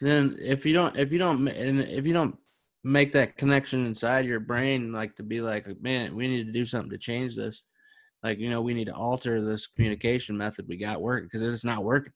Then 0.00 0.38
if 0.40 0.64
you 0.64 0.72
don't, 0.72 0.96
if 0.96 1.12
you 1.12 1.18
don't, 1.18 1.46
and 1.48 1.80
if 1.82 2.06
you 2.06 2.12
don't 2.12 2.36
make 2.84 3.12
that 3.12 3.36
connection 3.36 3.84
inside 3.84 4.24
your 4.24 4.40
brain, 4.40 4.92
like 4.92 5.16
to 5.16 5.22
be 5.22 5.40
like, 5.40 5.66
man, 5.82 6.14
we 6.14 6.28
need 6.28 6.46
to 6.46 6.52
do 6.52 6.64
something 6.64 6.90
to 6.90 6.98
change 6.98 7.36
this 7.36 7.62
like 8.22 8.38
you 8.38 8.50
know 8.50 8.60
we 8.60 8.74
need 8.74 8.86
to 8.86 8.94
alter 8.94 9.44
this 9.44 9.66
communication 9.66 10.36
method 10.36 10.66
we 10.68 10.76
got 10.76 11.00
working 11.00 11.26
because 11.26 11.42
it's 11.42 11.64
not 11.64 11.84
working. 11.84 12.12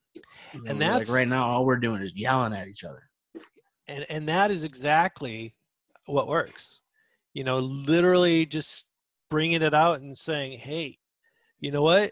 Know, 0.53 0.61
and 0.67 0.81
that's 0.81 1.09
like 1.09 1.15
right 1.15 1.27
now 1.27 1.43
all 1.43 1.65
we're 1.65 1.77
doing 1.77 2.01
is 2.01 2.15
yelling 2.15 2.53
at 2.53 2.67
each 2.67 2.83
other. 2.83 3.03
And 3.87 4.05
and 4.09 4.27
that 4.29 4.51
is 4.51 4.63
exactly 4.63 5.55
what 6.05 6.27
works. 6.27 6.81
You 7.33 7.43
know 7.43 7.59
literally 7.59 8.45
just 8.45 8.87
bringing 9.29 9.61
it 9.61 9.73
out 9.73 10.01
and 10.01 10.17
saying 10.17 10.59
hey 10.59 10.99
you 11.59 11.71
know 11.71 11.81
what? 11.81 12.11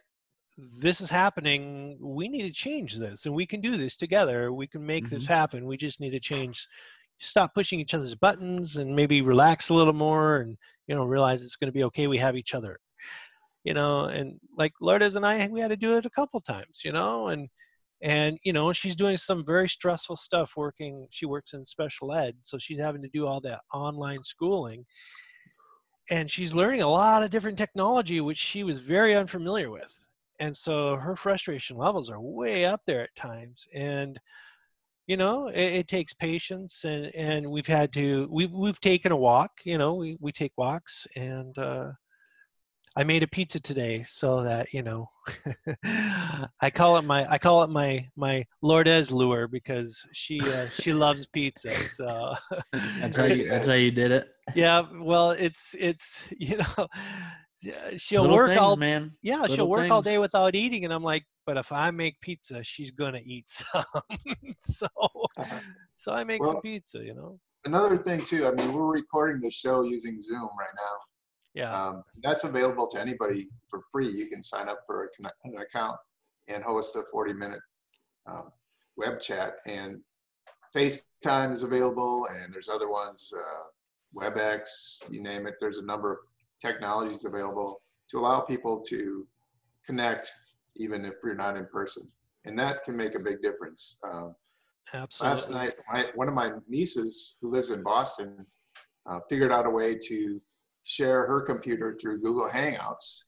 This 0.81 1.01
is 1.01 1.09
happening. 1.09 1.97
We 1.99 2.29
need 2.29 2.43
to 2.43 2.51
change 2.51 2.97
this 2.97 3.25
and 3.25 3.35
we 3.35 3.45
can 3.45 3.59
do 3.59 3.75
this 3.75 3.97
together. 3.97 4.53
We 4.53 4.65
can 4.65 4.85
make 4.85 5.05
mm-hmm. 5.05 5.15
this 5.15 5.25
happen. 5.25 5.65
We 5.65 5.75
just 5.75 5.99
need 5.99 6.11
to 6.11 6.19
change 6.21 6.65
stop 7.19 7.53
pushing 7.53 7.79
each 7.79 7.93
other's 7.93 8.15
buttons 8.15 8.77
and 8.77 8.95
maybe 8.95 9.21
relax 9.21 9.69
a 9.69 9.73
little 9.73 9.93
more 9.93 10.37
and 10.37 10.57
you 10.87 10.95
know 10.95 11.03
realize 11.03 11.43
it's 11.43 11.57
going 11.57 11.67
to 11.67 11.73
be 11.73 11.83
okay. 11.83 12.07
We 12.07 12.17
have 12.17 12.37
each 12.37 12.55
other 12.55 12.79
you 13.63 13.73
know 13.73 14.05
and 14.05 14.39
like 14.57 14.73
lourdes 14.81 15.15
and 15.15 15.25
i 15.25 15.47
we 15.47 15.59
had 15.59 15.69
to 15.69 15.77
do 15.77 15.97
it 15.97 16.05
a 16.05 16.09
couple 16.09 16.39
times 16.39 16.81
you 16.83 16.91
know 16.91 17.27
and 17.27 17.47
and 18.01 18.37
you 18.43 18.53
know 18.53 18.73
she's 18.73 18.95
doing 18.95 19.17
some 19.17 19.45
very 19.45 19.69
stressful 19.69 20.15
stuff 20.15 20.53
working 20.57 21.07
she 21.11 21.25
works 21.25 21.53
in 21.53 21.63
special 21.63 22.13
ed 22.13 22.35
so 22.41 22.57
she's 22.57 22.79
having 22.79 23.01
to 23.01 23.09
do 23.09 23.25
all 23.27 23.39
that 23.39 23.61
online 23.73 24.23
schooling 24.23 24.85
and 26.09 26.29
she's 26.29 26.53
learning 26.53 26.81
a 26.81 26.89
lot 26.89 27.23
of 27.23 27.29
different 27.29 27.57
technology 27.57 28.21
which 28.21 28.37
she 28.37 28.63
was 28.63 28.79
very 28.79 29.15
unfamiliar 29.15 29.69
with 29.69 30.07
and 30.39 30.55
so 30.55 30.95
her 30.95 31.15
frustration 31.15 31.77
levels 31.77 32.09
are 32.09 32.19
way 32.19 32.65
up 32.65 32.81
there 32.87 33.03
at 33.03 33.15
times 33.15 33.67
and 33.73 34.19
you 35.05 35.17
know 35.17 35.47
it, 35.47 35.73
it, 35.73 35.87
takes 35.87 36.13
patience 36.13 36.83
and 36.83 37.13
and 37.15 37.49
we've 37.49 37.67
had 37.67 37.91
to 37.93 38.27
we, 38.31 38.47
we've 38.47 38.79
taken 38.79 39.11
a 39.11 39.17
walk 39.17 39.51
you 39.63 39.77
know 39.77 39.93
we, 39.93 40.17
we 40.19 40.31
take 40.31 40.53
walks 40.57 41.05
and 41.15 41.57
uh 41.59 41.91
I 42.97 43.05
made 43.05 43.23
a 43.23 43.27
pizza 43.27 43.59
today 43.59 44.03
so 44.05 44.43
that 44.43 44.73
you 44.73 44.83
know 44.83 45.07
I 46.61 46.69
call 46.69 46.97
it 46.97 47.03
my 47.03 47.29
I 47.31 47.37
call 47.37 47.63
it 47.63 47.69
my 47.69 48.05
my 48.17 48.45
Lourdes 48.61 49.11
lure 49.11 49.47
because 49.47 49.97
she 50.11 50.41
uh, 50.41 50.67
she 50.69 50.91
loves 50.91 51.25
pizza 51.27 51.71
so 51.71 52.35
that's 52.99 53.15
how 53.15 53.25
you 53.25 53.47
that's 53.47 53.67
how 53.67 53.73
you 53.85 53.91
did 53.91 54.11
it? 54.11 54.27
Yeah 54.55 54.83
well 54.99 55.31
it's 55.31 55.73
it's 55.79 56.33
you 56.37 56.57
know 56.57 56.87
she'll 57.95 58.23
Little 58.23 58.35
work 58.35 58.49
things, 58.49 58.59
all 58.59 58.75
man. 58.75 59.11
yeah 59.21 59.41
Little 59.41 59.55
she'll 59.55 59.69
work 59.69 59.81
things. 59.81 59.91
all 59.91 60.01
day 60.01 60.17
without 60.17 60.53
eating 60.53 60.83
and 60.83 60.93
I'm 60.93 61.03
like 61.03 61.23
but 61.45 61.55
if 61.55 61.71
I 61.71 61.91
make 61.91 62.19
pizza 62.19 62.61
she's 62.61 62.91
gonna 62.91 63.21
eat 63.23 63.45
some. 63.47 63.83
So 64.63 64.87
uh-huh. 65.37 65.59
so 65.93 66.11
I 66.11 66.25
make 66.25 66.41
well, 66.41 66.53
some 66.53 66.61
pizza 66.61 66.99
you 66.99 67.13
know? 67.13 67.39
Another 67.63 67.97
thing 67.97 68.19
too 68.19 68.47
I 68.47 68.51
mean 68.51 68.73
we're 68.73 68.91
recording 68.91 69.39
the 69.39 69.49
show 69.49 69.83
using 69.83 70.21
Zoom 70.21 70.49
right 70.59 70.75
now 70.75 70.97
yeah. 71.53 71.73
Um, 71.73 72.03
that's 72.23 72.43
available 72.43 72.87
to 72.87 72.99
anybody 72.99 73.49
for 73.67 73.81
free. 73.91 74.09
You 74.09 74.27
can 74.27 74.43
sign 74.43 74.69
up 74.69 74.79
for 74.85 75.09
an 75.19 75.57
account 75.57 75.97
and 76.47 76.63
host 76.63 76.95
a 76.95 77.03
40 77.11 77.33
minute 77.33 77.59
um, 78.25 78.51
web 78.97 79.19
chat. 79.19 79.55
And 79.65 80.01
FaceTime 80.75 81.51
is 81.51 81.63
available, 81.63 82.27
and 82.31 82.53
there's 82.53 82.69
other 82.69 82.89
ones, 82.89 83.33
uh, 83.37 83.63
WebEx, 84.15 85.09
you 85.09 85.21
name 85.21 85.45
it. 85.47 85.55
There's 85.59 85.77
a 85.77 85.85
number 85.85 86.13
of 86.13 86.19
technologies 86.61 87.25
available 87.25 87.81
to 88.09 88.19
allow 88.19 88.41
people 88.41 88.81
to 88.89 89.27
connect 89.85 90.31
even 90.77 91.03
if 91.03 91.15
you're 91.23 91.35
not 91.35 91.57
in 91.57 91.65
person. 91.65 92.07
And 92.45 92.57
that 92.59 92.83
can 92.83 92.95
make 92.95 93.15
a 93.15 93.19
big 93.19 93.41
difference. 93.41 93.99
Um, 94.03 94.35
Absolutely. 94.93 95.35
Last 95.35 95.51
night, 95.51 95.73
my, 95.91 96.05
one 96.15 96.27
of 96.27 96.33
my 96.33 96.51
nieces 96.67 97.37
who 97.41 97.51
lives 97.51 97.71
in 97.71 97.83
Boston 97.83 98.45
uh, 99.09 99.19
figured 99.29 99.51
out 99.51 99.65
a 99.65 99.69
way 99.69 99.97
to 99.97 100.41
share 100.83 101.25
her 101.25 101.41
computer 101.41 101.97
through 101.99 102.21
Google 102.21 102.49
Hangouts. 102.49 103.23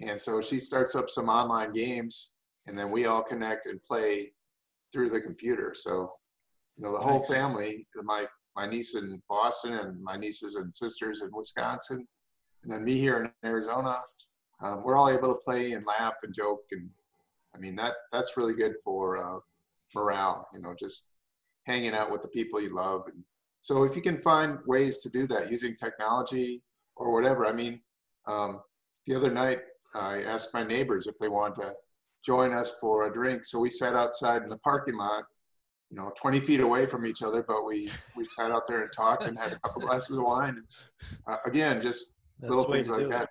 And 0.00 0.20
so 0.20 0.40
she 0.40 0.58
starts 0.58 0.94
up 0.94 1.10
some 1.10 1.28
online 1.28 1.72
games 1.72 2.32
and 2.66 2.78
then 2.78 2.90
we 2.90 3.06
all 3.06 3.22
connect 3.22 3.66
and 3.66 3.82
play 3.82 4.32
through 4.92 5.10
the 5.10 5.20
computer. 5.20 5.72
So, 5.74 6.12
you 6.76 6.84
know, 6.84 6.92
the 6.92 6.98
whole 6.98 7.22
family, 7.22 7.86
my, 8.02 8.26
my 8.56 8.66
niece 8.66 8.94
in 8.94 9.22
Boston 9.28 9.74
and 9.74 10.02
my 10.02 10.16
nieces 10.16 10.56
and 10.56 10.74
sisters 10.74 11.22
in 11.22 11.30
Wisconsin, 11.32 12.06
and 12.62 12.72
then 12.72 12.84
me 12.84 12.96
here 12.96 13.18
in 13.24 13.48
Arizona, 13.48 13.98
um, 14.62 14.82
we're 14.84 14.96
all 14.96 15.08
able 15.08 15.28
to 15.28 15.40
play 15.44 15.72
and 15.72 15.84
laugh 15.86 16.14
and 16.22 16.34
joke. 16.34 16.62
And 16.70 16.88
I 17.54 17.58
mean, 17.58 17.74
that, 17.76 17.94
that's 18.12 18.36
really 18.36 18.54
good 18.54 18.74
for 18.84 19.18
uh, 19.18 19.38
morale, 19.94 20.46
you 20.52 20.60
know, 20.60 20.74
just 20.78 21.10
hanging 21.64 21.94
out 21.94 22.10
with 22.10 22.22
the 22.22 22.28
people 22.28 22.60
you 22.60 22.74
love. 22.74 23.02
And 23.06 23.24
so 23.60 23.84
if 23.84 23.96
you 23.96 24.02
can 24.02 24.18
find 24.18 24.58
ways 24.66 24.98
to 24.98 25.08
do 25.08 25.26
that 25.28 25.50
using 25.50 25.74
technology, 25.74 26.62
or 27.02 27.12
whatever. 27.12 27.46
I 27.46 27.52
mean, 27.52 27.80
um, 28.26 28.60
the 29.06 29.14
other 29.14 29.30
night 29.30 29.60
I 29.94 30.22
asked 30.22 30.54
my 30.54 30.64
neighbors 30.64 31.06
if 31.06 31.18
they 31.18 31.28
wanted 31.28 31.56
to 31.62 31.74
join 32.24 32.52
us 32.52 32.78
for 32.80 33.06
a 33.06 33.12
drink. 33.12 33.44
So 33.44 33.58
we 33.58 33.70
sat 33.70 33.94
outside 33.94 34.42
in 34.42 34.48
the 34.48 34.58
parking 34.58 34.96
lot, 34.96 35.24
you 35.90 35.96
know, 35.96 36.12
20 36.20 36.40
feet 36.40 36.60
away 36.60 36.86
from 36.86 37.04
each 37.04 37.22
other, 37.22 37.44
but 37.46 37.66
we, 37.66 37.90
we 38.16 38.24
sat 38.24 38.50
out 38.50 38.66
there 38.66 38.82
and 38.82 38.90
talked 38.94 39.24
and 39.24 39.38
had 39.38 39.52
a 39.52 39.58
couple 39.60 39.82
glasses 39.82 40.16
of 40.16 40.24
wine. 40.24 40.62
Uh, 41.26 41.36
again, 41.46 41.82
just 41.82 42.16
That's 42.40 42.50
little 42.50 42.70
things 42.70 42.88
like 42.88 43.10
that 43.10 43.28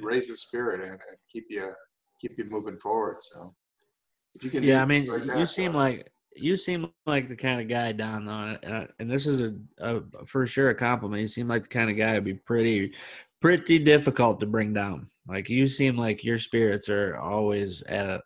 raise 0.00 0.28
the 0.28 0.36
spirit 0.36 0.80
and, 0.80 0.90
and, 0.92 1.00
keep 1.32 1.44
you 1.48 1.70
keep 2.20 2.38
you 2.38 2.44
moving 2.44 2.76
forward. 2.76 3.16
So 3.20 3.54
If 4.34 4.44
you 4.44 4.50
can, 4.50 4.62
Yeah, 4.62 4.82
I 4.82 4.84
mean, 4.84 5.06
like 5.06 5.38
you 5.38 5.46
seem 5.46 5.74
uh, 5.74 5.78
like 5.78 6.12
you 6.36 6.56
seem 6.56 6.90
like 7.06 7.28
the 7.28 7.36
kind 7.36 7.60
of 7.60 7.68
guy, 7.68 7.92
Don. 7.92 8.24
Though, 8.24 8.56
and, 8.62 8.88
and 8.98 9.10
this 9.10 9.26
is 9.26 9.40
a, 9.40 9.54
a 9.78 10.02
for 10.26 10.46
sure 10.46 10.70
a 10.70 10.74
compliment. 10.74 11.22
You 11.22 11.28
seem 11.28 11.48
like 11.48 11.62
the 11.62 11.68
kind 11.68 11.90
of 11.90 11.96
guy 11.96 12.14
who'd 12.14 12.24
be 12.24 12.34
pretty, 12.34 12.92
pretty 13.40 13.78
difficult 13.78 14.40
to 14.40 14.46
bring 14.46 14.72
down. 14.72 15.10
Like 15.28 15.48
you 15.48 15.68
seem 15.68 15.96
like 15.96 16.24
your 16.24 16.38
spirits 16.38 16.88
are 16.88 17.16
always 17.16 17.82
at 17.82 18.06
a, 18.06 18.20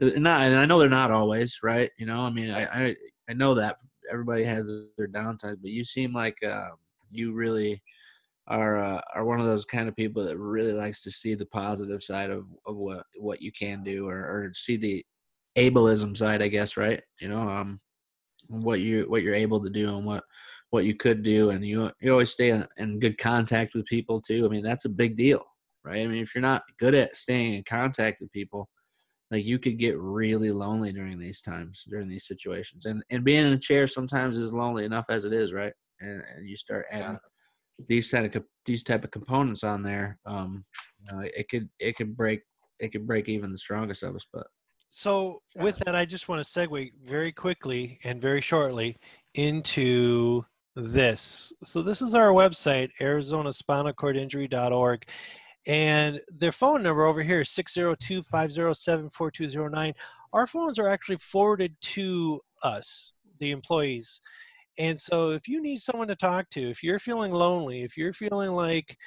not, 0.00 0.46
and 0.46 0.56
I 0.56 0.64
know 0.64 0.78
they're 0.78 0.88
not 0.88 1.10
always 1.10 1.58
right. 1.62 1.90
You 1.98 2.06
know, 2.06 2.20
I 2.20 2.30
mean, 2.30 2.50
I 2.50 2.64
I, 2.64 2.96
I 3.28 3.32
know 3.32 3.54
that 3.54 3.76
everybody 4.10 4.44
has 4.44 4.70
their 4.96 5.08
downtimes, 5.08 5.58
but 5.60 5.70
you 5.70 5.84
seem 5.84 6.12
like 6.12 6.38
uh, 6.42 6.68
you 7.10 7.32
really 7.32 7.82
are 8.46 8.82
uh, 8.82 9.00
are 9.14 9.24
one 9.24 9.40
of 9.40 9.46
those 9.46 9.64
kind 9.64 9.88
of 9.88 9.96
people 9.96 10.24
that 10.24 10.38
really 10.38 10.72
likes 10.72 11.02
to 11.02 11.10
see 11.10 11.34
the 11.34 11.46
positive 11.46 12.02
side 12.02 12.30
of, 12.30 12.46
of 12.66 12.76
what 12.76 13.06
what 13.18 13.40
you 13.40 13.52
can 13.52 13.82
do 13.82 14.08
or, 14.08 14.16
or 14.16 14.52
see 14.54 14.76
the 14.76 15.04
ableism 15.56 16.16
side, 16.16 16.42
I 16.42 16.48
guess, 16.48 16.76
right? 16.76 17.02
You 17.20 17.28
know, 17.28 17.48
um, 17.48 17.80
what 18.48 18.80
you 18.80 19.04
what 19.08 19.22
you're 19.22 19.34
able 19.34 19.62
to 19.62 19.70
do 19.70 19.96
and 19.96 20.04
what 20.04 20.24
what 20.70 20.84
you 20.84 20.94
could 20.94 21.22
do, 21.22 21.50
and 21.50 21.64
you 21.64 21.90
you 22.00 22.12
always 22.12 22.30
stay 22.30 22.50
in, 22.50 22.66
in 22.76 23.00
good 23.00 23.18
contact 23.18 23.74
with 23.74 23.86
people 23.86 24.20
too. 24.20 24.44
I 24.46 24.48
mean, 24.48 24.62
that's 24.62 24.84
a 24.84 24.90
big 24.90 25.16
deal, 25.16 25.44
right? 25.84 26.02
I 26.02 26.06
mean, 26.06 26.22
if 26.22 26.34
you're 26.34 26.42
not 26.42 26.62
good 26.78 26.94
at 26.94 27.16
staying 27.16 27.54
in 27.54 27.64
contact 27.64 28.20
with 28.20 28.32
people, 28.32 28.68
like 29.30 29.44
you 29.44 29.58
could 29.58 29.78
get 29.78 29.98
really 29.98 30.50
lonely 30.50 30.92
during 30.92 31.18
these 31.18 31.40
times, 31.40 31.84
during 31.88 32.08
these 32.08 32.26
situations, 32.26 32.86
and 32.86 33.02
and 33.10 33.24
being 33.24 33.46
in 33.46 33.52
a 33.52 33.58
chair 33.58 33.86
sometimes 33.88 34.36
is 34.36 34.52
lonely 34.52 34.84
enough 34.84 35.06
as 35.10 35.24
it 35.24 35.32
is, 35.32 35.52
right? 35.52 35.72
And, 36.00 36.22
and 36.36 36.48
you 36.48 36.56
start 36.56 36.86
adding 36.90 37.18
these 37.88 38.10
kind 38.10 38.34
of 38.34 38.44
these 38.64 38.82
type 38.82 39.04
of 39.04 39.10
components 39.10 39.64
on 39.64 39.82
there, 39.82 40.18
um, 40.26 40.64
you 40.98 41.16
know, 41.16 41.22
it 41.24 41.48
could 41.48 41.68
it 41.78 41.96
could 41.96 42.16
break 42.16 42.42
it 42.78 42.92
could 42.92 43.06
break 43.06 43.28
even 43.28 43.52
the 43.52 43.58
strongest 43.58 44.02
of 44.02 44.14
us, 44.16 44.26
but. 44.32 44.46
So 44.90 45.40
with 45.56 45.78
that, 45.78 45.94
I 45.94 46.04
just 46.04 46.28
want 46.28 46.44
to 46.44 46.50
segue 46.50 46.90
very 47.04 47.30
quickly 47.30 48.00
and 48.02 48.20
very 48.20 48.40
shortly 48.40 48.96
into 49.34 50.44
this. 50.74 51.52
So 51.62 51.80
this 51.80 52.02
is 52.02 52.14
our 52.14 52.30
website, 52.30 52.90
arizonaspinalcordinjury.org. 53.00 55.06
And 55.66 56.20
their 56.28 56.52
phone 56.52 56.82
number 56.82 57.04
over 57.04 57.22
here 57.22 57.42
is 57.42 57.50
602-507-4209. 57.50 59.94
Our 60.32 60.46
phones 60.46 60.78
are 60.78 60.88
actually 60.88 61.18
forwarded 61.18 61.76
to 61.80 62.40
us, 62.62 63.12
the 63.38 63.50
employees. 63.52 64.22
And 64.76 65.00
so 65.00 65.30
if 65.30 65.46
you 65.46 65.62
need 65.62 65.82
someone 65.82 66.08
to 66.08 66.16
talk 66.16 66.50
to, 66.50 66.68
if 66.68 66.82
you're 66.82 66.98
feeling 66.98 67.30
lonely, 67.32 67.82
if 67.82 67.96
you're 67.96 68.12
feeling 68.12 68.50
like, 68.52 68.98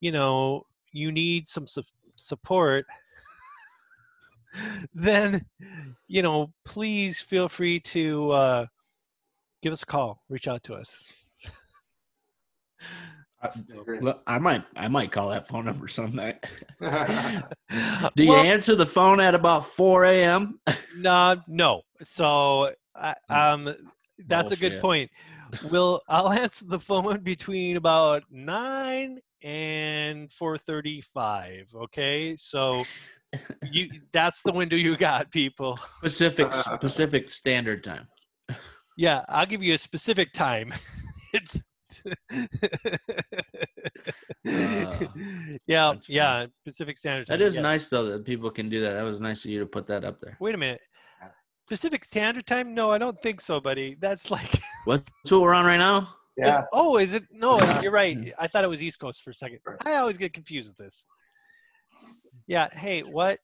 you 0.00 0.12
know, 0.12 0.62
you 0.92 1.12
need 1.12 1.48
some 1.48 1.66
su- 1.66 1.82
support, 2.14 2.86
then 4.94 5.44
you 6.08 6.22
know 6.22 6.52
please 6.64 7.18
feel 7.20 7.48
free 7.48 7.80
to 7.80 8.30
uh, 8.32 8.66
give 9.62 9.72
us 9.72 9.82
a 9.82 9.86
call 9.86 10.22
reach 10.28 10.48
out 10.48 10.62
to 10.64 10.74
us 10.74 11.12
Great. 13.84 14.02
Look, 14.02 14.22
I 14.26 14.38
might 14.38 14.64
I 14.74 14.88
might 14.88 15.12
call 15.12 15.28
that 15.28 15.46
phone 15.46 15.66
number 15.66 15.86
some 15.86 16.16
night. 16.16 16.44
Do 16.80 18.24
you 18.24 18.30
Well- 18.30 18.44
answer 18.44 18.74
the 18.74 18.86
phone 18.86 19.20
at 19.20 19.34
about 19.36 19.64
four 19.64 20.04
a.m.? 20.04 20.58
no 20.96 21.36
no 21.46 21.82
so 22.02 22.72
I 22.94 23.14
um 23.28 23.74
that's 24.26 24.52
a 24.52 24.56
good 24.56 24.80
point 24.80 25.10
we'll 25.70 26.00
i'll 26.08 26.30
answer 26.32 26.64
the 26.66 26.80
phone 26.80 27.20
between 27.20 27.76
about 27.76 28.24
9 28.30 29.20
and 29.42 30.30
4.35 30.30 31.74
okay 31.74 32.34
so 32.36 32.82
you 33.70 33.88
that's 34.12 34.42
the 34.42 34.52
window 34.52 34.76
you 34.76 34.96
got 34.96 35.30
people 35.30 35.78
Pacific 36.00 36.50
Pacific 36.80 37.28
Standard 37.30 37.82
Time. 37.84 38.06
yeah 38.96 39.24
i'll 39.28 39.46
give 39.46 39.62
you 39.62 39.74
a 39.74 39.78
specific 39.78 40.32
time 40.32 40.72
it's 41.32 41.60
yeah 45.66 45.94
yeah 46.08 46.46
pacific 46.64 46.98
standard 46.98 47.26
time 47.26 47.38
That 47.38 47.44
is 47.44 47.56
yeah. 47.56 47.62
nice 47.62 47.88
though 47.88 48.04
that 48.04 48.24
people 48.24 48.50
can 48.50 48.68
do 48.68 48.80
that. 48.82 48.94
That 48.94 49.02
was 49.02 49.20
nice 49.20 49.44
of 49.44 49.50
you 49.50 49.60
to 49.60 49.66
put 49.66 49.86
that 49.88 50.04
up 50.04 50.20
there. 50.20 50.36
wait 50.40 50.54
a 50.54 50.58
minute 50.58 50.80
Yeah. 51.20 51.28
pacific 51.68 52.04
standard 52.04 52.46
time 52.46 52.74
no 52.74 52.90
i 52.90 52.98
don't 52.98 53.20
think 53.22 53.40
so 53.40 53.60
buddy 53.60 53.96
that's 54.00 54.30
like 54.30 54.60
What's 54.84 55.04
what 55.30 55.40
we're 55.40 55.54
on 55.54 55.64
right 55.66 55.78
now? 55.78 56.10
yeah, 56.36 56.62
oh 56.72 56.98
is 56.98 57.12
it 57.12 57.24
no 57.32 57.58
you're 57.82 57.90
Hmm. 57.90 57.94
right 57.94 58.32
i 58.38 58.46
thought 58.46 58.64
it 58.64 58.68
was 58.70 58.82
east 58.82 58.98
coast 59.00 59.22
for 59.22 59.30
a 59.30 59.34
second 59.34 59.58
i 59.84 59.96
always 59.96 60.16
get 60.16 60.32
confused 60.32 60.68
with 60.68 60.76
this 60.76 61.06
yeah 62.46 62.68
hey 62.72 63.02
what 63.02 63.38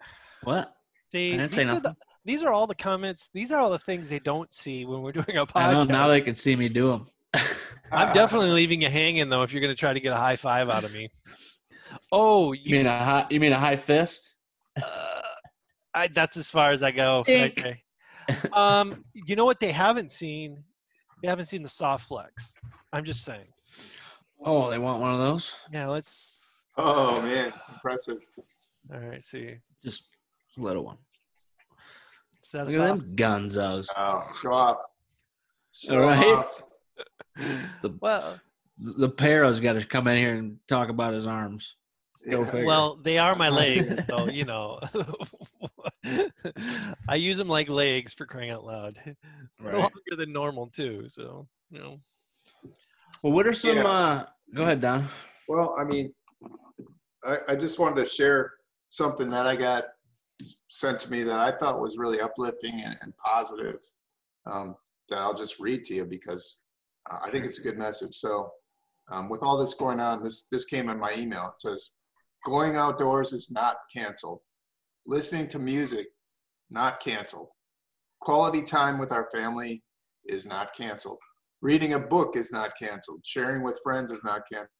What? 0.44 0.72
see 1.12 1.28
I 1.34 1.36
didn't 1.36 1.50
these, 1.50 1.54
say 1.56 1.62
are 1.62 1.66
nothing. 1.66 1.82
the, 1.82 1.94
these 2.24 2.42
are 2.42 2.52
all 2.52 2.66
the 2.66 2.74
comments 2.74 3.30
these 3.34 3.52
are 3.52 3.58
all 3.60 3.70
the 3.70 3.78
things 3.78 4.08
they 4.08 4.18
don't 4.18 4.52
see 4.52 4.84
when 4.84 5.02
we're 5.02 5.12
doing 5.12 5.36
a 5.36 5.46
I 5.54 5.72
know 5.72 5.82
podcast 5.84 5.88
now 5.88 6.08
they 6.08 6.20
can 6.20 6.34
see 6.34 6.56
me 6.56 6.68
do 6.68 6.88
them. 6.88 7.06
i'm 7.92 8.14
definitely 8.14 8.50
leaving 8.50 8.82
you 8.82 8.88
hanging 8.88 9.28
though 9.28 9.42
if 9.42 9.52
you're 9.52 9.60
going 9.60 9.74
to 9.74 9.78
try 9.78 9.92
to 9.92 10.00
get 10.00 10.12
a 10.12 10.16
high 10.16 10.36
five 10.36 10.68
out 10.68 10.84
of 10.84 10.92
me 10.92 11.08
oh 12.12 12.52
You 12.52 12.60
you 12.64 12.76
mean 12.78 12.86
a 12.86 13.04
high? 13.04 13.26
You 13.30 13.40
mean 13.40 13.52
a 13.52 13.58
high 13.58 13.76
fist? 13.76 14.34
Uh, 14.82 15.20
I, 15.94 16.08
that's 16.08 16.36
as 16.36 16.48
far 16.50 16.70
as 16.72 16.82
I 16.82 16.90
go. 16.90 17.22
Dink. 17.26 17.58
Okay. 17.58 17.82
Um, 18.52 19.04
you 19.14 19.34
know 19.36 19.44
what 19.46 19.60
they 19.60 19.72
haven't 19.72 20.10
seen? 20.10 20.62
They 21.22 21.28
haven't 21.28 21.46
seen 21.46 21.62
the 21.62 21.68
soft 21.68 22.06
flex. 22.08 22.54
I'm 22.92 23.04
just 23.04 23.24
saying. 23.24 23.46
Oh, 24.44 24.68
they 24.68 24.78
want 24.78 25.00
one 25.00 25.14
of 25.14 25.18
those? 25.20 25.54
Yeah, 25.72 25.86
let's. 25.86 26.45
Oh 26.76 27.20
man, 27.22 27.52
impressive. 27.72 28.18
All 28.92 29.00
right, 29.00 29.22
see. 29.24 29.56
Just 29.84 30.04
a 30.58 30.60
little 30.60 30.84
one. 30.84 30.98
Is 32.44 32.50
that 32.52 32.62
a 32.62 32.70
Look 32.70 32.74
at 32.80 32.88
soft? 32.88 33.00
them 33.00 33.16
gunzos. 33.16 33.86
Oh, 33.96 34.28
show 34.42 34.52
off. 34.52 34.76
Show 35.72 35.94
All 36.02 36.08
right. 36.08 36.26
off. 36.26 36.62
The 37.82 37.90
Well, 38.00 38.40
the 38.78 39.10
Paro's 39.10 39.60
got 39.60 39.74
to 39.74 39.84
come 39.84 40.06
in 40.08 40.16
here 40.16 40.34
and 40.36 40.58
talk 40.68 40.88
about 40.88 41.12
his 41.12 41.26
arms. 41.26 41.76
Go 42.30 42.40
Yeah. 42.40 42.46
figure. 42.46 42.66
well, 42.66 42.96
they 42.96 43.18
are 43.18 43.34
my 43.34 43.48
legs, 43.62 44.04
so 44.06 44.28
you 44.30 44.44
know. 44.44 44.80
I 47.08 47.16
use 47.16 47.36
them 47.36 47.48
like 47.48 47.68
legs 47.68 48.14
for 48.14 48.26
crying 48.26 48.50
out 48.50 48.64
loud. 48.64 48.98
Right. 49.60 49.74
Longer 49.74 50.16
than 50.16 50.32
normal 50.32 50.68
too, 50.68 51.08
so 51.08 51.46
you 51.70 51.78
know. 51.80 51.96
Well, 53.22 53.32
what 53.32 53.46
are 53.46 53.52
some? 53.54 53.76
Yeah. 53.76 53.84
uh 53.86 54.24
Go 54.54 54.62
ahead, 54.62 54.80
Don. 54.80 55.06
Well, 55.48 55.74
I 55.78 55.84
mean, 55.84 56.12
I, 57.24 57.38
I 57.48 57.56
just 57.56 57.78
wanted 57.78 58.04
to 58.04 58.10
share 58.10 58.52
something 58.88 59.30
that 59.30 59.46
I 59.46 59.56
got 59.56 59.84
sent 60.68 61.00
to 61.00 61.10
me 61.10 61.22
that 61.22 61.38
I 61.38 61.56
thought 61.56 61.80
was 61.80 61.98
really 61.98 62.20
uplifting 62.20 62.82
and, 62.84 62.96
and 63.02 63.16
positive. 63.16 63.78
Um, 64.50 64.76
that 65.08 65.18
I'll 65.18 65.34
just 65.34 65.60
read 65.60 65.84
to 65.84 65.94
you 65.94 66.04
because 66.04 66.58
I 67.10 67.30
think 67.30 67.44
it's 67.44 67.58
a 67.58 67.62
good 67.62 67.78
message. 67.78 68.16
So, 68.16 68.50
um, 69.10 69.28
with 69.28 69.42
all 69.42 69.56
this 69.56 69.74
going 69.74 70.00
on, 70.00 70.22
this 70.22 70.46
this 70.50 70.64
came 70.64 70.88
in 70.88 70.98
my 70.98 71.12
email. 71.16 71.52
It 71.52 71.60
says, 71.60 71.90
"Going 72.44 72.76
outdoors 72.76 73.32
is 73.32 73.50
not 73.50 73.76
canceled. 73.94 74.40
Listening 75.06 75.46
to 75.48 75.58
music, 75.60 76.08
not 76.70 76.98
canceled. 77.00 77.48
Quality 78.20 78.62
time 78.62 78.98
with 78.98 79.12
our 79.12 79.28
family 79.32 79.84
is 80.24 80.46
not 80.46 80.74
canceled. 80.74 81.18
Reading 81.62 81.94
a 81.94 82.00
book 82.00 82.36
is 82.36 82.50
not 82.50 82.72
canceled. 82.78 83.20
Sharing 83.24 83.62
with 83.62 83.80
friends 83.84 84.10
is 84.10 84.24
not 84.24 84.42
canceled. 84.50 84.70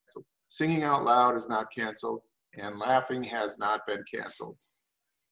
Singing 0.48 0.82
out 0.82 1.04
loud 1.04 1.36
is 1.36 1.48
not 1.48 1.66
canceled. 1.74 2.20
And 2.54 2.78
laughing 2.78 3.22
has 3.24 3.58
not 3.58 3.80
been 3.86 4.02
canceled. 4.12 4.56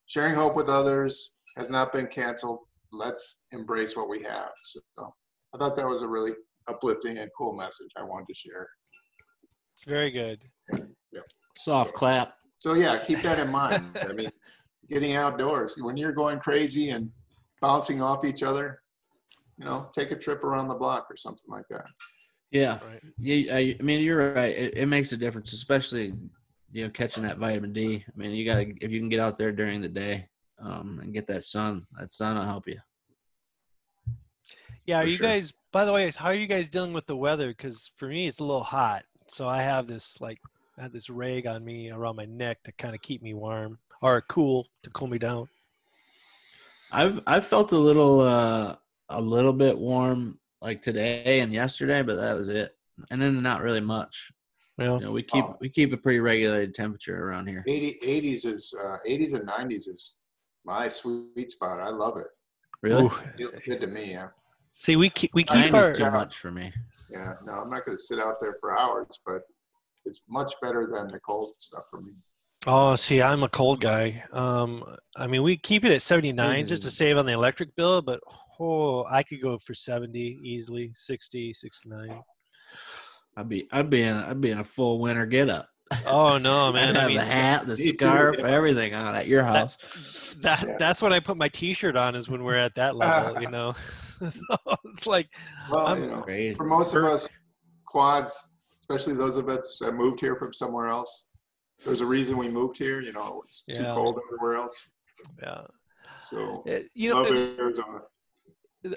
Sharing 0.07 0.35
hope 0.35 0.57
with 0.57 0.69
others 0.69 1.35
has 1.57 1.71
not 1.71 1.93
been 1.93 2.07
canceled. 2.07 2.59
Let's 2.93 3.45
embrace 3.53 3.97
what 3.97 4.09
we 4.09 4.23
have. 4.23 4.51
So 4.62 4.81
I 5.55 5.59
thought 5.59 5.77
that 5.77 5.89
was 5.89 6.03
a 6.03 6.09
really 6.09 6.33
uplifting 6.69 7.19
and 7.19 7.31
cool 7.37 7.55
message 7.55 7.91
I 7.97 8.03
wanted 8.03 8.27
to 8.27 8.35
share. 8.35 8.69
It's 9.75 9.85
very 9.85 10.11
good. 10.11 10.43
Soft 11.57 11.95
clap. 11.95 12.35
So 12.57 12.75
yeah, 12.75 12.99
keep 12.99 13.23
that 13.23 13.39
in 13.39 13.51
mind. 13.51 13.85
I 14.09 14.12
mean, 14.12 14.31
getting 14.89 15.15
outdoors 15.15 15.77
when 15.81 15.97
you're 15.97 16.12
going 16.12 16.39
crazy 16.41 16.91
and 16.91 17.11
bouncing 17.61 18.03
off 18.03 18.25
each 18.25 18.43
other, 18.43 18.81
you 19.59 19.65
know, 19.65 19.89
take 19.95 20.11
a 20.11 20.17
trip 20.17 20.45
around 20.45 20.69
the 20.69 20.75
block 20.75 21.07
or 21.11 21.17
something 21.17 21.49
like 21.49 21.65
that. 21.71 21.87
Yeah. 22.55 22.79
Right. 22.87 23.03
Yeah, 23.19 23.57
I, 23.57 23.77
I 23.79 23.83
mean 23.83 24.01
you're 24.01 24.33
right. 24.33 24.57
It, 24.57 24.77
it 24.77 24.87
makes 24.87 25.11
a 25.11 25.17
difference, 25.17 25.53
especially 25.53 26.15
you 26.71 26.85
know 26.85 26.91
catching 26.91 27.25
that 27.25 27.39
vitamin 27.39 27.73
D. 27.73 28.05
I 28.07 28.17
mean 28.17 28.31
you 28.31 28.45
got 28.45 28.57
to 28.57 28.75
if 28.81 28.93
you 28.93 29.01
can 29.01 29.09
get 29.09 29.19
out 29.19 29.39
there 29.39 29.51
during 29.51 29.81
the 29.81 29.89
day 29.89 30.29
um, 30.61 31.01
and 31.03 31.13
get 31.13 31.27
that 31.27 31.43
sun. 31.43 31.85
That 31.99 32.13
sun 32.13 32.37
will 32.37 32.45
help 32.45 32.69
you. 32.69 32.79
Yeah, 34.87 35.01
are 35.01 35.07
you 35.07 35.17
sure. 35.17 35.27
guys? 35.27 35.53
By 35.73 35.85
the 35.85 35.93
way, 35.93 36.09
how 36.13 36.29
are 36.29 36.35
you 36.35 36.47
guys 36.47 36.69
dealing 36.69 36.93
with 36.93 37.07
the 37.07 37.17
weather? 37.17 37.49
Because 37.49 37.91
for 37.97 38.07
me, 38.07 38.29
it's 38.29 38.39
a 38.39 38.45
little 38.45 38.63
hot, 38.63 39.03
so 39.27 39.49
I 39.49 39.61
have 39.61 39.89
this 39.89 40.21
like 40.21 40.39
I 40.79 40.83
have 40.83 40.93
this 40.93 41.11
rag 41.11 41.49
on 41.49 41.65
me 41.65 41.91
around 41.91 42.15
my 42.15 42.27
neck 42.27 42.63
to 42.65 42.73
kind 42.73 42.95
of 42.95 43.03
keep 43.03 43.21
me 43.21 43.35
warm 43.35 43.79
or 44.01 44.21
cool 44.29 44.69
to 44.85 44.91
cool 44.91 45.09
me 45.09 45.19
down. 45.19 45.49
I've 46.93 47.21
I've 47.27 47.47
felt 47.47 47.73
a 47.73 47.79
little 47.79 48.21
uh, 48.21 48.77
a 49.09 49.21
little 49.21 49.53
bit 49.53 49.77
warm 49.77 50.39
like 50.65 50.81
today 50.83 51.41
and 51.41 51.53
yesterday, 51.53 52.03
but 52.03 52.17
that 52.17 52.35
was 52.35 52.49
it. 52.49 52.75
And 53.11 53.21
then 53.21 53.41
not 53.43 53.61
really 53.62 53.81
much. 53.81 54.33
Well, 54.79 54.95
You 54.99 55.07
know, 55.07 55.12
we 55.12 55.23
keep 55.23 55.45
Oh. 55.45 55.57
we 55.61 55.69
keep 55.69 55.93
a 55.93 55.97
pretty 55.97 56.21
regulated 56.21 56.75
temperature 56.75 57.29
around 57.29 57.47
here. 57.47 57.62
80, 57.69 57.99
80s 58.03 58.47
is 58.47 58.75
uh, 58.83 58.97
80s 59.07 59.35
and 59.35 59.47
90s 59.47 59.87
is 59.89 60.17
my 60.65 60.89
sweet 60.89 61.51
spot. 61.51 61.79
I 61.81 61.91
love 61.91 62.17
it. 62.17 62.29
Really? 62.83 63.05
Ooh. 63.05 63.11
Feels 63.37 63.55
good 63.67 63.81
to 63.83 63.87
me. 63.87 64.12
Yeah. 64.12 64.29
See, 64.73 64.97
we 64.97 65.11
keep 65.11 65.31
we 65.35 65.45
keep 65.45 65.73
our 65.75 65.93
too 65.93 66.11
much 66.11 66.39
for 66.39 66.51
me. 66.51 66.73
Yeah. 67.12 67.35
No, 67.47 67.53
I'm 67.53 67.71
not 67.71 67.85
going 67.85 67.97
to 67.97 68.03
sit 68.03 68.19
out 68.19 68.41
there 68.41 68.57
for 68.61 68.77
hours, 68.79 69.21
but 69.27 69.43
it's 70.07 70.23
much 70.29 70.53
better 70.62 70.89
than 70.91 71.09
the 71.09 71.21
cold 71.21 71.51
stuff 71.57 71.85
for 71.91 72.01
me. 72.01 72.12
Oh, 72.67 72.97
see, 72.97 73.21
I'm 73.21 73.43
a 73.43 73.49
cold 73.49 73.81
guy. 73.83 74.25
Um, 74.33 74.83
I 75.17 75.27
mean, 75.27 75.43
we 75.43 75.57
keep 75.59 75.85
it 75.85 75.93
at 75.93 76.01
79 76.03 76.67
just 76.67 76.83
to 76.85 76.89
Mm. 76.89 76.93
save 76.93 77.17
on 77.19 77.27
the 77.27 77.33
electric 77.33 77.77
bill, 77.77 78.01
but 78.03 78.21
oh, 78.61 79.05
I 79.11 79.23
could 79.23 79.41
go 79.43 79.59
for 79.59 79.75
70 79.75 80.19
easily, 80.43 80.91
60, 80.95 81.53
69. 81.55 82.21
I'd 83.37 83.49
be 83.49 83.67
I'd 83.73 83.91
be 83.91 84.03
in 84.03 84.17
I'd 84.17 84.41
be 84.41 84.51
in 84.51 84.59
a 84.61 84.65
full 84.65 85.01
winter 85.01 85.27
get 85.27 85.51
up. 85.51 85.69
Oh 86.07 86.39
no, 86.39 86.69
I'd 86.69 86.75
man! 86.75 86.97
I 86.97 87.01
have 87.01 87.09
mean, 87.09 87.17
the 87.19 87.25
hat, 87.25 87.67
the 87.67 87.77
Me 87.77 87.91
too, 87.91 87.97
scarf, 87.97 88.37
yeah. 88.39 88.47
everything 88.47 88.95
on 88.95 89.15
at 89.17 89.27
your 89.27 89.43
house. 89.43 89.77
that 90.41 90.63
Yeah. 90.67 90.77
that's 90.79 91.03
when 91.03 91.13
I 91.13 91.21
put 91.21 91.37
my 91.37 91.49
T-shirt 91.49 91.97
on 91.97 92.15
is 92.15 92.29
when 92.29 92.43
we're 92.45 92.57
at 92.57 92.75
that 92.77 92.95
level, 92.97 93.41
you 93.43 93.49
know. 93.51 93.73
so 94.31 94.57
it's 94.85 95.07
like, 95.07 95.29
Well, 95.71 95.87
I'm 95.89 96.01
you 96.03 96.07
know, 96.11 96.23
Crazy. 96.23 96.55
for 96.55 96.65
most 96.65 96.95
of 96.95 97.05
us 97.05 97.29
quads, 97.87 98.51
especially 98.79 99.15
those 99.15 99.37
of 99.37 99.49
us 99.49 99.79
that 99.81 99.95
moved 99.95 100.21
here 100.21 100.37
from 100.37 100.53
somewhere 100.53 100.89
else, 100.89 101.27
there's 101.85 102.01
a 102.03 102.07
reason 102.07 102.37
we 102.39 102.49
moved 102.49 102.79
here. 102.79 103.01
You 103.01 103.13
know, 103.13 103.43
it's 103.49 103.65
too 103.65 103.83
Yeah. 103.83 103.95
cold 103.95 104.21
everywhere 104.29 104.57
else. 104.59 104.89
yeah, 105.43 105.63
So 106.19 106.63
Uh, 106.69 106.79
you 106.95 107.11
know, 107.11 107.23
love 107.23 107.35
it- 107.35 107.59
Arizona. 107.59 107.99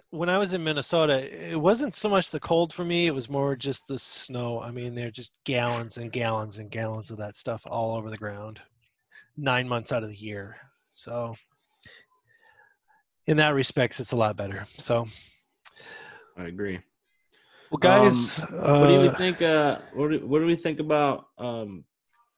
When 0.09 0.29
I 0.29 0.38
was 0.38 0.53
in 0.53 0.63
Minnesota, 0.63 1.51
it 1.51 1.59
wasn't 1.59 1.95
so 1.95 2.09
much 2.09 2.31
the 2.31 2.39
cold 2.39 2.73
for 2.73 2.83
me; 2.83 3.07
it 3.07 3.13
was 3.13 3.29
more 3.29 3.55
just 3.55 3.88
the 3.88 3.97
snow. 3.97 4.61
I 4.61 4.71
mean, 4.71 4.95
there 4.95 5.07
are 5.07 5.11
just 5.11 5.31
gallons 5.45 5.97
and 5.97 6.11
gallons 6.11 6.57
and 6.57 6.69
gallons 6.69 7.11
of 7.11 7.17
that 7.17 7.35
stuff 7.35 7.63
all 7.65 7.95
over 7.95 8.09
the 8.09 8.17
ground, 8.17 8.61
nine 9.38 9.67
months 9.67 9.91
out 9.91 10.03
of 10.03 10.09
the 10.09 10.15
year. 10.15 10.57
So, 10.91 11.35
in 13.27 13.38
that 13.38 13.53
respects, 13.53 13.99
it's 13.99 14.11
a 14.11 14.17
lot 14.17 14.35
better. 14.35 14.65
So, 14.77 15.05
I 16.38 16.45
agree. 16.45 16.79
well, 17.71 17.79
guys, 17.79 18.39
What 18.39 18.88
do 18.88 18.93
you 18.93 18.99
uh, 19.09 19.17
think? 19.17 19.41
Uh, 19.41 19.79
what 19.93 20.11
do, 20.11 20.25
what 20.25 20.39
do 20.39 20.45
we 20.45 20.55
think 20.55 20.79
about? 20.79 21.27
Um, 21.38 21.85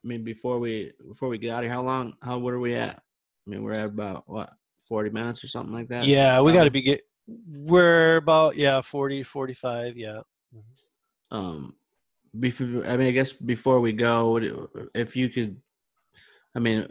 I 0.04 0.08
mean, 0.08 0.24
before 0.24 0.60
we 0.60 0.93
before 1.08 1.30
we 1.30 1.39
get 1.39 1.52
out 1.52 1.60
of 1.60 1.66
here, 1.66 1.74
how 1.74 1.82
long? 1.82 2.14
How 2.22 2.38
what 2.38 2.54
are 2.54 2.60
we 2.60 2.76
at? 2.76 2.97
I 2.97 3.50
mean, 3.50 3.64
we're 3.64 3.74
at 3.74 3.86
about 3.86 4.24
what 4.28 4.52
forty 4.88 5.10
minutes 5.10 5.43
or 5.43 5.47
something 5.47 5.74
like 5.74 5.88
that. 5.88 6.06
yeah, 6.06 6.39
we 6.41 6.54
got 6.54 6.66
to 6.66 6.72
be 6.72 6.84
get. 6.84 7.02
We're 7.48 8.18
about 8.18 8.56
yeah 8.56 8.82
40, 8.82 9.24
45, 9.24 9.98
yeah. 9.98 10.22
um 11.32 11.76
before 12.40 12.86
i 12.86 12.96
mean 12.96 13.08
i 13.08 13.12
guess 13.12 13.34
before 13.34 13.80
we 13.80 13.92
go 13.92 14.40
if 14.94 15.16
you 15.16 15.30
could 15.30 15.60
i 16.56 16.60
mean 16.60 16.88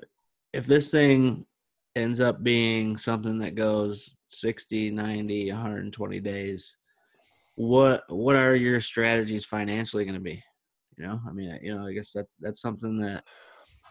if 0.52 0.66
this 0.66 0.90
thing 0.90 1.46
ends 1.94 2.20
up 2.20 2.42
being 2.42 2.96
something 2.96 3.38
that 3.38 3.54
goes 3.54 4.14
60 4.30 4.90
90 4.90 5.52
120 5.52 6.20
days 6.20 6.76
what 7.54 8.02
what 8.08 8.34
are 8.34 8.54
your 8.54 8.80
strategies 8.80 9.44
financially 9.44 10.04
going 10.04 10.14
to 10.14 10.20
be 10.20 10.42
you 10.96 11.06
know 11.06 11.20
i 11.28 11.32
mean 11.32 11.58
you 11.62 11.74
know 11.74 11.86
i 11.86 11.92
guess 11.92 12.12
that 12.12 12.26
that's 12.40 12.60
something 12.60 12.98
that 12.98 13.22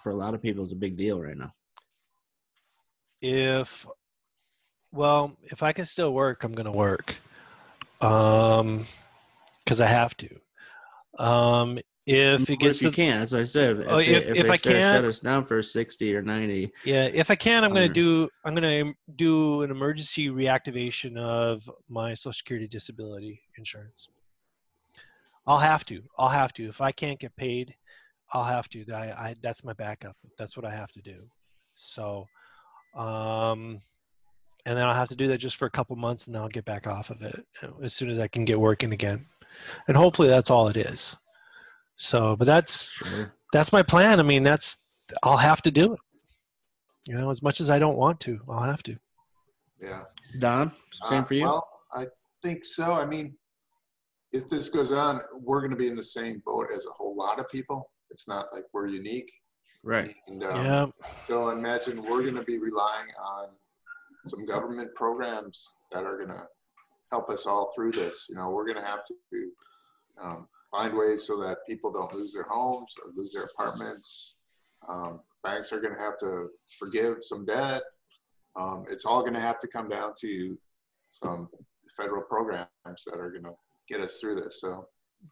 for 0.03 0.11
a 0.11 0.15
lot 0.15 0.33
of 0.33 0.41
people 0.41 0.63
is 0.63 0.73
a 0.73 0.75
big 0.75 0.97
deal 0.97 1.19
right 1.21 1.37
now 1.37 1.51
if 3.21 3.87
well 4.91 5.35
if 5.43 5.63
i 5.63 5.71
can 5.71 5.85
still 5.85 6.13
work 6.13 6.43
i'm 6.43 6.53
gonna 6.53 6.71
work. 6.71 7.15
Um 8.01 8.85
because 9.63 9.81
i 9.81 9.87
have 9.87 10.15
to. 10.17 10.29
Um 11.19 11.79
if 12.05 12.49
it 12.49 12.59
gets 12.59 12.77
if 12.77 12.83
you 12.83 12.89
to, 12.91 12.95
can 12.95 13.19
that's 13.19 13.31
what 13.33 13.41
i 13.41 13.43
said. 13.43 13.81
If, 13.81 13.87
Oh, 13.91 13.97
if- 13.97 14.07
if, 14.27 14.37
if 14.45 14.49
I 14.51 14.55
can't- 14.57 14.95
shut 14.95 15.03
us 15.05 15.19
down 15.19 15.45
for 15.45 15.61
60 15.61 16.15
or 16.15 16.21
90 16.21 16.71
yeah 16.85 17.05
if 17.05 17.29
i 17.29 17.35
can 17.35 17.63
i'm 17.65 17.73
gonna 17.73 17.89
do 17.89 18.29
i'm 18.45 18.53
gonna 18.55 18.93
do 19.17 19.61
an 19.63 19.71
emergency 19.71 20.29
reactivation 20.29 21.17
of 21.17 21.69
my 21.89 22.13
social 22.13 22.33
security 22.33 22.67
disability 22.67 23.41
insurance. 23.57 24.07
I'll 25.47 25.57
have 25.59 25.83
to 25.85 26.01
i'll 26.17 26.29
have 26.29 26.53
to. 26.53 26.67
If 26.67 26.79
i 26.81 26.91
can't 26.91 27.19
get 27.19 27.35
paid 27.35 27.73
i'll 28.33 28.43
have 28.43 28.67
to. 28.69 28.85
I, 28.93 29.05
I 29.29 29.35
that's 29.41 29.63
my 29.63 29.73
backup. 29.73 30.15
That's 30.37 30.55
what 30.55 30.65
i 30.65 30.71
have 30.73 30.91
to 30.93 31.01
do. 31.01 31.19
So 31.75 32.25
um 32.95 33.79
and 34.67 34.77
then 34.77 34.87
i'll 34.87 34.93
have 34.93 35.09
to 35.09 35.15
do 35.15 35.27
that 35.27 35.37
just 35.37 35.55
for 35.55 35.65
a 35.65 35.71
couple 35.71 35.95
months 35.95 36.27
and 36.27 36.35
then 36.35 36.41
i'll 36.43 36.47
get 36.49 36.65
back 36.65 36.85
off 36.85 37.09
of 37.09 37.21
it 37.23 37.43
as 37.83 37.93
soon 37.93 38.09
as 38.09 38.19
i 38.19 38.27
can 38.27 38.45
get 38.45 38.59
working 38.59 38.93
again 38.93 39.25
and 39.87 39.97
hopefully 39.97 40.27
that's 40.27 40.51
all 40.51 40.67
it 40.67 40.77
is 40.77 41.17
so 41.95 42.35
but 42.35 42.45
that's 42.45 42.91
sure 42.91 43.33
that's 43.53 43.71
my 43.71 43.81
plan. 43.81 44.19
I 44.19 44.23
mean, 44.23 44.43
that's 44.43 44.91
I'll 45.23 45.37
have 45.37 45.61
to 45.63 45.71
do 45.71 45.93
it. 45.93 45.99
You 47.07 47.17
know, 47.17 47.31
as 47.31 47.41
much 47.41 47.61
as 47.61 47.69
I 47.69 47.79
don't 47.79 47.97
want 47.97 48.19
to, 48.21 48.39
I'll 48.49 48.63
have 48.63 48.83
to. 48.83 48.97
Yeah. 49.81 50.03
don 50.39 50.71
same 51.07 51.21
Uh, 51.21 51.25
for 51.25 51.33
you 51.35 51.43
Well, 51.45 51.67
I 51.93 52.05
think 52.43 52.65
so. 52.65 52.93
I 52.93 53.05
mean, 53.05 53.37
if 54.31 54.49
this 54.49 54.69
goes 54.69 54.91
on, 54.91 55.21
we're 55.39 55.59
going 55.61 55.71
to 55.71 55.77
be 55.77 55.87
in 55.87 55.95
the 55.95 56.03
same 56.03 56.41
boat 56.45 56.67
as 56.75 56.85
a 56.85 56.89
whole 56.89 57.15
lot 57.15 57.39
of 57.39 57.47
people. 57.49 57.89
It's 58.09 58.27
not 58.27 58.47
like 58.53 58.63
we're 58.73 58.87
unique. 58.87 59.31
right 59.83 60.15
And, 60.27 60.43
um, 60.43 60.65
yeah, 60.65 60.85
So 61.27 61.49
imagine 61.49 62.01
we're 62.01 62.23
going 62.23 62.35
to 62.35 62.43
be 62.43 62.57
relying 62.57 63.07
on 63.23 63.49
some 64.27 64.45
government 64.45 64.93
programs 64.95 65.77
that 65.91 66.03
are 66.03 66.17
going 66.17 66.29
to 66.29 66.43
help 67.11 67.29
us 67.29 67.45
all 67.45 67.71
through 67.75 67.91
this. 67.91 68.27
You 68.29 68.35
know, 68.35 68.49
we're 68.49 68.65
going 68.65 68.83
to 68.83 68.89
have 68.89 69.03
to 69.05 69.51
um, 70.21 70.47
find 70.71 70.97
ways 70.97 71.23
so 71.23 71.39
that 71.41 71.57
people 71.67 71.91
don't 71.91 72.13
lose 72.13 72.33
their 72.33 72.43
homes 72.43 72.93
or 73.03 73.11
lose 73.15 73.33
their 73.33 73.45
apartments. 73.45 74.35
Um, 74.87 75.21
banks 75.43 75.71
are 75.71 75.79
going 75.79 75.95
to 75.95 76.01
have 76.01 76.17
to 76.19 76.47
forgive 76.79 77.17
some 77.21 77.45
debt. 77.45 77.81
Um, 78.55 78.85
it's 78.89 79.05
all 79.05 79.21
going 79.21 79.33
to 79.33 79.39
have 79.41 79.59
to 79.59 79.67
come 79.67 79.89
down 79.89 80.13
to 80.21 80.57
some 81.11 81.49
federal 81.95 82.23
programs 82.23 82.67
that 83.05 83.17
are 83.17 83.31
going 83.31 83.43
to 83.43 83.53
get 83.87 84.01
us 84.01 84.19
through 84.19 84.35
this. 84.35 84.61
So, 84.61 84.87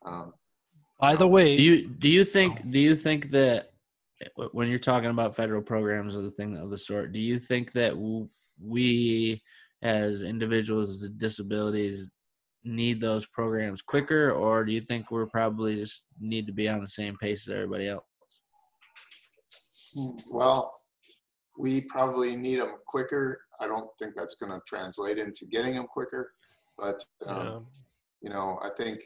um, 0.05 0.33
by 0.99 1.15
the 1.15 1.27
way, 1.27 1.57
Do 1.57 1.63
you 1.63 1.87
do 1.87 2.07
you 2.07 2.23
think 2.23 2.71
do 2.71 2.79
you 2.79 2.95
think 2.95 3.29
that 3.31 3.73
when 4.51 4.69
you're 4.69 4.79
talking 4.79 5.09
about 5.09 5.35
federal 5.35 5.61
programs 5.61 6.15
or 6.15 6.21
the 6.21 6.31
thing 6.31 6.57
of 6.57 6.69
the 6.69 6.77
sort, 6.77 7.11
do 7.11 7.19
you 7.19 7.39
think 7.39 7.73
that 7.73 7.91
w- 7.91 8.29
we 8.61 9.41
as 9.81 10.21
individuals 10.21 11.01
with 11.01 11.17
disabilities 11.17 12.11
need 12.63 12.99
those 12.99 13.25
programs 13.27 13.81
quicker, 13.81 14.31
or 14.31 14.65
do 14.65 14.71
you 14.71 14.81
think 14.81 15.11
we're 15.11 15.27
probably 15.27 15.75
just 15.75 16.03
need 16.19 16.47
to 16.47 16.53
be 16.53 16.67
on 16.67 16.81
the 16.81 16.87
same 16.87 17.15
pace 17.17 17.47
as 17.47 17.53
everybody 17.53 17.87
else? 17.87 18.03
Well, 20.31 20.73
we 21.57 21.81
probably 21.81 22.35
need 22.35 22.59
them 22.59 22.75
quicker. 22.87 23.39
I 23.61 23.67
don't 23.67 23.89
think 23.97 24.13
that's 24.15 24.35
going 24.35 24.51
to 24.51 24.61
translate 24.67 25.17
into 25.17 25.45
getting 25.45 25.75
them 25.75 25.87
quicker, 25.87 26.33
but 26.77 27.01
um, 27.27 27.37
yeah, 27.37 27.59
you 28.21 28.29
know, 28.29 28.59
I 28.63 28.69
think 28.75 28.99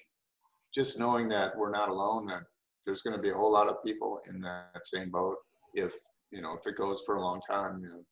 just 0.74 1.00
knowing 1.00 1.28
that 1.30 1.56
we're 1.58 1.72
not 1.72 1.90
alone, 1.90 2.28
that 2.28 2.44
there's 2.86 3.02
going 3.02 3.16
to 3.16 3.22
be 3.22 3.30
a 3.30 3.36
whole 3.36 3.52
lot 3.52 3.68
of 3.68 3.84
people 3.84 4.20
in 4.28 4.42
that 4.42 4.84
same 4.84 5.12
boat. 5.12 5.38
If 5.74 5.94
you 6.32 6.42
know, 6.42 6.58
if 6.58 6.66
it 6.66 6.78
goes 6.78 7.04
for 7.06 7.16
a 7.16 7.22
long 7.22 7.42
time, 7.42 7.82
you 7.84 7.90
know, 7.90 8.04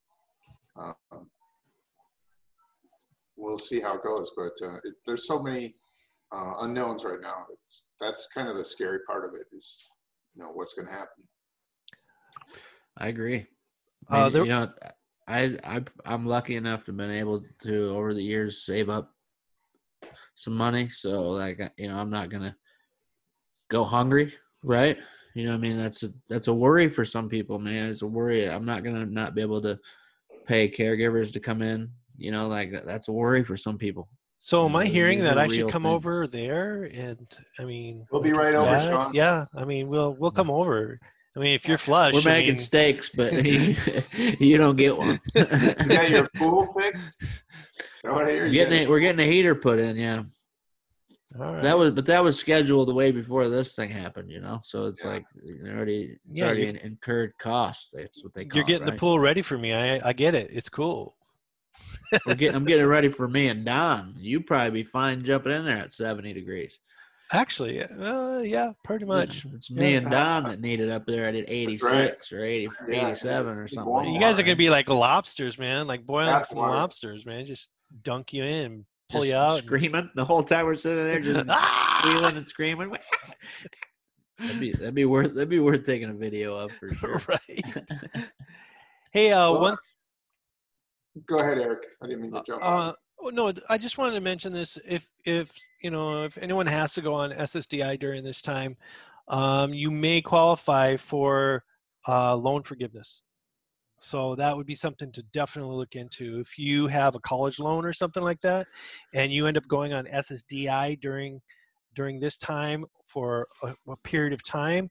um, 0.80 1.28
we'll 3.36 3.57
see 3.57 3.80
how 3.80 3.95
it 3.95 4.03
goes. 4.03 4.32
But 4.36 4.53
uh, 4.63 4.75
it, 4.84 4.95
there's 5.05 5.28
so 5.28 5.41
many 5.41 5.75
uh, 6.32 6.55
unknowns 6.61 7.05
right 7.05 7.21
now. 7.21 7.45
That's, 7.49 7.86
that's 7.99 8.28
kind 8.34 8.47
of 8.47 8.57
the 8.57 8.65
scary 8.65 8.99
part 9.07 9.25
of 9.25 9.32
it. 9.34 9.47
Is 9.55 9.82
you 10.36 10.43
know 10.43 10.51
what's 10.51 10.73
going 10.73 10.88
to 10.88 10.93
happen. 10.93 11.23
I 12.97 13.07
agree. 13.07 13.47
Uh, 14.11 14.15
I 14.15 14.30
there- 14.30 14.43
you 14.43 14.49
know, 14.49 14.71
I 15.28 15.57
I 15.63 15.84
I'm 16.05 16.25
lucky 16.25 16.55
enough 16.55 16.86
to 16.86 16.91
have 16.91 16.97
been 16.97 17.11
able 17.11 17.43
to 17.63 17.89
over 17.89 18.13
the 18.13 18.23
years 18.23 18.65
save 18.65 18.89
up 18.89 19.13
some 20.36 20.55
money, 20.55 20.89
so 20.89 21.30
like 21.32 21.59
you 21.78 21.89
know, 21.89 21.97
I'm 21.97 22.09
not 22.09 22.30
gonna 22.30 22.55
go 23.69 23.84
hungry, 23.84 24.34
right? 24.63 24.97
You 25.36 25.45
know, 25.45 25.51
what 25.51 25.57
I 25.57 25.61
mean, 25.61 25.78
that's 25.78 26.03
a 26.03 26.11
that's 26.30 26.47
a 26.47 26.53
worry 26.53 26.89
for 26.89 27.05
some 27.05 27.30
people, 27.30 27.59
man. 27.59 27.89
It's 27.89 28.01
a 28.01 28.07
worry. 28.07 28.49
I'm 28.49 28.65
not 28.65 28.84
gonna 28.84 29.05
not 29.05 29.36
be 29.36 29.41
able 29.41 29.61
to 29.63 29.78
pay 30.48 30.70
caregivers 30.70 31.32
to 31.34 31.39
come 31.39 31.62
in. 31.62 31.89
You 32.18 32.32
know, 32.32 32.48
like 32.48 32.72
that- 32.72 32.86
that's 32.88 33.08
a 33.10 33.12
worry 33.12 33.43
for 33.43 33.56
some 33.58 33.78
people. 33.78 34.08
so 34.39 34.66
am 34.66 34.76
I 34.76 34.86
know, 34.86 34.89
hearing 34.91 35.20
that 35.24 35.38
I 35.38 35.48
should 35.48 35.70
come 35.70 35.84
things. 35.84 35.93
over 35.93 36.26
there? 36.28 36.84
And 36.86 37.28
I 37.60 37.66
mean, 37.66 38.06
We'll 38.12 38.22
be 38.22 38.32
right 38.34 38.56
over, 38.56 38.72
bad? 38.72 38.84
Shawn. 38.89 39.14
Yeah, 39.14 39.45
I 39.56 39.66
mean, 39.66 39.88
we'll 39.88 40.14
we'll 40.20 40.32
come 40.32 40.50
over. 40.50 41.00
I 41.36 41.39
mean, 41.39 41.54
if 41.54 41.68
you're 41.68 41.78
flush, 41.78 42.14
We're 42.16 42.22
I 42.32 42.34
making 42.39 42.54
mean, 42.56 42.58
steaks, 42.58 43.10
but 43.10 43.32
you 44.39 44.58
don't 44.58 44.76
get 44.76 44.98
one. 44.98 45.20
You 45.36 45.45
got 45.45 46.10
your 46.10 46.28
pool 46.36 46.66
fixed? 46.80 47.16
Is 47.22 47.30
that 48.04 48.14
what 48.14 48.26
I? 48.26 48.34
We're 48.34 48.50
getting 48.50 48.74
got- 48.74 48.82
it, 48.84 48.89
we're 48.89 49.00
getting 49.00 49.20
a 49.28 49.32
heater 49.32 49.54
put 49.54 49.78
in, 49.80 49.95
yeah. 49.98 50.24
All 51.39 51.53
right. 51.53 51.63
That 51.63 51.78
was, 51.78 51.91
but 51.91 52.05
that 52.05 52.23
was 52.23 52.39
scheduled 52.39 52.88
the 52.88 52.93
way 52.93 53.11
before 53.11 53.49
this 53.49 53.75
thing 53.75 53.89
happened, 53.89 54.32
you 54.32 54.39
know. 54.39 54.59
So 54.63 54.86
it's 54.86 55.03
Yeah. 55.03 55.11
like 55.11 55.25
you 55.45 55.63
know, 55.63 55.71
already, 55.71 56.17
it's 56.30 56.39
Yeah, 56.39 56.45
already 56.45 56.61
you- 56.63 56.69
an 56.69 56.75
incurred 56.78 57.34
cost. 57.39 57.89
That's 57.93 58.23
what 58.23 58.34
they 58.34 58.45
call 58.45 58.55
you're 58.57 58.63
it, 58.63 58.67
getting 58.67 58.86
right? 58.88 58.93
the 58.93 58.99
pool 58.99 59.19
ready 59.19 59.41
for 59.41 59.57
me. 59.57 59.73
I 59.73 59.99
I 60.07 60.13
get 60.13 60.36
it. 60.36 60.49
It's 60.51 60.69
cool. 60.69 61.15
We're 62.25 62.36
getting, 62.36 62.55
I'm 62.55 62.65
getting 62.65 62.86
ready 62.86 63.09
for 63.09 63.28
me 63.28 63.47
and 63.49 63.65
Don. 63.73 64.15
You 64.17 64.41
probably 64.41 64.84
be 64.84 64.84
fine 64.84 65.23
jumping 65.23 65.51
in 65.51 65.65
there 65.65 65.78
at 65.78 65.93
70 65.93 66.34
degrees. 66.34 66.80
Actually, 67.32 67.84
uh, 67.84 68.39
yeah, 68.39 68.71
pretty 68.86 69.03
much. 69.03 69.43
Yeah, 69.43 69.51
it's 69.55 69.69
me 69.69 69.91
Yeah. 69.91 69.97
and 69.97 70.09
Don 70.09 70.43
that 70.45 70.61
need 70.61 70.80
it 70.80 70.89
up 70.89 71.05
there 71.05 71.25
at 71.25 71.36
86 71.36 72.32
or 72.32 72.41
80, 72.41 72.69
Yeah, 72.88 73.09
87 73.09 73.57
or 73.57 73.67
something. 73.67 73.93
like 73.93 74.07
You 74.07 74.19
guys 74.19 74.39
are 74.39 74.43
gonna 74.43 74.55
be 74.55 74.69
like 74.69 74.88
lobsters, 74.88 75.57
man. 75.59 75.88
Like 75.88 76.05
boiling 76.05 76.28
That's 76.28 76.49
some 76.49 76.59
water. 76.59 76.71
lobsters, 76.71 77.25
man. 77.25 77.45
Just 77.45 77.67
dunk 78.01 78.32
you 78.32 78.45
in, 78.45 78.86
pull 79.10 79.22
Just 79.22 79.32
you 79.32 79.38
out. 79.38 79.58
and- 79.60 79.66
screaming 79.66 80.10
the 80.16 80.26
whole 80.26 80.43
time 80.43 80.66
we're 80.66 80.76
sitting 80.76 81.03
there, 81.03 81.20
just 81.20 81.47
Ah! 81.49 81.99
squealing 82.01 82.38
and 82.38 82.47
screaming. 82.47 82.91
That'd 84.39 84.60
be 84.60 84.72
that'd 84.72 84.93
be 84.93 85.05
worth 85.05 85.34
that'd 85.34 85.49
be 85.49 85.60
worth 85.60 85.84
taking 85.84 86.10
a 86.10 86.14
video 86.14 86.55
of 86.55 86.72
for 86.74 86.93
sure. 86.95 87.20
right. 87.28 87.66
Hey, 89.12 89.32
uh, 89.32 89.51
Well, 89.51 89.62
one. 89.62 89.78
Go 91.26 91.38
ahead, 91.39 91.58
Eric. 91.58 91.84
I 92.03 92.05
didn't 92.08 92.22
mean 92.22 92.32
to 92.34 92.43
jump 92.45 92.62
Uh, 92.62 92.66
on. 92.68 92.93
oh, 93.20 93.30
no, 93.30 93.51
I 93.68 93.80
just 93.80 93.97
wanted 93.97 94.14
to 94.14 94.22
mention 94.22 94.53
this. 94.53 94.78
If 94.86 95.08
if 95.26 95.51
you 95.82 95.89
know 95.89 96.24
if 96.24 96.38
anyone 96.38 96.68
has 96.68 96.93
to 96.93 97.01
go 97.01 97.16
on 97.16 97.32
SSDI 97.32 97.99
during 97.99 98.24
this 98.24 98.43
time, 98.43 98.78
um, 99.28 99.74
you 99.74 99.89
may 99.89 100.22
qualify 100.22 100.95
for 100.97 101.64
uh, 102.08 102.36
loan 102.36 102.62
forgiveness. 102.62 103.24
So 104.00 104.36
that 104.36 104.56
would 104.56 104.68
be 104.68 104.76
something 104.76 105.12
to 105.14 105.24
definitely 105.34 105.76
look 105.76 105.95
into. 105.95 106.39
If 106.39 106.58
you 106.58 106.88
have 106.88 107.16
a 107.16 107.20
college 107.20 107.60
loan 107.60 107.86
or 107.86 107.93
something 107.93 108.24
like 108.24 108.41
that, 108.41 108.68
and 109.14 109.34
you 109.34 109.48
end 109.48 109.58
up 109.58 109.68
going 109.68 109.93
on 109.93 110.06
SSDI 110.06 111.00
during 111.02 111.41
during 111.95 112.20
this 112.20 112.38
time 112.38 112.86
for 113.08 113.48
a, 113.64 113.74
a 113.89 113.98
period 113.98 114.34
of 114.34 114.43
time, 114.43 114.89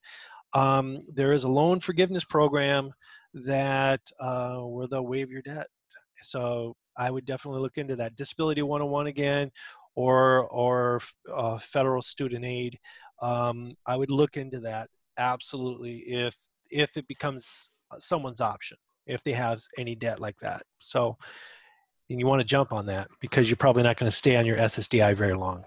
um, 0.54 1.02
there 1.12 1.32
is 1.32 1.44
a 1.44 1.48
loan 1.48 1.78
forgiveness 1.78 2.24
program 2.24 2.90
that 3.34 4.00
uh, 4.18 4.58
where 4.58 4.88
they'll 4.88 5.06
waive 5.06 5.30
your 5.30 5.42
debt. 5.42 5.68
So 6.22 6.74
I 6.96 7.10
would 7.10 7.26
definitely 7.26 7.60
look 7.60 7.76
into 7.76 7.94
that. 7.96 8.16
Disability 8.16 8.62
101 8.62 9.06
again, 9.06 9.52
or 9.94 10.48
or 10.48 11.00
uh, 11.32 11.58
federal 11.58 12.02
student 12.02 12.44
aid. 12.44 12.78
Um, 13.22 13.74
I 13.86 13.96
would 13.96 14.10
look 14.10 14.36
into 14.36 14.60
that 14.60 14.88
absolutely 15.18 15.98
if 16.08 16.36
if 16.70 16.96
it 16.96 17.06
becomes 17.06 17.70
someone's 17.98 18.40
option 18.40 18.76
if 19.06 19.22
they 19.22 19.32
have 19.32 19.62
any 19.78 19.94
debt 19.94 20.20
like 20.20 20.38
that. 20.40 20.62
So 20.80 21.16
and 22.08 22.20
you 22.20 22.26
want 22.26 22.40
to 22.40 22.46
jump 22.46 22.72
on 22.72 22.86
that 22.86 23.08
because 23.20 23.48
you're 23.50 23.56
probably 23.56 23.82
not 23.82 23.96
going 23.96 24.10
to 24.10 24.16
stay 24.16 24.36
on 24.36 24.46
your 24.46 24.56
SSDI 24.56 25.16
very 25.16 25.34
long, 25.34 25.64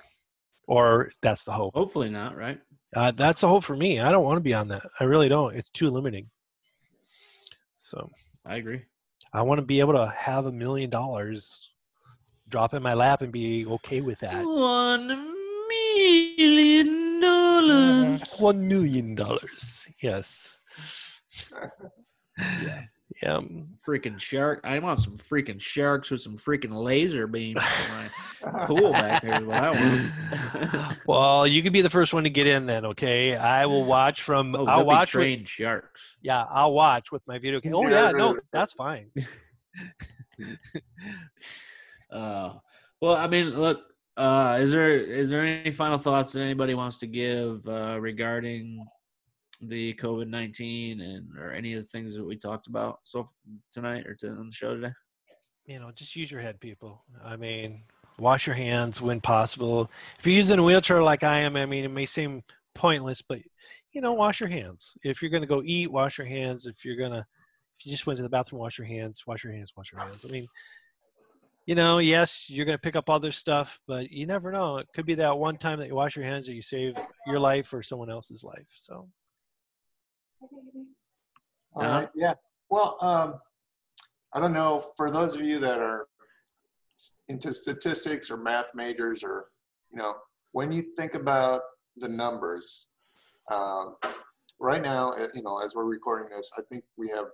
or 0.67 1.11
that's 1.21 1.43
the 1.43 1.51
hope. 1.51 1.73
Hopefully 1.75 2.09
not, 2.09 2.37
right? 2.37 2.59
Uh, 2.95 3.11
that's 3.11 3.41
the 3.41 3.47
hope 3.47 3.63
for 3.63 3.75
me. 3.75 3.99
I 3.99 4.11
don't 4.11 4.23
want 4.23 4.37
to 4.37 4.41
be 4.41 4.53
on 4.53 4.69
that. 4.69 4.83
I 4.99 5.03
really 5.03 5.29
don't. 5.29 5.55
It's 5.55 5.69
too 5.69 5.89
limiting. 5.89 6.29
So 7.75 8.09
I 8.45 8.55
agree. 8.55 8.83
I 9.33 9.41
want 9.43 9.59
to 9.59 9.65
be 9.65 9.79
able 9.79 9.93
to 9.93 10.13
have 10.17 10.45
a 10.45 10.51
million 10.51 10.89
dollars 10.89 11.71
drop 12.47 12.73
in 12.73 12.81
my 12.81 12.95
lap 12.95 13.21
and 13.21 13.31
be 13.31 13.65
okay 13.67 14.01
with 14.01 14.19
that. 14.19 14.43
One 14.43 15.07
million 16.37 17.21
dollars. 17.21 18.21
One 18.37 18.67
million 18.67 19.15
dollars. 19.15 19.87
Yes. 20.01 20.61
Yeah. 22.63 22.83
Yeah. 23.21 23.39
Freaking 23.85 24.17
shark! 24.19 24.61
I 24.63 24.79
want 24.79 25.01
some 25.01 25.17
freaking 25.17 25.59
sharks 25.59 26.09
with 26.09 26.21
some 26.21 26.37
freaking 26.37 26.71
laser 26.73 27.27
beams 27.27 27.61
in 28.43 28.51
my 28.53 28.65
pool 28.65 28.91
back 28.93 29.21
there. 29.21 29.41
Is 29.41 29.47
what 29.47 29.61
I 29.63 29.71
want. 29.71 30.97
Well, 31.05 31.45
you 31.47 31.61
could 31.61 31.73
be 31.73 31.81
the 31.81 31.89
first 31.89 32.13
one 32.13 32.23
to 32.23 32.29
get 32.29 32.47
in 32.47 32.65
then, 32.65 32.85
okay? 32.85 33.35
I 33.35 33.65
will 33.65 33.83
watch 33.83 34.21
from 34.21 34.55
Oh, 34.55 34.59
I'll 34.65 34.77
they'll 34.77 34.85
be 34.85 34.87
watch 34.87 35.13
with, 35.13 35.21
trained 35.23 35.49
sharks. 35.49 36.15
yeah, 36.21 36.45
I'll 36.49 36.71
watch 36.73 37.11
with 37.11 37.21
my 37.27 37.39
video. 37.39 37.59
ca- 37.59 37.71
Oh 37.73 37.83
Yeah, 37.83 38.05
yeah, 38.05 38.11
no, 38.11 38.37
that's 38.53 38.71
fine. 38.73 39.11
Uh, 42.11 42.53
well, 43.01 43.15
I 43.15 43.27
mean, 43.27 43.49
look. 43.51 43.81
Uh, 44.17 44.57
is 44.59 44.71
there 44.71 44.97
is 44.97 45.29
there 45.29 45.45
any 45.45 45.71
final 45.71 45.97
thoughts 45.97 46.33
that 46.33 46.41
anybody 46.41 46.73
wants 46.73 46.97
to 46.97 47.07
give 47.07 47.65
uh, 47.67 47.97
regarding 48.01 48.85
the 49.61 49.93
COVID 49.95 50.27
nineteen 50.27 51.01
and 51.01 51.37
or 51.37 51.51
any 51.51 51.73
of 51.73 51.83
the 51.83 51.89
things 51.89 52.15
that 52.15 52.23
we 52.23 52.37
talked 52.37 52.67
about 52.67 52.99
so 53.03 53.27
tonight 53.73 54.07
or 54.07 54.15
to, 54.15 54.29
on 54.29 54.47
the 54.47 54.55
show 54.55 54.75
today? 54.75 54.93
You 55.65 55.79
know, 55.79 55.91
just 55.91 56.15
use 56.15 56.31
your 56.31 56.41
head, 56.41 56.59
people. 56.59 57.03
I 57.23 57.35
mean, 57.35 57.83
wash 58.17 58.47
your 58.47 58.55
hands 58.55 59.01
when 59.01 59.21
possible. 59.21 59.89
If 60.17 60.25
you're 60.25 60.35
using 60.35 60.59
a 60.59 60.63
wheelchair 60.63 61.03
like 61.03 61.23
I 61.23 61.39
am, 61.39 61.55
I 61.55 61.65
mean, 61.65 61.85
it 61.85 61.91
may 61.91 62.05
seem 62.05 62.43
pointless, 62.73 63.21
but 63.21 63.39
you 63.91 64.01
know, 64.01 64.13
wash 64.13 64.39
your 64.39 64.49
hands. 64.49 64.93
If 65.03 65.21
you're 65.21 65.31
gonna 65.31 65.45
go 65.45 65.61
eat, 65.63 65.91
wash 65.91 66.17
your 66.17 66.27
hands. 66.27 66.65
If 66.65 66.85
you're 66.85 66.95
gonna, 66.95 67.25
if 67.77 67.85
you 67.85 67.91
just 67.91 68.07
went 68.07 68.17
to 68.17 68.23
the 68.23 68.29
bathroom, 68.29 68.61
wash 68.61 68.77
your 68.77 68.87
hands. 68.87 69.23
Wash 69.27 69.43
your 69.43 69.53
hands. 69.53 69.73
Wash 69.75 69.91
your 69.91 70.01
hands. 70.01 70.25
I 70.27 70.31
mean, 70.31 70.47
you 71.65 71.75
know, 71.75 71.99
yes, 71.99 72.49
you're 72.49 72.65
gonna 72.65 72.77
pick 72.77 72.95
up 72.95 73.09
other 73.09 73.31
stuff, 73.31 73.79
but 73.87 74.09
you 74.09 74.25
never 74.25 74.51
know. 74.51 74.77
It 74.77 74.87
could 74.95 75.05
be 75.05 75.15
that 75.15 75.37
one 75.37 75.57
time 75.57 75.79
that 75.79 75.87
you 75.87 75.95
wash 75.95 76.15
your 76.15 76.25
hands 76.25 76.47
that 76.47 76.53
you 76.53 76.61
save 76.61 76.95
your 77.27 77.39
life 77.39 77.73
or 77.73 77.83
someone 77.83 78.09
else's 78.09 78.43
life. 78.43 78.67
So. 78.75 79.07
All 80.41 81.83
Uh-huh. 81.83 81.87
right. 81.99 82.09
Yeah. 82.15 82.33
Well, 82.69 82.97
um, 83.01 83.39
I 84.33 84.39
don't 84.39 84.53
know. 84.53 84.91
For 84.95 85.11
those 85.11 85.35
of 85.35 85.41
you 85.41 85.59
that 85.59 85.79
are 85.79 86.07
into 87.27 87.53
statistics 87.53 88.29
or 88.29 88.37
math 88.37 88.73
majors, 88.75 89.23
or 89.23 89.51
you 89.91 89.97
know, 89.97 90.15
when 90.51 90.71
you 90.71 90.81
think 90.97 91.15
about 91.15 91.61
the 91.97 92.09
numbers, 92.09 92.87
um, 93.49 93.95
right 94.59 94.81
now, 94.81 95.11
uh, 95.13 95.27
you 95.33 95.41
know, 95.41 95.59
as 95.59 95.75
we're 95.75 95.85
recording 95.85 96.29
this, 96.29 96.51
I 96.57 96.61
think 96.69 96.83
we 96.97 97.09
have 97.09 97.25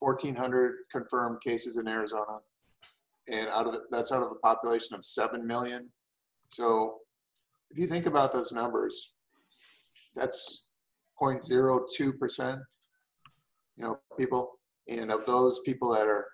1,400 0.00 0.76
confirmed 0.90 1.40
cases 1.40 1.76
in 1.76 1.88
Arizona, 1.88 2.40
and 3.28 3.48
out 3.48 3.66
of 3.66 3.80
that's 3.90 4.12
out 4.12 4.22
of 4.22 4.30
a 4.32 4.36
population 4.36 4.94
of 4.94 5.04
seven 5.04 5.46
million. 5.46 5.90
So, 6.48 7.00
if 7.70 7.78
you 7.78 7.86
think 7.86 8.06
about 8.06 8.32
those 8.32 8.52
numbers, 8.52 9.14
that's 10.14 10.66
0.02 11.20 12.18
percent 12.18 12.60
you 13.76 13.84
know, 13.84 13.98
people. 14.18 14.58
And 14.88 15.10
of 15.10 15.24
those 15.26 15.60
people 15.60 15.92
that 15.94 16.06
are, 16.06 16.26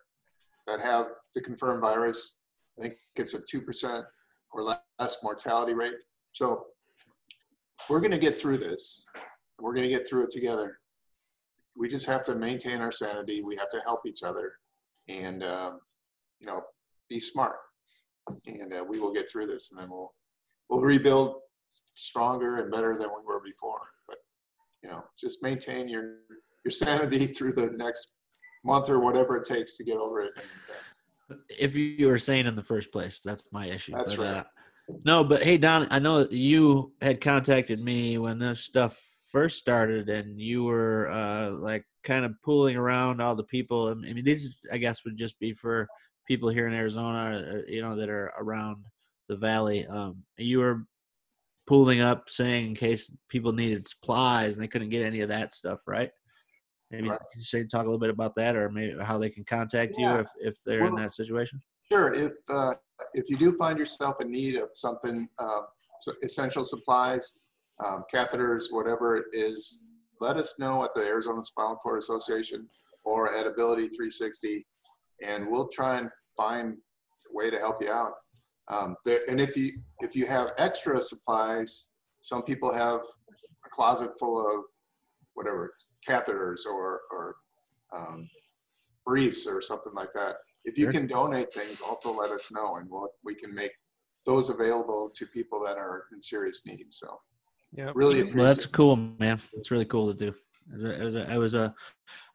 that 0.66 0.80
have 0.80 1.06
the 1.34 1.40
confirmed 1.40 1.80
virus, 1.80 2.36
I 2.78 2.82
think 2.82 2.94
it's 3.16 3.34
a 3.34 3.40
2% 3.40 4.04
or 4.52 4.62
less 4.62 5.18
mortality 5.22 5.74
rate. 5.74 5.94
So 6.32 6.66
we're 7.88 8.00
going 8.00 8.12
to 8.12 8.18
get 8.18 8.38
through 8.38 8.58
this. 8.58 9.06
We're 9.58 9.74
going 9.74 9.88
to 9.88 9.94
get 9.94 10.08
through 10.08 10.24
it 10.24 10.30
together. 10.30 10.78
We 11.76 11.88
just 11.88 12.06
have 12.06 12.24
to 12.24 12.34
maintain 12.34 12.80
our 12.80 12.92
sanity. 12.92 13.42
We 13.42 13.56
have 13.56 13.68
to 13.70 13.80
help 13.84 14.00
each 14.06 14.22
other 14.22 14.52
and, 15.08 15.42
um, 15.44 15.80
you 16.40 16.46
know, 16.46 16.62
be 17.08 17.20
smart. 17.20 17.56
And 18.46 18.72
uh, 18.72 18.84
we 18.86 18.98
will 18.98 19.12
get 19.12 19.30
through 19.30 19.46
this 19.46 19.70
and 19.70 19.80
then 19.80 19.90
we'll, 19.90 20.12
we'll 20.68 20.80
rebuild 20.80 21.36
stronger 21.70 22.58
and 22.58 22.70
better 22.70 22.92
than 22.96 23.08
we 23.08 23.24
were 23.24 23.40
before. 23.44 23.80
But, 24.06 24.18
you 24.82 24.90
know, 24.90 25.02
just 25.18 25.42
maintain 25.42 25.88
your, 25.88 26.18
your 26.64 26.70
sanity 26.70 27.26
through 27.26 27.52
the 27.52 27.70
next 27.76 28.14
month 28.64 28.90
or 28.90 29.00
whatever 29.00 29.36
it 29.36 29.46
takes 29.46 29.76
to 29.76 29.84
get 29.84 29.96
over 29.96 30.20
it. 30.20 30.32
Uh, 31.30 31.34
If 31.48 31.76
you 31.76 32.08
were 32.08 32.18
saying 32.18 32.46
in 32.46 32.56
the 32.56 32.62
first 32.62 32.90
place, 32.90 33.20
that's 33.24 33.44
my 33.52 33.66
issue. 33.66 33.92
That's 33.94 34.14
but, 34.14 34.26
right. 34.26 34.36
Uh, 34.36 34.44
no, 35.04 35.22
but 35.22 35.42
hey, 35.42 35.58
Don, 35.58 35.86
I 35.90 35.98
know 35.98 36.20
that 36.20 36.32
you 36.32 36.92
had 37.02 37.20
contacted 37.20 37.80
me 37.80 38.16
when 38.16 38.38
this 38.38 38.60
stuff 38.60 38.98
first 39.30 39.58
started, 39.58 40.08
and 40.08 40.40
you 40.40 40.64
were 40.64 41.10
uh, 41.10 41.50
like 41.50 41.84
kind 42.04 42.24
of 42.24 42.32
pooling 42.42 42.76
around 42.76 43.20
all 43.20 43.34
the 43.34 43.44
people. 43.44 43.88
I 43.88 43.94
mean, 43.94 44.24
these 44.24 44.56
I 44.72 44.78
guess 44.78 45.04
would 45.04 45.18
just 45.18 45.38
be 45.38 45.52
for 45.52 45.86
people 46.26 46.48
here 46.48 46.66
in 46.66 46.72
Arizona, 46.74 47.44
uh, 47.52 47.62
you 47.68 47.82
know, 47.82 47.96
that 47.96 48.08
are 48.08 48.32
around 48.38 48.84
the 49.28 49.36
valley. 49.36 49.86
Um, 49.86 50.22
you 50.38 50.60
were 50.60 50.86
pooling 51.68 52.00
up, 52.00 52.30
saying 52.30 52.68
in 52.68 52.74
case 52.74 53.12
people 53.28 53.52
needed 53.52 53.86
supplies 53.86 54.54
and 54.56 54.62
they 54.62 54.68
couldn't 54.68 54.88
get 54.88 55.04
any 55.04 55.20
of 55.20 55.28
that 55.28 55.52
stuff, 55.52 55.80
right? 55.86 56.10
Maybe 56.90 57.10
Right. 57.10 57.18
can 57.18 57.26
you 57.36 57.42
say 57.42 57.64
talk 57.64 57.82
a 57.82 57.84
little 57.84 57.98
bit 57.98 58.08
about 58.08 58.34
that, 58.36 58.56
or 58.56 58.70
maybe 58.70 58.96
how 59.04 59.18
they 59.18 59.28
can 59.28 59.44
contact 59.44 59.94
Yeah. 59.98 60.14
you 60.14 60.20
if 60.22 60.30
if 60.40 60.62
they're 60.64 60.86
in 60.86 60.94
that 60.94 61.12
situation. 61.12 61.62
Sure. 61.92 62.14
If 62.14 62.32
uh, 62.48 62.74
if 63.12 63.28
you 63.28 63.36
do 63.36 63.54
find 63.58 63.78
yourself 63.78 64.16
in 64.22 64.30
need 64.30 64.56
of 64.56 64.70
something, 64.72 65.28
uh, 65.38 65.60
so 66.00 66.12
essential 66.22 66.64
supplies, 66.64 67.36
um, 67.84 68.04
catheters, 68.12 68.72
whatever 68.72 69.16
it 69.18 69.26
is, 69.32 69.82
let 70.20 70.38
us 70.38 70.58
know 70.58 70.82
at 70.84 70.94
the 70.94 71.02
Arizona 71.02 71.44
Spinal 71.44 71.76
Cord 71.76 71.98
Association 71.98 72.66
or 73.04 73.34
at 73.34 73.46
Ability 73.46 73.88
360, 73.88 74.66
and 75.22 75.46
we'll 75.50 75.68
try 75.68 75.98
and 75.98 76.08
find 76.36 76.78
a 77.30 77.36
way 77.36 77.50
to 77.50 77.58
help 77.58 77.82
you 77.82 77.90
out. 77.92 78.14
Um, 78.70 78.96
there, 79.04 79.20
and 79.28 79.40
if 79.40 79.56
you 79.56 79.70
if 80.00 80.14
you 80.14 80.26
have 80.26 80.52
extra 80.58 80.98
supplies, 80.98 81.88
some 82.20 82.42
people 82.42 82.72
have 82.72 83.00
a 83.64 83.68
closet 83.70 84.10
full 84.18 84.38
of 84.40 84.64
whatever 85.34 85.72
catheters 86.06 86.66
or 86.66 87.00
or 87.10 87.36
um, 87.96 88.28
briefs 89.06 89.46
or 89.46 89.60
something 89.62 89.94
like 89.94 90.12
that. 90.14 90.36
If 90.64 90.76
you 90.76 90.84
Sure. 90.84 90.92
can 90.92 91.06
donate 91.06 91.54
things, 91.54 91.80
also 91.80 92.12
let 92.12 92.30
us 92.30 92.52
know, 92.52 92.76
and 92.76 92.86
we'll, 92.90 93.08
we 93.24 93.34
can 93.34 93.54
make 93.54 93.70
those 94.26 94.50
available 94.50 95.10
to 95.14 95.26
people 95.26 95.64
that 95.64 95.78
are 95.78 96.04
in 96.12 96.20
serious 96.20 96.66
need. 96.66 96.86
So 96.90 97.18
Yeah. 97.72 97.92
really 97.94 98.20
appreciate. 98.20 98.36
Well, 98.36 98.46
that's 98.46 98.66
cool, 98.66 98.96
man. 98.96 99.40
It's 99.54 99.70
really 99.70 99.86
cool 99.86 100.12
to 100.12 100.14
do. 100.14 100.34
It 100.70 100.74
was 100.74 100.84
a, 100.84 101.00
it 101.00 101.04
was 101.04 101.14
a, 101.14 101.30
I 101.30 101.38
was 101.38 101.54
a, 101.54 101.74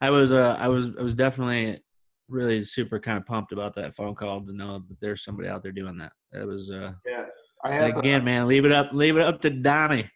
I 0.00 0.10
was 0.10 0.32
a, 0.32 0.56
I 0.58 0.66
was, 0.66 0.90
I 0.98 1.02
was 1.02 1.14
definitely 1.14 1.83
really 2.28 2.64
super 2.64 2.98
kind 2.98 3.18
of 3.18 3.26
pumped 3.26 3.52
about 3.52 3.74
that 3.76 3.94
phone 3.94 4.14
call 4.14 4.40
to 4.40 4.52
know 4.52 4.82
that 4.88 5.00
there's 5.00 5.24
somebody 5.24 5.48
out 5.48 5.62
there 5.62 5.72
doing 5.72 5.96
that. 5.98 6.12
It 6.32 6.46
was, 6.46 6.70
uh, 6.70 6.92
Yeah, 7.06 7.26
I 7.64 7.72
have 7.72 7.96
uh, 7.96 7.98
again, 7.98 8.24
man, 8.24 8.46
leave 8.46 8.64
it 8.64 8.72
up. 8.72 8.92
Leave 8.92 9.16
it 9.16 9.22
up 9.22 9.40
to 9.42 9.50
Donnie. 9.50 10.10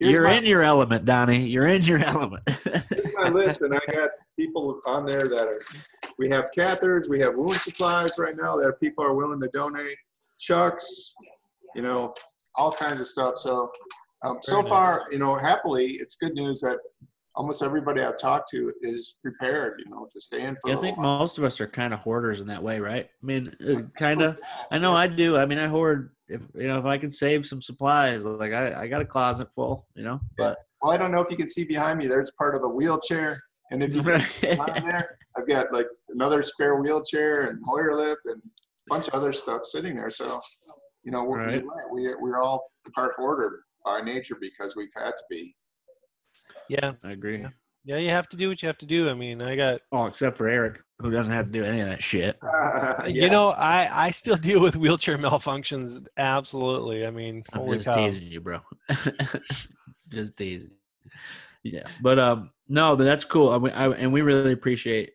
You're 0.00 0.24
my- 0.24 0.34
in 0.34 0.44
your 0.44 0.62
element, 0.62 1.04
Donnie. 1.04 1.46
You're 1.46 1.68
in 1.68 1.82
your 1.82 1.98
element. 2.04 2.42
My 3.14 3.28
list, 3.28 3.62
and 3.62 3.74
I 3.74 3.80
got 3.92 4.10
people 4.36 4.78
on 4.86 5.06
there 5.06 5.28
that 5.28 5.46
are. 5.46 5.60
We 6.18 6.28
have 6.30 6.46
catheters, 6.56 7.08
we 7.08 7.18
have 7.20 7.34
wound 7.34 7.54
supplies 7.54 8.18
right 8.18 8.36
now 8.36 8.56
that 8.56 8.78
people 8.80 9.04
are 9.04 9.14
willing 9.14 9.40
to 9.40 9.48
donate. 9.52 9.96
Chucks, 10.38 11.14
you 11.74 11.82
know, 11.82 12.14
all 12.56 12.70
kinds 12.70 13.00
of 13.00 13.06
stuff. 13.06 13.36
So, 13.38 13.70
um, 14.24 14.38
so 14.42 14.56
Very 14.58 14.68
far, 14.68 15.04
you 15.10 15.18
know, 15.18 15.36
happily, 15.36 15.92
it's 16.00 16.16
good 16.16 16.34
news 16.34 16.60
that 16.60 16.76
almost 17.36 17.62
everybody 17.62 18.00
I've 18.00 18.18
talked 18.18 18.50
to 18.50 18.72
is 18.80 19.16
prepared. 19.22 19.82
You 19.84 19.90
know, 19.90 20.08
to 20.12 20.20
stay 20.20 20.42
in 20.42 20.56
for. 20.56 20.70
I 20.70 20.76
think 20.76 20.96
while. 20.96 21.18
most 21.18 21.38
of 21.38 21.44
us 21.44 21.60
are 21.60 21.66
kind 21.66 21.92
of 21.92 22.00
hoarders 22.00 22.40
in 22.40 22.46
that 22.48 22.62
way, 22.62 22.80
right? 22.80 23.06
I 23.06 23.26
mean, 23.26 23.54
uh, 23.66 23.82
kind 23.96 24.22
of. 24.22 24.38
I 24.70 24.78
know 24.78 24.94
I 24.94 25.06
do. 25.06 25.36
I 25.36 25.46
mean, 25.46 25.58
I 25.58 25.66
hoard. 25.66 26.10
If 26.28 26.42
you 26.54 26.68
know, 26.68 26.78
if 26.78 26.86
I 26.86 26.96
can 26.96 27.10
save 27.10 27.46
some 27.46 27.60
supplies, 27.60 28.24
like 28.24 28.52
I, 28.52 28.82
I 28.82 28.86
got 28.86 29.02
a 29.02 29.04
closet 29.04 29.52
full, 29.52 29.86
you 29.94 30.04
know. 30.04 30.20
But 30.38 30.56
Well, 30.80 30.92
I 30.92 30.96
don't 30.96 31.12
know 31.12 31.20
if 31.20 31.30
you 31.30 31.36
can 31.36 31.48
see 31.48 31.64
behind 31.64 31.98
me. 31.98 32.06
There's 32.06 32.30
part 32.38 32.54
of 32.54 32.62
a 32.64 32.68
wheelchair, 32.68 33.38
and 33.70 33.82
if 33.82 33.94
you 33.94 34.02
can 34.02 34.24
behind 34.40 34.86
there, 34.86 35.18
I've 35.36 35.46
got 35.46 35.72
like 35.72 35.86
another 36.08 36.42
spare 36.42 36.76
wheelchair 36.76 37.42
and 37.42 37.60
Hoyer 37.66 37.96
lift 37.96 38.22
and 38.24 38.40
a 38.40 38.88
bunch 38.88 39.08
of 39.08 39.14
other 39.14 39.32
stuff 39.32 39.64
sitting 39.64 39.96
there. 39.96 40.10
So, 40.10 40.40
you 41.02 41.12
know, 41.12 41.24
we're, 41.24 41.44
Right. 41.44 41.64
you're 41.96 42.20
we're 42.22 42.40
all 42.40 42.70
part 42.94 43.14
hoarder 43.16 43.60
by 43.84 44.00
nature 44.00 44.36
because 44.40 44.76
we've 44.76 44.92
had 44.96 45.10
to 45.10 45.24
be. 45.28 45.54
Yeah, 46.68 46.92
I 47.02 47.12
agree. 47.12 47.40
Yeah. 47.40 47.48
yeah, 47.84 47.96
you 47.98 48.10
have 48.10 48.28
to 48.30 48.36
do 48.36 48.48
what 48.48 48.62
you 48.62 48.66
have 48.66 48.78
to 48.78 48.86
do. 48.86 49.08
I 49.08 49.14
mean, 49.14 49.42
I 49.42 49.56
got 49.56 49.80
Oh, 49.92 50.06
except 50.06 50.36
for 50.36 50.48
Eric, 50.48 50.80
who 50.98 51.10
doesn't 51.10 51.32
have 51.32 51.46
to 51.46 51.52
do 51.52 51.64
any 51.64 51.80
of 51.80 51.88
that 51.88 52.02
shit. 52.02 52.38
you 53.06 53.28
know, 53.28 53.50
I 53.50 54.06
I 54.06 54.10
still 54.10 54.36
deal 54.36 54.60
with 54.60 54.76
wheelchair 54.76 55.18
malfunctions. 55.18 56.06
Absolutely. 56.16 57.06
I 57.06 57.10
mean, 57.10 57.42
I'm 57.52 57.72
just 57.72 57.86
cow. 57.86 57.92
teasing 57.92 58.22
you, 58.22 58.40
bro. 58.40 58.60
just 60.08 60.36
teasing. 60.36 60.70
Yeah, 61.62 61.84
but 62.02 62.18
um, 62.18 62.50
no, 62.68 62.96
but 62.96 63.04
that's 63.04 63.24
cool. 63.24 63.50
I, 63.50 63.58
mean, 63.58 63.72
I, 63.72 63.88
and 63.88 64.12
we 64.12 64.20
really 64.22 64.52
appreciate 64.52 65.12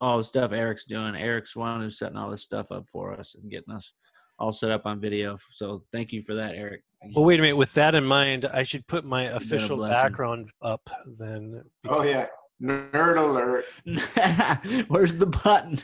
all 0.00 0.18
the 0.18 0.24
stuff 0.24 0.52
Eric's 0.52 0.84
doing. 0.84 1.14
Eric's 1.14 1.56
one 1.56 1.80
who's 1.80 1.98
setting 1.98 2.16
all 2.16 2.30
this 2.30 2.42
stuff 2.42 2.72
up 2.72 2.86
for 2.86 3.12
us 3.12 3.34
and 3.34 3.50
getting 3.50 3.74
us 3.74 3.92
all 4.38 4.52
set 4.52 4.70
up 4.70 4.86
on 4.86 5.00
video. 5.00 5.38
So 5.50 5.84
thank 5.92 6.12
you 6.12 6.22
for 6.22 6.34
that, 6.34 6.54
Eric. 6.54 6.82
Well, 7.14 7.24
wait 7.24 7.38
a 7.38 7.42
minute. 7.42 7.56
With 7.56 7.72
that 7.74 7.94
in 7.94 8.04
mind, 8.04 8.44
I 8.46 8.62
should 8.62 8.86
put 8.86 9.04
my 9.04 9.24
official 9.24 9.76
background 9.78 10.50
up 10.62 10.88
then. 11.18 11.62
oh 11.88 12.02
yeah, 12.02 12.26
nerd 12.62 13.18
alert. 13.18 13.64
Where's 14.88 15.16
the 15.16 15.26
button? 15.26 15.78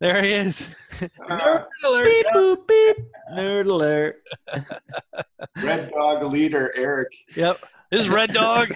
There 0.00 0.22
he 0.22 0.32
is. 0.32 0.76
Uh, 1.00 1.06
Nerd 1.30 1.66
alert. 1.84 2.04
beep 2.04 2.26
boop 2.34 2.66
beep. 2.66 2.96
Nerd 3.34 3.66
alert. 3.66 4.16
Red 5.62 5.90
dog 5.90 6.22
leader 6.24 6.72
Eric. 6.76 7.12
Yep. 7.36 7.60
This 7.90 8.00
is 8.00 8.08
Red 8.08 8.32
Dog. 8.32 8.74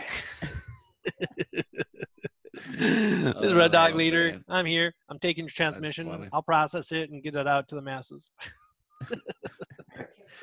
this 2.52 3.34
is 3.42 3.54
Red 3.54 3.72
Dog 3.72 3.92
Oh, 3.92 3.96
Leader. 3.96 4.30
man. 4.32 4.44
I'm 4.48 4.66
here. 4.66 4.94
I'm 5.08 5.18
taking 5.18 5.44
your 5.44 5.50
transmission. 5.50 6.28
I'll 6.32 6.42
process 6.42 6.92
it 6.92 7.10
and 7.10 7.22
get 7.22 7.34
it 7.34 7.46
out 7.46 7.68
to 7.68 7.74
the 7.74 7.82
masses. 7.82 8.30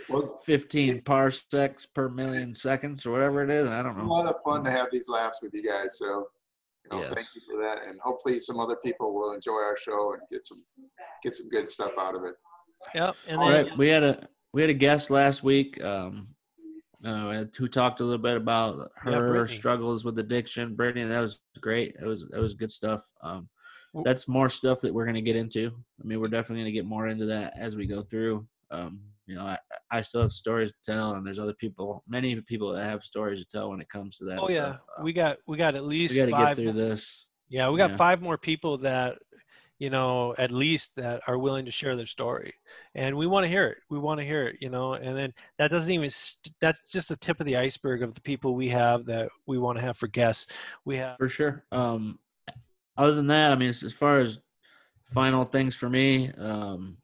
Well, 0.09 0.39
15 0.43 1.01
parsecs 1.03 1.85
per 1.85 2.09
million 2.09 2.53
seconds 2.53 3.05
or 3.05 3.11
whatever 3.11 3.43
it 3.43 3.49
is. 3.51 3.69
I 3.69 3.81
don't 3.83 3.97
know. 3.97 4.03
a 4.03 4.05
lot 4.05 4.25
of 4.27 4.35
fun 4.43 4.63
to 4.63 4.71
have 4.71 4.87
these 4.91 5.07
laughs 5.07 5.39
with 5.41 5.53
you 5.53 5.63
guys. 5.63 5.97
So, 5.99 6.27
you 6.85 6.89
know, 6.97 7.03
Yes. 7.03 7.13
thank 7.13 7.27
you 7.35 7.41
for 7.49 7.61
that, 7.61 7.83
and 7.87 7.99
hopefully 8.01 8.39
some 8.39 8.59
other 8.59 8.75
people 8.83 9.13
will 9.13 9.33
enjoy 9.33 9.53
our 9.53 9.77
show 9.77 10.13
and 10.13 10.21
get 10.31 10.45
some 10.45 10.63
get 11.21 11.33
some 11.35 11.47
good 11.49 11.69
stuff 11.69 11.93
out 11.97 12.15
of 12.15 12.23
it. 12.25 12.35
Yep. 12.95 13.15
And 13.27 13.39
All 13.39 13.49
then 13.49 13.65
right, 13.67 13.77
we 13.77 13.87
had 13.89 14.03
a 14.03 14.27
we 14.53 14.61
had 14.61 14.69
a 14.69 14.73
guest 14.75 15.09
last 15.09 15.43
week 15.43 15.81
um, 15.83 16.27
uh, 17.05 17.45
who 17.57 17.67
talked 17.67 17.99
a 18.01 18.03
little 18.03 18.17
bit 18.21 18.35
about 18.37 18.91
her 18.95 19.29
Brittany. 19.29 19.55
struggles 19.55 20.03
with 20.03 20.17
addiction. 20.19 20.75
Brittany, 20.75 21.05
that 21.07 21.19
was 21.19 21.39
great. 21.61 21.97
That 21.99 22.07
was 22.07 22.27
that 22.29 22.39
was 22.39 22.53
good 22.55 22.71
stuff. 22.71 23.01
Um, 23.21 23.31
W- 23.33 23.47
that's 24.03 24.27
more 24.27 24.49
stuff 24.49 24.81
that 24.81 24.93
we're 24.93 25.05
going 25.05 25.15
to 25.15 25.21
get 25.21 25.35
into. 25.35 25.71
I 26.01 26.03
mean, 26.07 26.19
we're 26.19 26.27
definitely 26.27 26.63
going 26.63 26.73
to 26.73 26.79
get 26.79 26.85
more 26.85 27.07
into 27.07 27.25
that 27.27 27.53
as 27.57 27.75
we 27.75 27.85
go 27.85 28.01
through. 28.01 28.47
Um, 28.71 29.01
you 29.25 29.35
know, 29.35 29.45
I, 29.45 29.57
I 29.91 30.01
still 30.01 30.21
have 30.21 30.31
stories 30.31 30.71
to 30.71 30.77
tell, 30.83 31.13
and 31.13 31.25
there's 31.25 31.39
other 31.39 31.53
people, 31.53 32.03
many 32.07 32.39
people 32.41 32.73
that 32.73 32.85
have 32.85 33.03
stories 33.03 33.39
to 33.39 33.45
tell 33.45 33.69
when 33.69 33.79
it 33.79 33.89
comes 33.89 34.17
to 34.17 34.25
that. 34.25 34.39
oh 34.41 34.49
yeah. 34.49 34.65
Uh, 34.65 35.03
we 35.03 35.13
got 35.13 35.37
we 35.47 35.57
got 35.57 35.75
at 35.75 35.85
least 35.85 36.13
we 36.13 36.19
got 36.19 36.25
to 36.25 36.31
get 36.31 36.37
five. 36.37 36.57
through 36.57 36.73
this. 36.73 37.27
Yeah, 37.49 37.69
we 37.69 37.77
got 37.77 37.91
Yeah. 37.91 37.97
five 37.97 38.21
more 38.21 38.37
people 38.37 38.79
that, 38.79 39.19
you 39.79 39.89
know, 39.91 40.33
at 40.37 40.51
least 40.51 40.95
that 40.95 41.21
are 41.27 41.37
willing 41.37 41.65
to 41.65 41.71
share 41.71 41.95
their 41.95 42.05
story, 42.07 42.53
and 42.95 43.15
we 43.15 43.27
want 43.27 43.43
to 43.45 43.47
hear 43.49 43.67
it. 43.67 43.77
We 43.89 43.99
want 43.99 44.19
to 44.19 44.25
hear 44.25 44.47
it, 44.47 44.57
you 44.59 44.69
know. 44.69 44.93
And 44.93 45.15
then 45.15 45.33
that 45.57 45.69
doesn't 45.69 45.93
even. 45.93 46.09
St- 46.09 46.53
that's 46.59 46.89
just 46.89 47.09
the 47.09 47.15
tip 47.15 47.39
of 47.39 47.45
the 47.45 47.57
iceberg 47.57 48.01
of 48.01 48.15
the 48.15 48.21
people 48.21 48.55
we 48.55 48.69
have 48.69 49.05
that 49.05 49.29
we 49.45 49.57
want 49.57 49.77
to 49.77 49.83
have 49.83 49.97
for 49.97 50.07
guests. 50.07 50.47
We 50.83 50.97
have. 50.97 51.17
for 51.17 51.29
sure. 51.29 51.63
Um, 51.71 52.19
other 52.97 53.15
than 53.15 53.27
that, 53.27 53.51
I 53.51 53.55
mean, 53.55 53.69
as, 53.69 53.93
far 53.93 54.19
as 54.19 54.39
final 55.13 55.45
things 55.45 55.75
for 55.75 55.89
me, 55.89 56.31
um, 56.37 56.97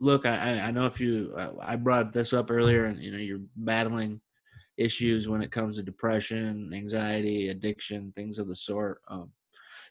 look, 0.00 0.26
I, 0.26 0.60
I- 0.60 0.70
know 0.70 0.86
if 0.86 1.00
you, 1.00 1.34
I- 1.36 1.76
brought 1.76 2.12
this 2.12 2.32
up 2.32 2.50
earlier, 2.50 2.86
and 2.86 3.02
you 3.02 3.10
know, 3.10 3.18
you're 3.18 3.40
battling 3.56 4.20
issues 4.76 5.28
when 5.28 5.42
it 5.42 5.52
comes 5.52 5.76
to 5.76 5.82
depression, 5.82 6.72
anxiety, 6.74 7.48
addiction, 7.48 8.12
things 8.16 8.38
of 8.38 8.48
the 8.48 8.56
sort. 8.56 9.00
Um, 9.08 9.30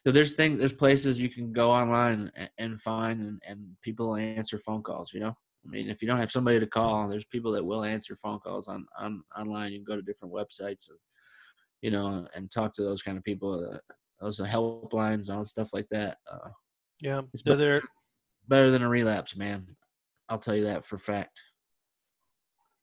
so 0.04 0.12
there's 0.12 0.34
things, 0.34 0.58
there's 0.58 0.74
places 0.74 1.18
you 1.18 1.30
can 1.30 1.52
go 1.52 1.70
online 1.70 2.30
and, 2.58 2.80
find, 2.80 3.20
and, 3.22 3.42
and 3.48 3.66
people 3.80 4.14
answer 4.16 4.58
phone 4.58 4.82
calls. 4.82 5.14
You 5.14 5.20
know, 5.20 5.36
I 5.64 5.68
mean, 5.68 5.88
if 5.88 6.02
you 6.02 6.08
don't 6.08 6.18
have 6.18 6.30
somebody 6.30 6.60
to 6.60 6.66
call, 6.66 7.08
there's 7.08 7.24
people 7.24 7.52
that 7.52 7.64
will 7.64 7.84
answer 7.84 8.14
phone 8.14 8.38
calls 8.40 8.68
on 8.68 8.86
on 8.98 9.22
online. 9.36 9.72
You 9.72 9.78
can 9.78 9.84
go 9.84 9.96
to 9.96 10.02
different 10.02 10.34
websites. 10.34 10.90
And, 10.90 10.98
you 11.84 11.90
know, 11.90 12.26
and 12.34 12.50
talk 12.50 12.74
to 12.74 12.82
those 12.82 13.02
kind 13.02 13.18
of 13.18 13.24
people, 13.24 13.78
those 14.20 14.38
helplines, 14.38 15.28
and 15.28 15.38
all 15.38 15.44
stuff 15.44 15.70
like 15.72 15.88
that. 15.90 16.18
Uh, 16.30 16.50
Yeah, 17.00 17.22
It's 17.32 17.42
they're 17.42 17.56
there. 17.56 17.82
better 18.48 18.70
than 18.70 18.82
a 18.82 18.88
relapse, 18.88 19.36
man. 19.36 19.66
I'll 20.28 20.38
tell 20.38 20.54
you 20.56 20.64
that 20.64 20.84
for 20.84 20.96
a 20.96 20.98
fact. 20.98 21.40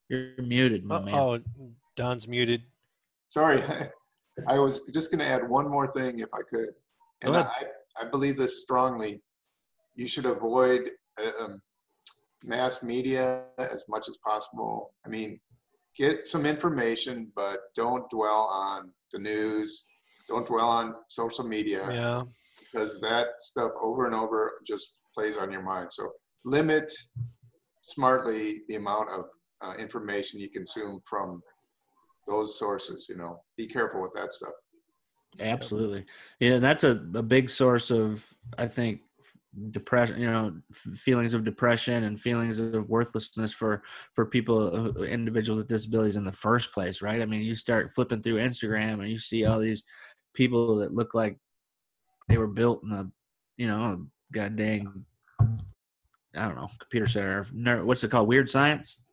You're 0.09 0.33
muted, 0.41 0.83
my 0.83 0.99
man. 0.99 1.13
Oh, 1.15 1.39
Don's 1.95 2.27
muted. 2.27 2.63
Sorry, 3.29 3.63
I 4.47 4.59
was 4.59 4.85
just 4.93 5.09
going 5.11 5.19
to 5.19 5.27
add 5.27 5.47
one 5.47 5.69
more 5.69 5.91
thing 5.91 6.19
if 6.19 6.29
I 6.33 6.41
could. 6.49 6.69
And 7.21 7.35
I, 7.35 7.49
I 7.99 8.05
believe 8.09 8.37
this 8.37 8.61
strongly. 8.61 9.21
You 9.95 10.07
should 10.07 10.25
avoid 10.25 10.89
uh, 11.21 11.43
um, 11.45 11.61
mass 12.43 12.81
media 12.83 13.45
as 13.57 13.85
much 13.87 14.09
as 14.09 14.17
possible. 14.17 14.93
I 15.05 15.09
mean, 15.09 15.39
get 15.97 16.27
some 16.27 16.45
information, 16.45 17.31
but 17.35 17.59
don't 17.75 18.09
dwell 18.09 18.49
on 18.51 18.91
the 19.13 19.19
news. 19.19 19.85
Don't 20.31 20.47
dwell 20.47 20.69
on 20.69 20.95
social 21.09 21.43
media 21.43 21.81
Yeah. 21.91 22.23
because 22.59 23.01
that 23.01 23.27
stuff 23.39 23.71
over 23.81 24.05
and 24.05 24.15
over 24.15 24.53
just 24.65 24.97
plays 25.13 25.35
on 25.35 25.51
your 25.51 25.61
mind. 25.61 25.91
So 25.91 26.09
limit 26.45 26.89
smartly 27.81 28.59
the 28.69 28.75
amount 28.75 29.09
of 29.11 29.25
uh, 29.61 29.73
information 29.77 30.39
you 30.39 30.49
consume 30.49 31.01
from 31.05 31.43
those 32.27 32.57
sources. 32.57 33.07
You 33.09 33.17
know, 33.17 33.41
be 33.57 33.67
careful 33.67 34.01
with 34.01 34.13
that 34.13 34.31
stuff. 34.31 34.53
Absolutely. 35.41 36.05
Yeah, 36.39 36.59
that's 36.59 36.85
a, 36.85 36.91
a 37.15 37.23
big 37.23 37.49
source 37.49 37.91
of, 37.91 38.25
I 38.57 38.67
think, 38.67 39.01
depression, 39.71 40.19
you 40.19 40.27
know, 40.27 40.53
feelings 40.73 41.33
of 41.33 41.43
depression 41.43 42.05
and 42.05 42.19
feelings 42.19 42.59
of 42.59 42.87
worthlessness 42.89 43.53
for, 43.53 43.83
for 44.13 44.25
people, 44.25 44.93
uh, 44.97 45.01
individuals 45.03 45.57
with 45.57 45.67
disabilities 45.67 46.15
in 46.15 46.23
the 46.23 46.31
first 46.31 46.73
place, 46.73 47.01
right? 47.01 47.21
I 47.21 47.25
mean, 47.25 47.41
you 47.41 47.55
start 47.55 47.91
flipping 47.95 48.21
through 48.21 48.35
Instagram 48.35 49.01
and 49.01 49.09
you 49.09 49.19
see 49.19 49.45
all 49.45 49.59
these 49.59 49.83
people 50.33 50.77
that 50.77 50.93
look 50.93 51.13
like 51.13 51.37
they 52.29 52.37
were 52.37 52.47
built 52.47 52.83
in 52.83 52.91
a, 52.91 53.07
you 53.57 53.67
know, 53.67 54.05
god 54.31 54.55
dang, 54.55 55.05
I 55.39 56.47
don't 56.47 56.55
know, 56.55 56.69
computer 56.79 57.07
center, 57.07 57.45
ner- 57.53 57.85
what's 57.85 58.03
it 58.03 58.11
called? 58.11 58.27
Weird 58.27 58.49
science? 58.49 59.03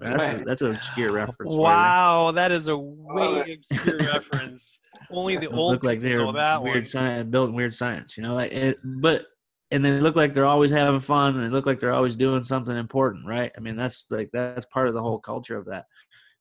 That's, 0.00 0.34
a, 0.34 0.44
that's 0.44 0.62
an 0.62 0.74
obscure 0.74 1.12
reference. 1.12 1.52
Wow, 1.52 2.32
that 2.32 2.52
is 2.52 2.68
a 2.68 2.74
Love 2.74 3.36
way 3.36 3.58
obscure 3.70 3.98
reference. 4.12 4.78
Only 5.10 5.36
the 5.36 5.48
old 5.48 5.72
look 5.72 5.84
like 5.84 6.00
they're 6.00 6.30
that 6.32 6.62
weird 6.62 6.76
one. 6.76 6.86
science, 6.86 7.30
built 7.30 7.50
in 7.50 7.54
weird 7.54 7.74
science, 7.74 8.16
you 8.16 8.22
know. 8.22 8.34
Like, 8.34 8.52
it, 8.52 8.78
but 8.82 9.26
and 9.70 9.84
they 9.84 9.92
look 10.00 10.16
like 10.16 10.34
they're 10.34 10.46
always 10.46 10.70
having 10.70 11.00
fun, 11.00 11.36
and 11.36 11.44
they 11.44 11.50
look 11.50 11.66
like 11.66 11.80
they're 11.80 11.92
always 11.92 12.16
doing 12.16 12.42
something 12.42 12.76
important, 12.76 13.26
right? 13.26 13.52
I 13.56 13.60
mean, 13.60 13.76
that's 13.76 14.06
like 14.10 14.30
that's 14.32 14.66
part 14.66 14.88
of 14.88 14.94
the 14.94 15.02
whole 15.02 15.18
culture 15.18 15.56
of 15.56 15.66
that, 15.66 15.86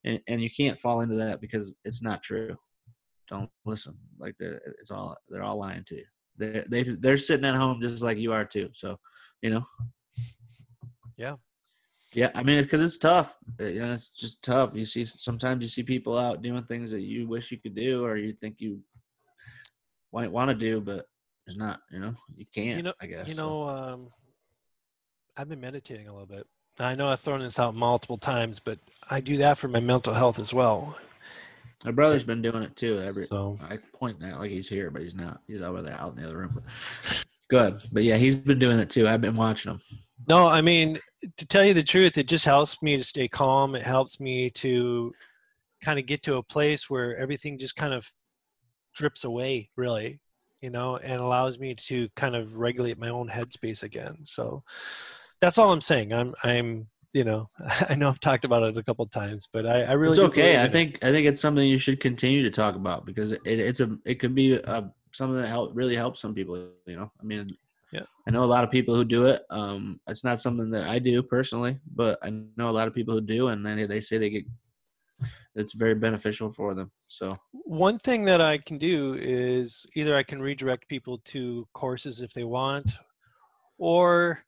and 0.03 0.19
and 0.27 0.41
you 0.41 0.49
can't 0.49 0.79
fall 0.79 1.01
into 1.01 1.15
that 1.15 1.41
because 1.41 1.73
it's 1.85 2.01
not 2.01 2.23
true. 2.23 2.57
Don't 3.28 3.49
listen. 3.65 3.95
Like 4.17 4.36
they're- 4.39 4.61
it's 4.80 4.91
all 4.91 5.17
they're 5.30 5.43
all 5.43 5.57
lying 5.57 5.84
to 5.86 5.95
you. 5.95 6.05
They 6.38 6.63
they 6.69 6.84
they're 6.84 7.17
sitting 7.17 7.45
at 7.45 7.55
home 7.55 7.82
just 7.82 8.03
like 8.03 8.17
you 8.17 8.32
are 8.34 8.45
too. 8.45 8.69
So, 8.73 8.99
you 9.41 9.49
know. 9.49 9.65
Yeah. 11.17 11.36
Yeah, 12.13 12.32
I 12.34 12.41
mean, 12.41 12.57
it's 12.57 12.65
because 12.65 12.82
it's 12.82 12.97
tough. 12.97 13.36
Uh, 13.59 13.65
You 13.65 13.80
know, 13.82 13.93
it's 13.93 14.09
just 14.09 14.41
tough. 14.41 14.73
You 14.75 14.86
see, 14.86 15.03
sometimes 15.05 15.61
you 15.61 15.67
see 15.67 15.84
people 15.84 16.17
out 16.17 16.41
doing 16.41 16.63
things 16.63 16.91
that 16.91 17.01
you 17.01 17.28
wish 17.28 17.51
you 17.51 17.57
could 17.57 17.75
do, 17.75 18.05
or 18.05 18.15
you 18.15 18.34
think 18.34 18.55
you 18.59 18.82
might 20.13 20.32
want 20.32 20.49
to 20.49 20.55
do, 20.55 20.80
but 20.80 21.05
it's 21.47 21.57
not. 21.57 21.82
You 21.91 21.99
know, 21.99 22.15
you 22.36 22.45
can't. 22.45 22.78
You 22.78 22.84
know- 22.84 22.93
I 23.01 23.07
guess. 23.07 23.28
You 23.28 23.36
so. 23.36 23.41
know, 23.41 23.69
um, 23.69 24.09
I've 25.36 25.49
been 25.49 25.59
meditating 25.59 26.07
a 26.07 26.11
little 26.11 26.28
bit, 26.28 26.47
I 26.80 26.95
know 26.95 27.07
I've 27.07 27.19
thrown 27.19 27.39
this 27.41 27.59
out 27.59 27.75
multiple 27.75 28.17
times, 28.17 28.59
but 28.59 28.80
I 29.09 29.19
do 29.19 29.38
that 29.38 29.57
for 29.57 29.67
my 29.67 29.80
mental 29.80 30.13
health 30.13 30.39
as 30.39 30.53
well. 30.53 30.97
My 31.86 31.91
brother's 31.91 32.25
been 32.25 32.41
doing 32.41 32.63
it 32.63 32.75
too. 32.75 32.99
Every 32.99 33.25
So 33.25 33.57
I 33.69 33.78
point 33.93 34.23
out 34.23 34.39
like 34.39 34.51
he's 34.51 34.67
here, 34.67 34.89
but 34.89 35.01
he's 35.01 35.15
not. 35.15 35.41
He's 35.47 35.61
over 35.61 35.82
there 35.82 35.99
out 35.99 36.15
in 36.15 36.21
the 36.21 36.28
other 36.28 36.38
room. 36.38 36.63
Good, 37.49 37.82
but 37.91 38.03
yeah, 38.03 38.17
he's 38.17 38.36
been 38.36 38.59
doing 38.59 38.80
it 38.80 38.89
too. 38.89 39.07
I've 39.07 39.21
been 39.21 39.36
watching 39.36 39.71
him. 39.71 39.82
no, 40.28 40.47
I 40.47 40.61
mean 40.61 40.99
to 41.38 41.45
tell 41.45 41.63
you 41.63 41.73
the 41.73 41.84
truth, 41.84 42.17
it 42.17 42.28
just 42.28 42.45
helps 42.45 42.82
me 42.82 42.97
to 42.97 43.03
stay 43.03 43.28
calm. 43.28 43.75
It 43.75 43.84
helps 43.84 44.19
me 44.19 44.49
to 44.51 45.13
kind 45.84 45.99
of 45.99 46.05
get 46.05 46.23
to 46.23 46.36
a 46.36 46.43
place 46.43 46.89
where 46.89 47.15
everything 47.17 47.57
just 47.57 47.75
kind 47.75 47.93
of 47.93 48.09
drips 48.95 49.23
away, 49.23 49.69
really, 49.75 50.19
you 50.61 50.69
know, 50.69 50.97
and 50.97 51.21
allows 51.21 51.59
me 51.59 51.75
to 51.75 52.09
kind 52.15 52.36
of 52.36 52.55
regulate 52.55 52.97
my 52.97 53.09
own 53.09 53.30
headspace 53.30 53.84
again. 53.84 54.17
So 54.23 54.63
that's 55.39 55.57
all 55.57 55.71
I'm 55.71 55.82
saying. 55.82 56.13
I'm, 56.13 56.34
I'm, 56.43 56.88
you 57.13 57.23
know, 57.23 57.49
I 57.89 57.95
know 57.95 58.09
I've 58.09 58.19
talked 58.19 58.45
about 58.45 58.63
it 58.63 58.77
a 58.77 58.83
couple 58.83 59.05
of 59.05 59.11
times, 59.11 59.47
but 59.51 59.65
I, 59.65 59.83
I 59.83 59.93
really 59.93 60.11
it's 60.11 60.19
okay. 60.19 60.57
I 60.57 60.61
in 60.61 60.65
it. 60.67 60.71
think 60.71 60.99
I 61.03 61.11
think 61.11 61.27
it's 61.27 61.41
something 61.41 61.67
you 61.67 61.77
should 61.77 61.99
continue 61.99 62.43
to 62.43 62.51
talk 62.51 62.75
about 62.75 63.05
because 63.05 63.31
it, 63.31 63.41
it's 63.45 63.79
a 63.79 63.97
it 64.05 64.15
could 64.15 64.35
be 64.35 64.53
a, 64.53 64.91
something 65.13 65.41
that 65.41 65.47
help 65.47 65.71
really 65.73 65.95
helps 65.95 66.19
some 66.19 66.33
people. 66.33 66.55
You 66.85 66.97
know, 66.97 67.11
I 67.19 67.23
mean, 67.23 67.47
Yeah. 67.91 68.05
I 68.27 68.31
know 68.31 68.43
a 68.43 68.45
lot 68.45 68.63
of 68.63 68.71
people 68.71 68.95
who 68.95 69.03
do 69.05 69.25
it. 69.25 69.43
Um, 69.49 69.99
it's 70.07 70.23
not 70.23 70.41
something 70.41 70.69
that 70.71 70.87
I 70.87 70.99
do 70.99 71.23
personally, 71.23 71.79
but 71.95 72.19
I 72.23 72.29
know 72.57 72.69
a 72.69 72.71
lot 72.71 72.87
of 72.87 72.93
people 72.93 73.13
who 73.13 73.21
do, 73.21 73.47
and 73.47 73.65
then 73.65 73.87
they 73.87 74.01
say 74.01 74.17
they 74.17 74.29
get 74.29 74.45
it's 75.55 75.73
very 75.73 75.95
beneficial 75.95 76.51
for 76.51 76.75
them. 76.75 76.91
So 77.07 77.35
one 77.51 77.97
thing 77.97 78.25
that 78.25 78.41
I 78.41 78.59
can 78.59 78.77
do 78.77 79.17
is 79.19 79.85
either 79.95 80.15
I 80.15 80.21
can 80.23 80.39
redirect 80.39 80.87
people 80.87 81.17
to 81.25 81.67
courses 81.73 82.21
if 82.21 82.31
they 82.33 82.43
want, 82.43 82.91
or 83.79 84.43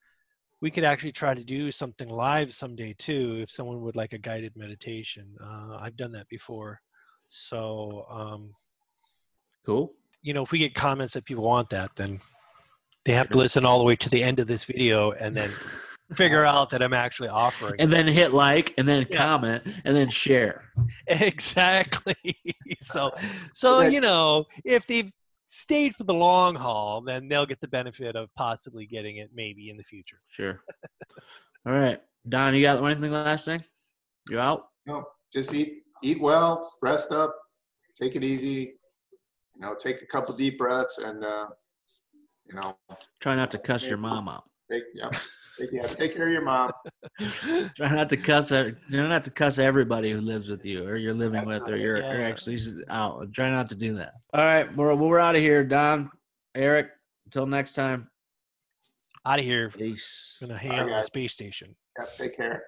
we 0.61 0.71
could 0.71 0.83
actually 0.83 1.11
try 1.11 1.33
to 1.33 1.43
do 1.43 1.71
something 1.71 2.09
live 2.09 2.53
someday 2.53 2.93
too 2.97 3.39
if 3.41 3.49
someone 3.49 3.81
would 3.81 3.95
like 3.95 4.13
a 4.13 4.17
guided 4.17 4.53
meditation. 4.55 5.35
Uh, 5.41 5.77
I've 5.79 5.95
done 5.95 6.11
that 6.13 6.27
before. 6.27 6.81
So, 7.29 8.05
um, 8.09 8.51
cool. 9.65 9.93
you 10.21 10.33
know, 10.33 10.43
if 10.43 10.51
we 10.51 10.59
get 10.59 10.75
comments 10.75 11.13
that 11.13 11.25
people 11.25 11.43
want 11.43 11.69
that, 11.69 11.91
then 11.95 12.19
they 13.05 13.13
have 13.13 13.29
to 13.29 13.37
listen 13.37 13.65
all 13.65 13.79
the 13.79 13.85
way 13.85 13.95
to 13.95 14.09
the 14.09 14.21
end 14.21 14.39
of 14.39 14.47
this 14.47 14.65
video 14.65 15.11
and 15.11 15.35
then 15.35 15.49
figure 16.15 16.43
out 16.43 16.71
that 16.71 16.81
I'm 16.81 16.93
actually 16.93 17.29
offering. 17.29 17.79
And 17.79 17.91
then 17.91 18.07
hit 18.07 18.33
like, 18.33 18.73
and 18.77 18.87
then 18.87 19.07
Yeah. 19.09 19.17
comment, 19.17 19.63
and 19.85 19.95
then 19.95 20.09
share. 20.09 20.65
exactly 21.07 22.15
so 22.81 23.11
so 23.53 23.81
you 23.81 23.99
know 23.99 24.45
if 24.63 24.85
they've 24.87 25.11
stayed 25.49 25.93
for 25.95 26.05
the 26.05 26.13
long 26.13 26.55
haul 26.55 27.01
then 27.01 27.27
they'll 27.27 27.45
get 27.45 27.59
the 27.59 27.67
benefit 27.67 28.15
of 28.15 28.33
possibly 28.35 28.85
getting 28.85 29.17
it 29.17 29.31
maybe 29.33 29.69
in 29.69 29.75
the 29.77 29.83
future 29.83 30.21
Sure. 30.29 30.61
All 31.65 31.73
right, 31.73 32.01
Don, 32.27 32.55
you 32.55 32.61
got 32.61 32.83
anything 32.83 33.11
last 33.11 33.45
thing? 33.45 33.63
You 34.29 34.39
out? 34.39 34.69
No, 34.85 35.05
just 35.31 35.53
eat, 35.53 35.83
eat 36.01 36.19
well, 36.21 36.71
rest 36.81 37.11
up, 37.11 37.35
take 38.01 38.15
it 38.15 38.23
easy. 38.23 38.75
You 39.55 39.61
know, 39.61 39.75
take 39.75 40.01
a 40.01 40.05
couple 40.05 40.33
deep 40.35 40.57
breaths 40.57 40.99
and, 40.99 41.23
uh, 41.23 41.47
you 42.47 42.55
know, 42.55 42.77
Try 43.19 43.35
not 43.35 43.51
to 43.51 43.57
cuss 43.57 43.83
your 43.83 43.97
mom 43.97 44.29
out. 44.29 44.45
take, 44.71 44.83
yeah, 44.93 45.09
take, 45.59 45.71
yeah, 45.71 45.87
take 45.87 46.15
care 46.15 46.27
of 46.27 46.31
your 46.33 46.41
mom. 46.43 46.71
Try 47.75 47.89
not 47.95 48.09
to 48.09 48.17
cuss. 48.17 48.49
Try 48.49 48.73
not 48.89 49.23
to 49.25 49.31
cuss 49.31 49.57
everybody 49.59 50.11
who 50.11 50.21
lives 50.21 50.49
with 50.49 50.65
you, 50.65 50.85
or 50.87 50.95
you're 50.95 51.13
living 51.13 51.45
That's 51.45 51.61
with, 51.65 51.69
or 51.69 51.77
you're, 51.77 51.97
Yeah. 51.97 52.13
or 52.13 52.21
actually 52.23 52.59
out. 52.89 53.31
Try 53.33 53.49
not 53.49 53.69
to 53.69 53.75
do 53.75 53.93
that. 53.95 54.13
All 54.33 54.43
right, 54.43 54.73
we're 54.75 54.93
we're 54.95 55.19
out 55.19 55.35
of 55.35 55.41
here, 55.41 55.63
Don, 55.63 56.09
Eric. 56.55 56.91
Until 57.25 57.45
next 57.45 57.73
time. 57.73 58.09
out 59.25 59.37
of 59.39 59.45
here 59.45 59.69
Peace. 59.69 60.37
gonna 60.39 60.57
hang 60.57 60.71
Bye, 60.71 60.77
out 60.77 60.83
on 60.83 60.89
the 60.89 61.03
space 61.03 61.33
station 61.33 61.75
Yeah, 61.97 62.05
take 62.17 62.35
care. 62.35 62.63